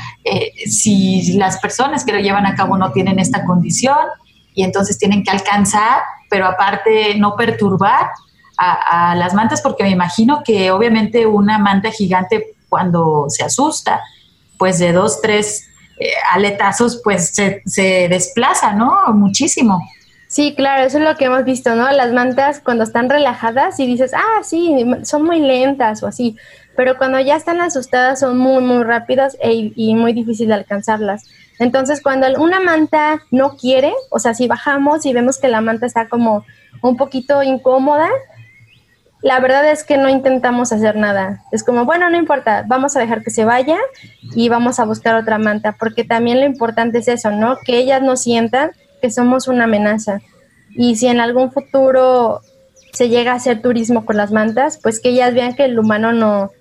si 0.66 1.34
las 1.34 1.60
personas 1.60 2.06
que 2.06 2.14
lo 2.14 2.20
llevan 2.20 2.46
a 2.46 2.56
cabo 2.56 2.78
no 2.78 2.92
tienen 2.92 3.20
esta 3.20 3.44
condición 3.44 3.98
y 4.54 4.64
entonces 4.64 4.98
tienen 4.98 5.24
que 5.24 5.32
alcanzar, 5.32 6.02
pero 6.30 6.46
aparte 6.46 7.16
no 7.16 7.36
perturbar 7.36 8.08
a, 8.60 9.16
las 9.16 9.34
mantas 9.34 9.62
porque 9.62 9.84
me 9.84 9.90
imagino 9.90 10.44
que 10.44 10.72
obviamente 10.72 11.26
una 11.26 11.58
manta 11.58 11.92
gigante 11.92 12.56
cuando 12.68 13.26
se 13.30 13.44
asusta, 13.44 14.02
pues 14.58 14.80
de 14.80 14.92
dos, 14.92 15.22
tres 15.22 15.68
eh, 16.00 16.12
aletazos, 16.34 17.02
pues 17.04 17.30
se, 17.30 17.62
se 17.66 18.08
desplaza, 18.10 18.74
¿no? 18.74 19.14
Muchísimo. 19.14 19.82
Sí, 20.28 20.54
claro, 20.56 20.84
eso 20.84 21.00
es 21.00 21.04
lo 21.04 21.16
que 21.16 21.26
hemos 21.26 21.44
visto, 21.44 21.74
¿no? 21.74 21.92
Las 21.92 22.14
mantas 22.14 22.62
cuando 22.64 22.84
están 22.84 23.10
relajadas 23.10 23.80
y 23.80 23.88
dices, 23.88 24.12
ah, 24.14 24.44
sí, 24.44 24.86
son 25.04 25.24
muy 25.24 25.40
lentas 25.40 26.04
o 26.04 26.08
así, 26.08 26.36
pero 26.76 26.98
cuando 26.98 27.20
ya 27.20 27.36
están 27.36 27.62
asustadas 27.62 28.20
son 28.20 28.38
muy, 28.38 28.62
muy 28.62 28.84
rápidas 28.84 29.36
e, 29.42 29.72
y 29.76 29.96
muy 29.96 30.14
difícil 30.14 30.50
de 30.50 30.54
alcanzarlas. 30.54 31.26
Entonces, 31.58 32.02
cuando 32.02 32.28
una 32.40 32.60
manta 32.60 33.24
no 33.32 33.58
quiere, 33.58 33.92
o 34.12 34.20
sea, 34.20 34.36
si 34.36 34.48
bajamos 34.48 35.06
y 35.06 35.14
vemos 35.14 35.40
que 35.40 35.48
la 35.48 35.62
manta 35.62 35.88
está 35.88 36.08
como 36.08 36.46
un 36.84 36.96
poquito 36.96 37.42
incómoda, 37.42 38.08
la 39.22 39.40
verdad 39.40 39.70
es 39.70 39.84
que 39.84 39.98
no 39.98 40.10
intentamos 40.10 40.72
hacer 40.72 40.96
nada. 40.96 41.44
Es 41.52 41.64
como, 41.64 41.86
bueno, 41.86 42.10
no 42.10 42.18
importa, 42.18 42.64
vamos 42.68 42.96
a 42.96 43.02
dejar 43.02 43.24
que 43.24 43.32
se 43.32 43.44
vaya 43.44 43.78
y 44.34 44.48
vamos 44.50 44.80
a 44.80 44.86
buscar 44.86 45.16
otra 45.16 45.38
manta, 45.38 45.76
porque 45.78 46.04
también 46.04 46.40
lo 46.40 46.46
importante 46.46 47.00
es 47.00 47.08
eso, 47.08 47.32
¿no? 47.32 47.58
Que 47.66 47.78
ellas 47.78 48.02
no 48.02 48.16
sientan 48.16 48.72
que 49.02 49.12
somos 49.12 49.48
una 49.48 49.66
amenaza. 49.66 50.22
Y 50.70 50.96
si 50.96 51.08
en 51.08 51.20
algún 51.20 51.52
futuro 51.52 52.42
se 52.94 53.10
llega 53.10 53.34
a 53.34 53.36
hacer 53.36 53.62
turismo 53.62 54.06
con 54.06 54.18
las 54.18 54.32
mantas, 54.32 54.80
pues 54.82 55.00
que 55.00 55.10
ellas 55.10 55.34
vean 55.34 55.56
que 55.56 55.66
el 55.66 55.78
humano 55.78 56.14
no, 56.14 56.52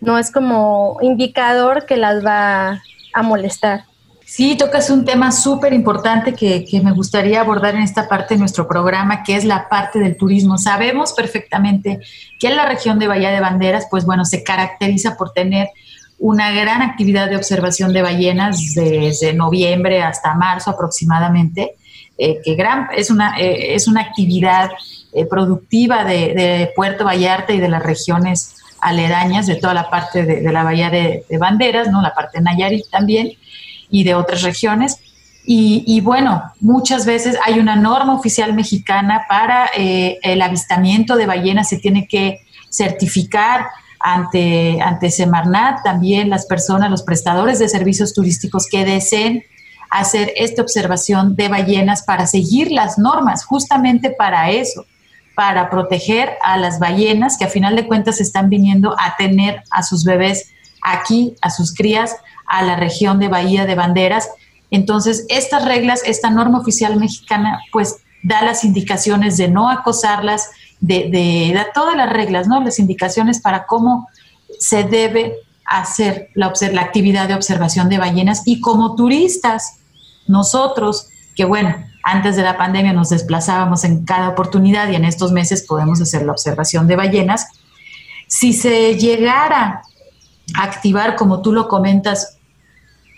no 0.00 0.18
es 0.18 0.30
como 0.30 0.98
indicador 1.02 1.86
que 1.86 1.96
las 1.96 2.24
va 2.24 2.82
a 3.12 3.22
molestar. 3.22 3.84
Sí, 4.32 4.56
tocas 4.56 4.90
un 4.90 5.04
tema 5.04 5.32
súper 5.32 5.72
importante 5.72 6.34
que, 6.34 6.64
me 6.84 6.92
gustaría 6.92 7.40
abordar 7.40 7.74
en 7.74 7.82
esta 7.82 8.08
parte 8.08 8.34
de 8.34 8.38
nuestro 8.38 8.68
programa, 8.68 9.24
que 9.24 9.34
es 9.34 9.44
la 9.44 9.68
parte 9.68 9.98
del 9.98 10.16
turismo. 10.16 10.56
Sabemos 10.56 11.14
perfectamente 11.14 11.98
que 12.38 12.46
en 12.46 12.54
la 12.54 12.64
región 12.64 13.00
de 13.00 13.08
Bahía 13.08 13.32
de 13.32 13.40
Banderas, 13.40 13.88
pues 13.90 14.06
bueno, 14.06 14.24
se 14.24 14.44
caracteriza 14.44 15.16
por 15.16 15.32
tener 15.32 15.70
una 16.20 16.52
gran 16.52 16.80
actividad 16.80 17.28
de 17.28 17.34
observación 17.34 17.92
de 17.92 18.02
ballenas 18.02 18.74
desde 18.76 19.32
noviembre 19.32 20.00
hasta 20.00 20.34
marzo 20.34 20.70
aproximadamente, 20.70 21.72
eh, 22.16 22.38
que 22.44 22.54
gran, 22.54 22.86
es, 22.96 23.10
una, 23.10 23.36
eh, 23.36 23.74
es 23.74 23.88
una 23.88 24.02
actividad 24.02 24.70
eh, 25.12 25.26
productiva 25.26 26.04
de, 26.04 26.70
Puerto 26.76 27.04
Vallarta 27.04 27.52
y 27.52 27.58
de 27.58 27.68
las 27.68 27.82
regiones 27.82 28.54
aledañas, 28.80 29.48
de 29.48 29.56
toda 29.56 29.74
la 29.74 29.90
parte 29.90 30.24
de, 30.24 30.52
la 30.52 30.62
Bahía 30.62 30.88
de, 30.88 31.24
de, 31.28 31.36
Banderas, 31.36 31.88
¿no? 31.88 32.00
la 32.00 32.14
parte 32.14 32.38
de 32.38 32.44
Nayarit 32.44 32.88
también 32.90 33.32
y 33.90 34.04
de 34.04 34.14
otras 34.14 34.42
regiones. 34.42 34.98
Y, 35.52 36.00
bueno, 36.02 36.44
muchas 36.60 37.06
veces 37.06 37.36
hay 37.44 37.58
una 37.58 37.74
norma 37.74 38.14
oficial 38.14 38.52
mexicana 38.54 39.22
para 39.28 39.68
eh, 39.76 40.18
el 40.22 40.42
avistamiento 40.42 41.16
de 41.16 41.26
ballenas, 41.26 41.68
se 41.68 41.78
tiene 41.78 42.06
que 42.06 42.42
certificar 42.70 43.66
ante, 43.98 44.80
ante 44.80 45.10
Semarnat 45.10 45.82
también 45.82 46.30
las 46.30 46.46
personas, 46.46 46.90
los 46.90 47.02
prestadores 47.02 47.58
de 47.58 47.68
servicios 47.68 48.14
turísticos 48.14 48.66
que 48.70 48.84
deseen 48.84 49.42
hacer 49.90 50.32
esta 50.36 50.62
observación 50.62 51.34
de 51.34 51.48
ballenas 51.48 52.02
para 52.02 52.26
seguir 52.26 52.70
las 52.70 52.96
normas, 52.96 53.44
justamente 53.44 54.10
para 54.10 54.50
eso, 54.50 54.86
para 55.34 55.68
proteger 55.68 56.30
a 56.42 56.56
las 56.56 56.78
ballenas 56.78 57.36
que 57.36 57.44
a 57.44 57.48
final 57.48 57.74
de 57.76 57.86
cuentas 57.86 58.20
están 58.20 58.48
viniendo 58.48 58.94
a 58.98 59.16
tener 59.16 59.62
a 59.70 59.82
sus 59.82 60.04
bebés 60.04 60.50
aquí, 60.82 61.34
a 61.42 61.50
sus 61.50 61.74
crías, 61.74 62.16
a 62.50 62.62
la 62.62 62.76
región 62.76 63.18
de 63.20 63.28
Bahía 63.28 63.64
de 63.64 63.76
Banderas. 63.76 64.28
Entonces, 64.70 65.24
estas 65.28 65.64
reglas, 65.64 66.02
esta 66.04 66.30
norma 66.30 66.58
oficial 66.58 66.98
mexicana, 66.98 67.60
pues 67.72 67.96
da 68.22 68.42
las 68.42 68.64
indicaciones 68.64 69.36
de 69.36 69.48
no 69.48 69.70
acosarlas, 69.70 70.50
de, 70.80 71.08
de, 71.10 71.64
todas 71.72 71.96
las 71.96 72.12
reglas, 72.12 72.48
¿no? 72.48 72.60
Las 72.62 72.78
indicaciones 72.78 73.40
para 73.40 73.66
cómo 73.66 74.08
se 74.58 74.82
debe 74.84 75.36
hacer 75.64 76.30
la, 76.34 76.52
la 76.72 76.82
actividad 76.82 77.28
de 77.28 77.34
observación 77.34 77.88
de 77.88 77.98
ballenas 77.98 78.42
y 78.44 78.60
como 78.60 78.96
turistas, 78.96 79.78
nosotros, 80.26 81.08
que 81.36 81.44
bueno, 81.44 81.74
antes 82.02 82.34
de 82.34 82.42
la 82.42 82.58
pandemia 82.58 82.92
nos 82.92 83.10
desplazábamos 83.10 83.84
en 83.84 84.04
cada 84.04 84.30
oportunidad 84.30 84.88
y 84.90 84.96
en 84.96 85.04
estos 85.04 85.30
meses 85.30 85.64
podemos 85.66 86.00
hacer 86.00 86.24
la 86.24 86.32
observación 86.32 86.88
de 86.88 86.96
ballenas, 86.96 87.46
si 88.26 88.52
se 88.52 88.96
llegara 88.96 89.82
a 90.56 90.62
activar, 90.62 91.14
como 91.14 91.42
tú 91.42 91.52
lo 91.52 91.68
comentas, 91.68 92.39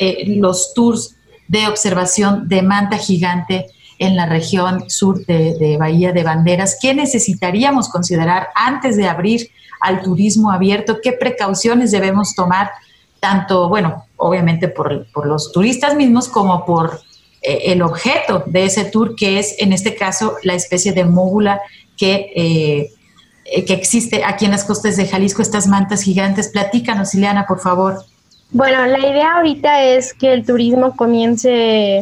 eh, 0.03 0.25
los 0.37 0.75
tours 0.75 1.15
de 1.47 1.69
observación 1.69 2.49
de 2.49 2.61
manta 2.63 2.99
gigante 2.99 3.67
en 4.01 4.17
la 4.17 4.27
región 4.27 4.91
sur 4.91 5.25
de, 5.27 5.77
Bahía 5.79 6.13
de 6.13 6.25
Banderas. 6.25 6.77
¿Qué 6.83 6.93
necesitaríamos 6.93 7.89
considerar 7.89 8.49
antes 8.57 8.97
de 8.97 9.07
abrir 9.07 9.51
al 9.81 10.03
turismo 10.03 10.51
abierto? 10.51 10.99
¿Qué 11.01 11.13
precauciones 11.13 11.93
debemos 11.93 12.35
tomar? 12.35 12.73
Tanto, 13.21 13.69
bueno, 13.69 14.07
obviamente 14.17 14.67
por, 14.67 15.07
los 15.25 15.53
turistas 15.53 15.95
mismos 15.95 16.29
como 16.29 16.65
por 16.65 17.01
eh, 17.43 17.61
el 17.67 17.83
objeto 17.83 18.43
de 18.47 18.65
ese 18.65 18.87
tour, 18.87 19.15
que 19.15 19.39
es 19.39 19.55
en 19.61 19.73
este 19.73 19.95
caso 19.95 20.35
la 20.43 20.55
especie 20.55 20.93
de 20.93 21.05
móbula 21.05 21.61
que, 21.97 22.33
eh, 22.35 23.65
que 23.65 23.75
existe 23.75 24.25
aquí 24.25 24.47
en 24.47 24.51
las 24.51 24.65
costas 24.65 24.97
de 24.97 25.07
Jalisco, 25.07 25.43
estas 25.43 25.69
mantas 25.69 26.03
gigantes. 26.03 26.49
Platícanos, 26.49 27.15
Ileana, 27.15 27.47
por 27.47 27.61
favor. 27.61 28.05
Bueno, 28.53 28.85
la 28.85 28.99
idea 28.99 29.37
ahorita 29.37 29.83
es 29.83 30.13
que 30.13 30.35
el 30.35 30.45
turismo 30.45 30.95
comience 30.95 32.01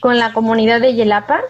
con 0.00 0.18
la 0.18 0.32
comunidad 0.32 0.80
de 0.80 0.94
Yelapa, 0.94 1.40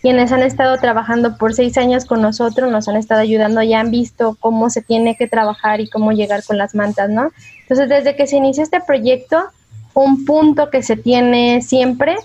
quienes 0.00 0.32
han 0.32 0.42
estado 0.42 0.78
trabajando 0.78 1.36
por 1.36 1.52
seis 1.52 1.76
años 1.76 2.06
con 2.06 2.22
nosotros, 2.22 2.72
nos 2.72 2.88
han 2.88 2.96
estado 2.96 3.20
ayudando, 3.20 3.62
ya 3.62 3.80
han 3.80 3.90
visto 3.90 4.34
cómo 4.40 4.70
se 4.70 4.80
tiene 4.80 5.14
que 5.16 5.28
trabajar 5.28 5.82
y 5.82 5.90
cómo 5.90 6.12
llegar 6.12 6.42
con 6.42 6.56
las 6.56 6.74
mantas, 6.74 7.10
¿no? 7.10 7.32
Entonces, 7.62 7.90
desde 7.90 8.16
que 8.16 8.26
se 8.26 8.36
inició 8.36 8.62
este 8.62 8.80
proyecto, 8.80 9.44
un 9.92 10.24
punto 10.24 10.70
que 10.70 10.82
se 10.82 10.96
tiene 10.96 11.60
siempre, 11.60 12.16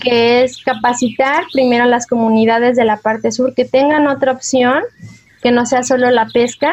que 0.00 0.44
es 0.44 0.62
capacitar 0.62 1.42
primero 1.52 1.84
a 1.84 1.88
las 1.88 2.06
comunidades 2.06 2.76
de 2.76 2.84
la 2.84 2.98
parte 2.98 3.32
sur 3.32 3.52
que 3.54 3.64
tengan 3.64 4.06
otra 4.06 4.30
opción, 4.30 4.84
que 5.42 5.50
no 5.50 5.66
sea 5.66 5.82
solo 5.82 6.08
la 6.10 6.26
pesca, 6.26 6.72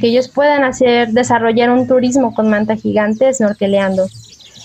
que 0.00 0.08
ellos 0.08 0.28
puedan 0.28 0.64
hacer, 0.64 1.08
desarrollar 1.08 1.70
un 1.70 1.86
turismo 1.86 2.34
con 2.34 2.48
manta 2.48 2.76
gigante 2.76 3.32
snorkeleando. 3.32 4.06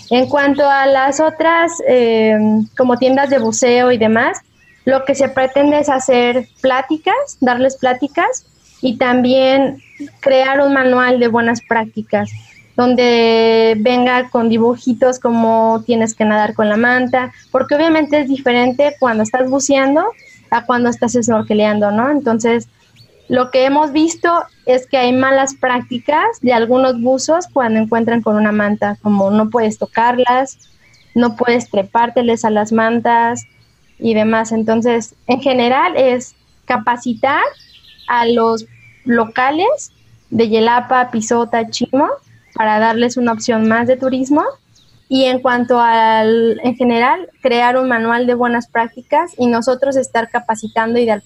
En 0.10 0.28
cuanto 0.28 0.70
a 0.70 0.86
las 0.86 1.20
otras, 1.20 1.72
eh, 1.88 2.38
como 2.78 2.98
tiendas 2.98 3.30
de 3.30 3.40
buceo 3.40 3.92
y 3.92 3.98
demás, 3.98 4.40
lo 4.86 5.06
que 5.06 5.16
se 5.16 5.30
pretende 5.30 5.80
es 5.80 5.90
hacer 5.90 6.48
pláticas, 6.62 7.38
darles 7.40 7.78
pláticas 7.78 8.46
y 8.82 8.98
también 8.98 9.82
crear 10.20 10.60
un 10.62 10.74
manual 10.74 11.20
de 11.20 11.30
buenas 11.30 11.62
prácticas 11.62 12.30
donde 12.76 13.76
venga 13.80 14.30
con 14.30 14.50
dibujitos 14.50 15.20
como 15.20 15.84
tienes 15.86 16.16
que 16.16 16.26
nadar 16.26 16.54
con 16.54 16.70
la 16.70 16.78
manta, 16.78 17.32
porque 17.52 17.76
obviamente 17.76 18.20
es 18.20 18.28
diferente 18.28 18.96
cuando 19.00 19.24
estás 19.24 19.50
buceando 19.50 20.04
a 20.50 20.66
cuando 20.66 20.90
estás 20.90 21.14
snorkeleando, 21.14 21.92
¿no? 21.92 22.10
Entonces, 22.10 22.68
lo 23.34 23.50
que 23.50 23.66
hemos 23.66 23.92
visto 23.92 24.32
es 24.68 24.86
que 24.86 24.98
hay 24.98 25.12
malas 25.12 25.56
prácticas 25.56 26.40
de 26.42 26.54
algunos 26.54 27.02
buzos 27.02 27.48
cuando 27.52 27.80
encuentran 27.80 28.22
con 28.22 28.36
una 28.36 28.52
manta, 28.52 28.96
como 29.02 29.32
no 29.32 29.50
puedes 29.50 29.80
tocarlas, 29.80 30.60
no 31.16 31.36
puedes 31.36 31.68
trepárteles 31.72 32.46
a 32.46 32.52
las 32.52 32.72
mantas 32.72 33.42
y 33.98 34.14
demás. 34.14 34.52
Entonces, 34.52 35.16
en 35.26 35.42
general 35.42 35.98
es 35.98 36.36
capacitar 36.66 37.42
a 38.08 38.28
los 38.28 38.68
locales 39.04 39.92
de 40.30 40.50
Yelapa, 40.50 41.10
Pisota, 41.10 41.68
Chimo 41.72 42.10
para 42.54 42.78
darles 42.78 43.18
una 43.18 43.32
opción 43.32 43.68
más 43.68 43.88
de 43.88 43.98
turismo. 43.98 44.44
Y 45.10 45.26
en 45.26 45.40
cuanto 45.40 45.80
al, 45.80 46.60
en 46.64 46.76
general, 46.76 47.28
crear 47.42 47.78
un 47.78 47.88
manual 47.88 48.28
de 48.28 48.36
buenas 48.36 48.68
prácticas 48.68 49.32
y 49.40 49.48
nosotros 49.48 49.96
estar 49.96 50.30
capacitando 50.30 51.00
y 51.00 51.08
dar, 51.08 51.24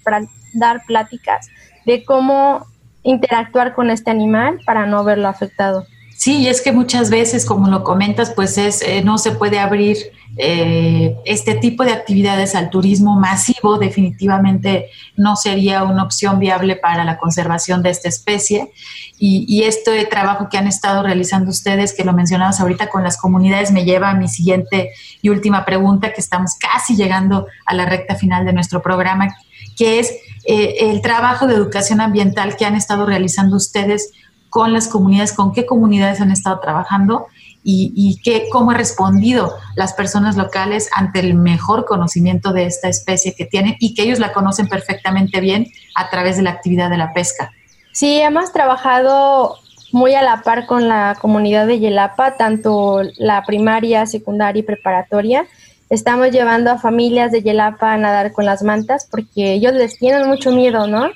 dar 0.53 0.85
pláticas 0.85 1.49
de 1.87 2.03
cómo 2.03 2.67
interactuar 3.01 3.73
con 3.73 3.89
este 3.89 4.11
animal 4.11 4.59
para 4.65 4.85
no 4.85 5.03
verlo 5.05 5.29
afectado. 5.29 5.87
Sí, 6.17 6.39
y 6.39 6.47
es 6.47 6.61
que 6.61 6.71
muchas 6.71 7.09
veces, 7.09 7.45
como 7.45 7.69
lo 7.69 7.83
comentas, 7.83 8.31
pues 8.31 8.57
es, 8.57 8.81
eh, 8.81 9.01
no 9.03 9.17
se 9.19 9.31
puede 9.31 9.59
abrir 9.59 9.97
eh, 10.35 11.15
este 11.25 11.53
tipo 11.53 11.83
de 11.83 11.91
actividades 11.91 12.55
al 12.55 12.69
turismo 12.69 13.17
masivo. 13.19 13.77
Definitivamente 13.77 14.89
no 15.15 15.35
sería 15.35 15.83
una 15.83 16.03
opción 16.03 16.39
viable 16.39 16.75
para 16.75 17.05
la 17.05 17.17
conservación 17.17 17.83
de 17.83 17.91
esta 17.91 18.09
especie. 18.09 18.71
Y, 19.19 19.45
y 19.47 19.63
este 19.63 20.03
trabajo 20.05 20.49
que 20.49 20.57
han 20.57 20.67
estado 20.67 21.03
realizando 21.03 21.51
ustedes, 21.51 21.93
que 21.93 22.03
lo 22.03 22.13
mencionabas 22.13 22.59
ahorita 22.59 22.89
con 22.89 23.03
las 23.03 23.17
comunidades, 23.17 23.71
me 23.71 23.85
lleva 23.85 24.09
a 24.09 24.15
mi 24.15 24.27
siguiente 24.27 24.91
y 25.21 25.29
última 25.29 25.65
pregunta, 25.65 26.13
que 26.13 26.21
estamos 26.21 26.55
casi 26.55 26.95
llegando 26.95 27.45
a 27.65 27.75
la 27.75 27.85
recta 27.85 28.15
final 28.15 28.43
de 28.43 28.53
nuestro 28.53 28.81
programa, 28.81 29.33
que 29.77 29.99
es 29.99 30.11
eh, 30.45 30.89
el 30.91 31.01
trabajo 31.01 31.47
de 31.47 31.55
educación 31.55 32.01
ambiental 32.01 32.55
que 32.55 32.65
han 32.65 32.75
estado 32.75 33.05
realizando 33.05 33.55
ustedes 33.55 34.11
con 34.49 34.73
las 34.73 34.87
comunidades, 34.87 35.33
con 35.33 35.53
qué 35.53 35.65
comunidades 35.65 36.21
han 36.21 36.31
estado 36.31 36.59
trabajando 36.59 37.27
y, 37.69 38.21
qué, 38.23 38.47
cómo 38.49 38.71
han 38.71 38.77
respondido 38.77 39.53
las 39.75 39.91
personas 39.93 40.37
locales 40.37 40.89
ante 40.95 41.19
el 41.19 41.33
mejor 41.33 41.83
conocimiento 41.83 42.53
de 42.53 42.65
esta 42.65 42.87
especie 42.87 43.35
que 43.35 43.45
tienen 43.45 43.75
y 43.79 43.93
que 43.93 44.03
ellos 44.03 44.19
la 44.19 44.31
conocen 44.31 44.69
perfectamente 44.69 45.41
bien 45.41 45.67
a 45.93 46.09
través 46.09 46.37
de 46.37 46.43
la 46.43 46.51
actividad 46.51 46.89
de 46.89 46.95
la 46.95 47.11
pesca. 47.11 47.51
Sí, 47.91 48.21
hemos 48.21 48.53
trabajado 48.53 49.57
muy 49.91 50.13
a 50.15 50.21
la 50.21 50.43
par 50.43 50.65
con 50.65 50.87
la 50.87 51.17
comunidad 51.19 51.67
de 51.67 51.79
Yelapa, 51.79 52.37
tanto 52.37 53.01
la 53.17 53.43
primaria, 53.43 54.05
secundaria 54.05 54.61
y 54.61 54.63
preparatoria 54.63 55.45
estamos 55.89 56.31
llevando 56.31 56.71
a 56.71 56.77
familias 56.77 57.31
de 57.31 57.41
Yelapa 57.41 57.93
a 57.93 57.97
nadar 57.97 58.31
con 58.33 58.45
las 58.45 58.63
mantas 58.63 59.07
porque 59.09 59.53
ellos 59.53 59.73
les 59.73 59.97
tienen 59.97 60.27
mucho 60.27 60.51
miedo, 60.51 60.87
¿no? 60.87 61.09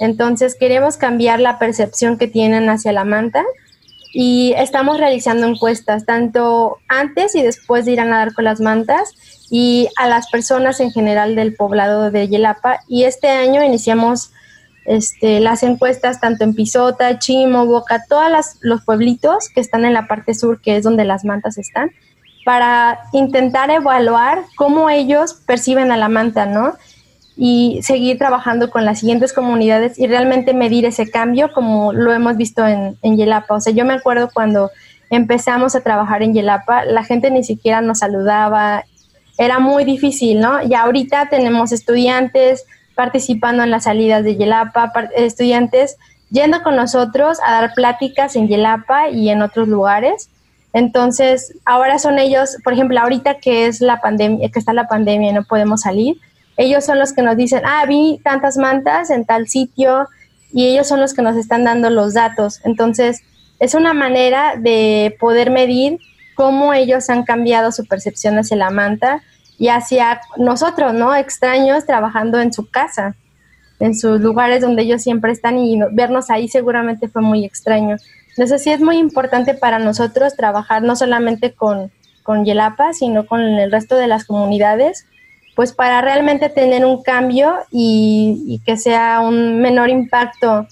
Entonces 0.00 0.56
queremos 0.58 0.96
cambiar 0.96 1.40
la 1.40 1.58
percepción 1.58 2.18
que 2.18 2.26
tienen 2.26 2.68
hacia 2.68 2.92
la 2.92 3.04
manta 3.04 3.44
y 4.12 4.54
estamos 4.56 4.98
realizando 4.98 5.46
encuestas 5.46 6.04
tanto 6.04 6.78
antes 6.88 7.34
y 7.34 7.42
después 7.42 7.84
de 7.84 7.92
ir 7.92 8.00
a 8.00 8.04
nadar 8.04 8.34
con 8.34 8.44
las 8.44 8.60
mantas 8.60 9.12
y 9.50 9.88
a 9.96 10.08
las 10.08 10.28
personas 10.30 10.80
en 10.80 10.90
general 10.90 11.36
del 11.36 11.54
poblado 11.54 12.10
de 12.10 12.28
Yelapa 12.28 12.80
y 12.88 13.04
este 13.04 13.28
año 13.28 13.62
iniciamos 13.62 14.32
este, 14.86 15.40
las 15.40 15.62
encuestas 15.62 16.20
tanto 16.20 16.44
en 16.44 16.54
Pisota, 16.54 17.18
Chimo, 17.18 17.66
Boca, 17.66 18.04
todos 18.08 18.56
los 18.60 18.82
pueblitos 18.82 19.48
que 19.54 19.60
están 19.60 19.84
en 19.84 19.92
la 19.92 20.08
parte 20.08 20.34
sur, 20.34 20.60
que 20.60 20.76
es 20.76 20.82
donde 20.82 21.04
las 21.04 21.24
mantas 21.24 21.58
están, 21.58 21.92
para 22.44 23.00
intentar 23.12 23.70
evaluar 23.70 24.44
cómo 24.56 24.90
ellos 24.90 25.34
perciben 25.46 25.92
a 25.92 25.96
la 25.96 26.08
manta, 26.08 26.46
¿no? 26.46 26.74
Y 27.36 27.80
seguir 27.82 28.18
trabajando 28.18 28.70
con 28.70 28.84
las 28.84 29.00
siguientes 29.00 29.32
comunidades 29.32 29.98
y 29.98 30.06
realmente 30.06 30.52
medir 30.54 30.84
ese 30.84 31.10
cambio 31.10 31.52
como 31.52 31.92
lo 31.92 32.12
hemos 32.12 32.36
visto 32.36 32.66
en, 32.66 32.98
en 33.02 33.16
Yelapa. 33.16 33.54
O 33.54 33.60
sea, 33.60 33.72
yo 33.72 33.84
me 33.84 33.94
acuerdo 33.94 34.30
cuando 34.32 34.70
empezamos 35.10 35.74
a 35.74 35.80
trabajar 35.80 36.22
en 36.22 36.34
Yelapa, 36.34 36.84
la 36.84 37.04
gente 37.04 37.30
ni 37.30 37.44
siquiera 37.44 37.80
nos 37.80 37.98
saludaba, 37.98 38.84
era 39.38 39.58
muy 39.58 39.84
difícil, 39.84 40.40
¿no? 40.40 40.62
Y 40.62 40.74
ahorita 40.74 41.28
tenemos 41.30 41.72
estudiantes, 41.72 42.64
participando 42.94 43.62
en 43.62 43.70
las 43.70 43.84
salidas 43.84 44.24
de 44.24 44.36
Yelapa, 44.36 44.92
estudiantes 45.16 45.96
yendo 46.30 46.62
con 46.62 46.76
nosotros 46.76 47.38
a 47.44 47.52
dar 47.52 47.74
pláticas 47.74 48.36
en 48.36 48.48
Yelapa 48.48 49.08
y 49.10 49.30
en 49.30 49.42
otros 49.42 49.68
lugares. 49.68 50.29
Entonces, 50.72 51.54
ahora 51.64 51.98
son 51.98 52.18
ellos, 52.18 52.56
por 52.62 52.72
ejemplo, 52.72 53.00
ahorita 53.00 53.38
que 53.38 53.66
es 53.66 53.80
la 53.80 54.00
pandemia, 54.00 54.48
que 54.50 54.58
está 54.58 54.72
la 54.72 54.86
pandemia 54.86 55.30
y 55.30 55.32
no 55.32 55.44
podemos 55.44 55.82
salir, 55.82 56.18
ellos 56.56 56.84
son 56.84 56.98
los 56.98 57.12
que 57.12 57.22
nos 57.22 57.36
dicen, 57.36 57.62
ah, 57.64 57.84
vi 57.86 58.20
tantas 58.22 58.56
mantas 58.56 59.10
en 59.10 59.24
tal 59.24 59.48
sitio 59.48 60.08
y 60.52 60.66
ellos 60.66 60.86
son 60.86 61.00
los 61.00 61.14
que 61.14 61.22
nos 61.22 61.36
están 61.36 61.64
dando 61.64 61.90
los 61.90 62.14
datos. 62.14 62.60
Entonces, 62.64 63.22
es 63.58 63.74
una 63.74 63.94
manera 63.94 64.54
de 64.56 65.16
poder 65.18 65.50
medir 65.50 65.98
cómo 66.34 66.72
ellos 66.72 67.10
han 67.10 67.24
cambiado 67.24 67.72
su 67.72 67.86
percepción 67.86 68.38
hacia 68.38 68.56
la 68.56 68.70
manta 68.70 69.22
y 69.58 69.68
hacia 69.68 70.20
nosotros, 70.38 70.94
¿no? 70.94 71.14
Extraños 71.14 71.84
trabajando 71.84 72.40
en 72.40 72.52
su 72.52 72.70
casa, 72.70 73.14
en 73.78 73.94
sus 73.94 74.20
lugares 74.20 74.62
donde 74.62 74.82
ellos 74.82 75.02
siempre 75.02 75.32
están 75.32 75.58
y 75.58 75.78
vernos 75.92 76.30
ahí 76.30 76.48
seguramente 76.48 77.08
fue 77.08 77.20
muy 77.22 77.44
extraño. 77.44 77.96
Entonces 78.40 78.62
sí 78.62 78.70
es 78.70 78.80
muy 78.80 78.96
importante 78.96 79.52
para 79.52 79.78
nosotros 79.78 80.34
trabajar 80.34 80.82
no 80.82 80.96
solamente 80.96 81.52
con, 81.52 81.92
con 82.22 82.46
Yelapa, 82.46 82.94
sino 82.94 83.26
con 83.26 83.42
el 83.42 83.70
resto 83.70 83.96
de 83.96 84.06
las 84.06 84.24
comunidades, 84.24 85.04
pues 85.54 85.74
para 85.74 86.00
realmente 86.00 86.48
tener 86.48 86.86
un 86.86 87.02
cambio 87.02 87.54
y, 87.70 88.42
y 88.46 88.60
que 88.60 88.78
sea 88.78 89.20
un 89.20 89.60
menor 89.60 89.90
impacto 89.90 90.66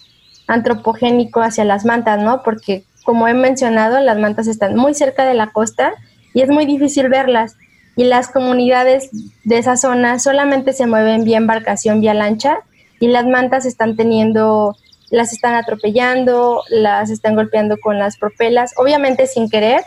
antropogénico 0.46 1.42
hacia 1.42 1.66
las 1.66 1.84
mantas, 1.84 2.22
¿no? 2.22 2.42
Porque 2.42 2.84
como 3.04 3.28
he 3.28 3.34
mencionado, 3.34 4.00
las 4.00 4.18
mantas 4.18 4.46
están 4.46 4.74
muy 4.74 4.94
cerca 4.94 5.26
de 5.26 5.34
la 5.34 5.50
costa 5.50 5.92
y 6.32 6.40
es 6.40 6.48
muy 6.48 6.64
difícil 6.64 7.10
verlas 7.10 7.54
y 7.96 8.04
las 8.04 8.30
comunidades 8.30 9.10
de 9.44 9.58
esa 9.58 9.76
zona 9.76 10.18
solamente 10.18 10.72
se 10.72 10.86
mueven 10.86 11.22
vía 11.24 11.36
embarcación, 11.36 12.00
vía 12.00 12.14
lancha 12.14 12.60
y 12.98 13.08
las 13.08 13.26
mantas 13.26 13.66
están 13.66 13.94
teniendo, 13.94 14.74
las 15.10 15.32
están 15.32 15.54
atropellando, 15.54 16.62
las 16.70 17.10
están 17.10 17.34
golpeando 17.34 17.76
con 17.78 17.98
las 17.98 18.16
propelas, 18.16 18.72
obviamente 18.76 19.26
sin 19.26 19.48
querer, 19.48 19.82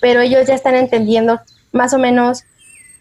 pero 0.00 0.20
ellos 0.20 0.46
ya 0.46 0.54
están 0.54 0.74
entendiendo 0.74 1.40
más 1.72 1.94
o 1.94 1.98
menos 1.98 2.44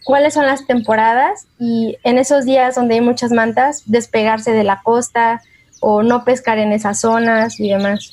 cuáles 0.04 0.34
son 0.34 0.46
las 0.46 0.66
temporadas 0.66 1.48
y 1.60 1.98
en 2.04 2.18
esos 2.18 2.46
días 2.46 2.76
donde 2.76 2.96
hay 2.96 3.02
muchas 3.02 3.32
mantas, 3.32 3.84
despegarse 3.86 4.52
de 4.52 4.64
la 4.64 4.82
costa 4.84 5.42
o 5.80 6.04
no 6.04 6.24
pescar 6.26 6.58
en 6.60 6.72
esas 6.72 7.00
zonas 7.00 7.60
y 7.60 7.70
demás. 7.70 8.12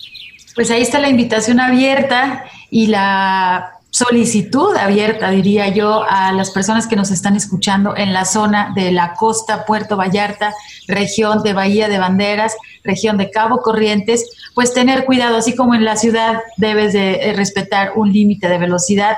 Pues 0.54 0.70
ahí 0.70 0.82
está 0.82 0.98
la 0.98 1.08
invitación 1.08 1.60
abierta 1.60 2.44
y 2.70 2.88
la 2.88 3.77
solicitud 3.90 4.76
abierta, 4.76 5.30
diría 5.30 5.68
yo, 5.68 6.04
a 6.08 6.32
las 6.32 6.50
personas 6.50 6.86
que 6.86 6.96
nos 6.96 7.10
están 7.10 7.36
escuchando 7.36 7.96
en 7.96 8.12
la 8.12 8.24
zona 8.24 8.72
de 8.74 8.92
la 8.92 9.14
costa, 9.14 9.64
Puerto 9.64 9.96
Vallarta, 9.96 10.54
región 10.86 11.42
de 11.42 11.52
Bahía 11.52 11.88
de 11.88 11.98
Banderas, 11.98 12.56
región 12.84 13.16
de 13.16 13.30
Cabo 13.30 13.60
Corrientes, 13.60 14.30
pues 14.54 14.74
tener 14.74 15.04
cuidado, 15.04 15.36
así 15.36 15.56
como 15.56 15.74
en 15.74 15.84
la 15.84 15.96
ciudad 15.96 16.40
debes 16.56 16.92
de 16.92 17.14
eh, 17.14 17.32
respetar 17.32 17.92
un 17.96 18.12
límite 18.12 18.48
de 18.48 18.58
velocidad, 18.58 19.16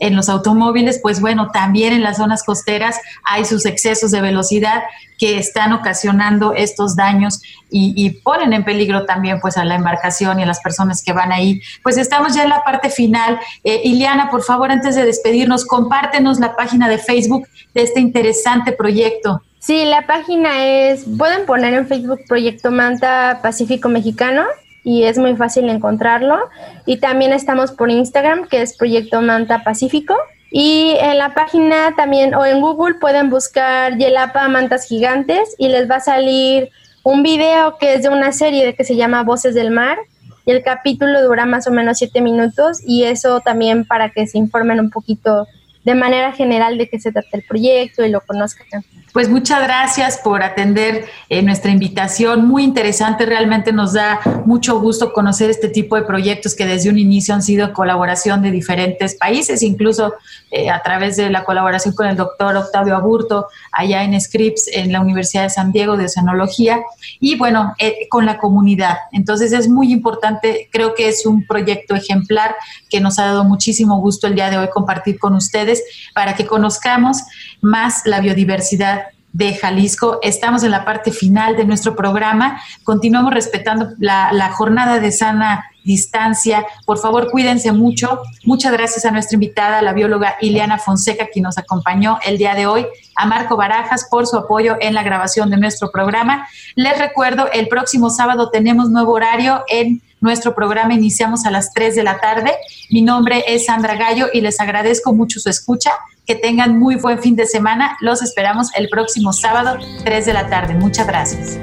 en 0.00 0.16
los 0.16 0.28
automóviles, 0.28 0.98
pues 1.00 1.20
bueno, 1.20 1.50
también 1.52 1.92
en 1.92 2.02
las 2.02 2.16
zonas 2.16 2.42
costeras 2.42 2.98
hay 3.24 3.44
sus 3.44 3.66
excesos 3.66 4.10
de 4.10 4.20
velocidad 4.20 4.82
que 5.18 5.38
están 5.38 5.72
ocasionando 5.74 6.54
estos 6.54 6.96
daños 6.96 7.42
y, 7.70 8.10
ponen 8.24 8.52
en 8.52 8.64
peligro 8.64 9.04
también 9.04 9.38
pues 9.40 9.56
a 9.56 9.64
la 9.64 9.76
embarcación 9.76 10.40
y 10.40 10.42
a 10.42 10.46
las 10.46 10.60
personas 10.60 11.04
que 11.04 11.12
van 11.12 11.30
ahí. 11.30 11.60
Pues 11.82 11.98
estamos 11.98 12.34
ya 12.34 12.42
en 12.42 12.48
la 12.48 12.64
parte 12.64 12.90
final. 12.90 13.38
Eh, 13.62 13.82
Iliana, 13.84 14.30
por 14.30 14.42
favor, 14.42 14.72
antes 14.72 14.96
de 14.96 15.04
despedirnos, 15.04 15.66
compártenos 15.66 16.40
la 16.40 16.56
página 16.56 16.88
de 16.88 16.98
Facebook 16.98 17.46
de 17.74 17.82
este 17.82 18.00
interesante 18.00 18.72
proyecto. 18.72 19.42
Sí, 19.60 19.84
la 19.84 20.06
página 20.06 20.64
es, 20.64 21.04
pueden 21.18 21.44
poner 21.44 21.74
en 21.74 21.86
Facebook 21.86 22.20
Proyecto 22.26 22.70
Manta 22.70 23.40
Pacífico 23.42 23.90
Mexicano 23.90 24.44
y 24.82 25.04
es 25.04 25.18
muy 25.18 25.36
fácil 25.36 25.68
encontrarlo. 25.68 26.38
Y 26.86 26.98
también 26.98 27.32
estamos 27.32 27.72
por 27.72 27.90
Instagram, 27.90 28.48
que 28.48 28.62
es 28.62 28.76
Proyecto 28.76 29.20
Manta 29.20 29.62
Pacífico. 29.62 30.16
Y 30.50 30.96
en 31.00 31.18
la 31.18 31.34
página 31.34 31.94
también 31.96 32.34
o 32.34 32.44
en 32.44 32.60
Google 32.60 32.94
pueden 32.94 33.30
buscar 33.30 33.96
Yelapa 33.96 34.48
Mantas 34.48 34.86
Gigantes 34.86 35.54
y 35.58 35.68
les 35.68 35.88
va 35.88 35.96
a 35.96 36.00
salir 36.00 36.70
un 37.04 37.22
video 37.22 37.78
que 37.78 37.94
es 37.94 38.02
de 38.02 38.08
una 38.08 38.32
serie 38.32 38.74
que 38.74 38.84
se 38.84 38.96
llama 38.96 39.22
Voces 39.22 39.54
del 39.54 39.70
Mar. 39.70 39.98
Y 40.46 40.52
el 40.52 40.62
capítulo 40.62 41.22
dura 41.22 41.46
más 41.46 41.66
o 41.66 41.70
menos 41.70 41.98
siete 41.98 42.20
minutos 42.20 42.78
y 42.84 43.04
eso 43.04 43.40
también 43.40 43.84
para 43.84 44.10
que 44.10 44.26
se 44.26 44.38
informen 44.38 44.80
un 44.80 44.90
poquito 44.90 45.46
de 45.84 45.94
manera 45.94 46.32
general 46.32 46.76
de 46.76 46.88
qué 46.88 47.00
se 47.00 47.12
trata 47.12 47.28
el 47.32 47.42
proyecto 47.42 48.04
y 48.04 48.10
lo 48.10 48.20
conozcan. 48.20 48.84
Pues 49.12 49.28
muchas 49.28 49.60
gracias 49.62 50.18
por 50.18 50.42
atender 50.42 51.06
eh, 51.28 51.42
nuestra 51.42 51.72
invitación. 51.72 52.46
Muy 52.46 52.62
interesante, 52.62 53.26
realmente 53.26 53.72
nos 53.72 53.94
da 53.94 54.20
mucho 54.44 54.78
gusto 54.80 55.12
conocer 55.12 55.50
este 55.50 55.68
tipo 55.68 55.96
de 55.96 56.02
proyectos 56.02 56.54
que 56.54 56.64
desde 56.64 56.90
un 56.90 56.98
inicio 56.98 57.34
han 57.34 57.42
sido 57.42 57.72
colaboración 57.72 58.40
de 58.40 58.52
diferentes 58.52 59.16
países, 59.16 59.62
incluso 59.62 60.14
eh, 60.52 60.70
a 60.70 60.80
través 60.82 61.16
de 61.16 61.28
la 61.28 61.44
colaboración 61.44 61.94
con 61.94 62.06
el 62.06 62.16
doctor 62.16 62.56
Octavio 62.56 62.94
Aburto 62.94 63.48
allá 63.72 64.04
en 64.04 64.20
Scripps, 64.20 64.68
en 64.72 64.92
la 64.92 65.00
Universidad 65.00 65.44
de 65.44 65.50
San 65.50 65.72
Diego 65.72 65.96
de 65.96 66.04
Oceanología, 66.04 66.80
y 67.18 67.36
bueno, 67.36 67.74
eh, 67.78 68.06
con 68.10 68.26
la 68.26 68.38
comunidad. 68.38 68.96
Entonces 69.10 69.52
es 69.52 69.68
muy 69.68 69.92
importante, 69.92 70.68
creo 70.70 70.94
que 70.94 71.08
es 71.08 71.26
un 71.26 71.46
proyecto 71.46 71.96
ejemplar 71.96 72.54
que 72.88 73.00
nos 73.00 73.18
ha 73.18 73.26
dado 73.26 73.42
muchísimo 73.44 74.00
gusto 74.00 74.28
el 74.28 74.36
día 74.36 74.50
de 74.50 74.58
hoy 74.58 74.68
compartir 74.72 75.18
con 75.18 75.34
ustedes 75.34 75.69
para 76.14 76.34
que 76.34 76.46
conozcamos 76.46 77.22
más 77.60 78.02
la 78.04 78.20
biodiversidad 78.20 79.04
de 79.32 79.54
Jalisco. 79.54 80.18
Estamos 80.22 80.62
en 80.64 80.70
la 80.70 80.84
parte 80.84 81.12
final 81.12 81.56
de 81.56 81.64
nuestro 81.64 81.94
programa. 81.94 82.60
Continuamos 82.82 83.32
respetando 83.32 83.90
la, 83.98 84.50
jornada 84.52 84.98
de 84.98 85.12
sana 85.12 85.64
distancia. 85.84 86.66
Por 86.84 86.98
favor, 86.98 87.30
cuídense 87.30 87.72
mucho. 87.72 88.20
Muchas 88.44 88.72
gracias 88.72 89.04
a 89.04 89.10
nuestra 89.10 89.36
invitada, 89.36 89.82
la 89.82 89.92
bióloga 89.92 90.36
Ileana 90.40 90.78
Fonseca, 90.78 91.28
quien 91.32 91.44
nos 91.44 91.58
acompañó 91.58 92.18
el 92.26 92.38
día 92.38 92.54
de 92.54 92.66
hoy, 92.66 92.86
a 93.16 93.26
Marco 93.26 93.56
Barajas 93.56 94.06
por 94.10 94.26
su 94.26 94.36
apoyo 94.36 94.76
en 94.80 94.94
la 94.94 95.02
grabación 95.02 95.50
de 95.50 95.56
nuestro 95.56 95.90
programa. 95.90 96.48
Les 96.74 96.98
recuerdo, 96.98 97.50
el 97.52 97.68
próximo 97.68 98.10
sábado 98.10 98.50
tenemos 98.50 98.90
nuevo 98.90 99.12
horario 99.12 99.64
en 99.68 100.02
nuestro 100.20 100.54
programa. 100.54 100.94
Iniciamos 100.94 101.46
a 101.46 101.50
las 101.50 101.72
3 101.72 101.96
de 101.96 102.02
la 102.02 102.20
tarde. 102.20 102.52
Mi 102.90 103.02
nombre 103.02 103.44
es 103.46 103.66
Sandra 103.66 103.96
Gallo 103.96 104.28
y 104.32 104.40
les 104.40 104.60
agradezco 104.60 105.12
mucho 105.12 105.40
su 105.40 105.48
escucha. 105.48 105.92
Que 106.26 106.34
tengan 106.36 106.78
muy 106.78 106.96
buen 106.96 107.20
fin 107.20 107.34
de 107.36 107.46
semana. 107.46 107.96
Los 108.00 108.22
esperamos 108.22 108.68
el 108.76 108.88
próximo 108.88 109.32
sábado, 109.32 109.78
3 110.04 110.26
de 110.26 110.32
la 110.32 110.48
tarde. 110.48 110.74
Muchas 110.74 111.06
gracias. 111.06 111.58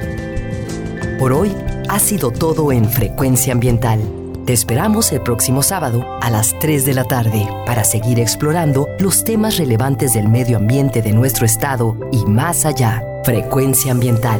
Por 1.20 1.34
hoy 1.34 1.56
ha 1.90 2.00
sido 2.00 2.32
todo 2.32 2.72
en 2.72 2.90
Frecuencia 2.90 3.54
Ambiental. 3.54 4.00
Te 4.46 4.54
esperamos 4.54 5.12
el 5.12 5.22
próximo 5.22 5.62
sábado 5.62 6.06
a 6.22 6.30
las 6.30 6.58
3 6.60 6.86
de 6.86 6.94
la 6.94 7.04
tarde 7.04 7.46
para 7.66 7.84
seguir 7.84 8.18
explorando 8.18 8.88
los 8.98 9.26
temas 9.26 9.58
relevantes 9.58 10.14
del 10.14 10.30
medio 10.30 10.56
ambiente 10.56 11.02
de 11.02 11.12
nuestro 11.12 11.46
estado 11.46 11.98
y 12.14 12.26
más 12.26 12.66
allá. 12.66 13.04
Frecuencia 13.26 13.92
Ambiental, 13.92 14.40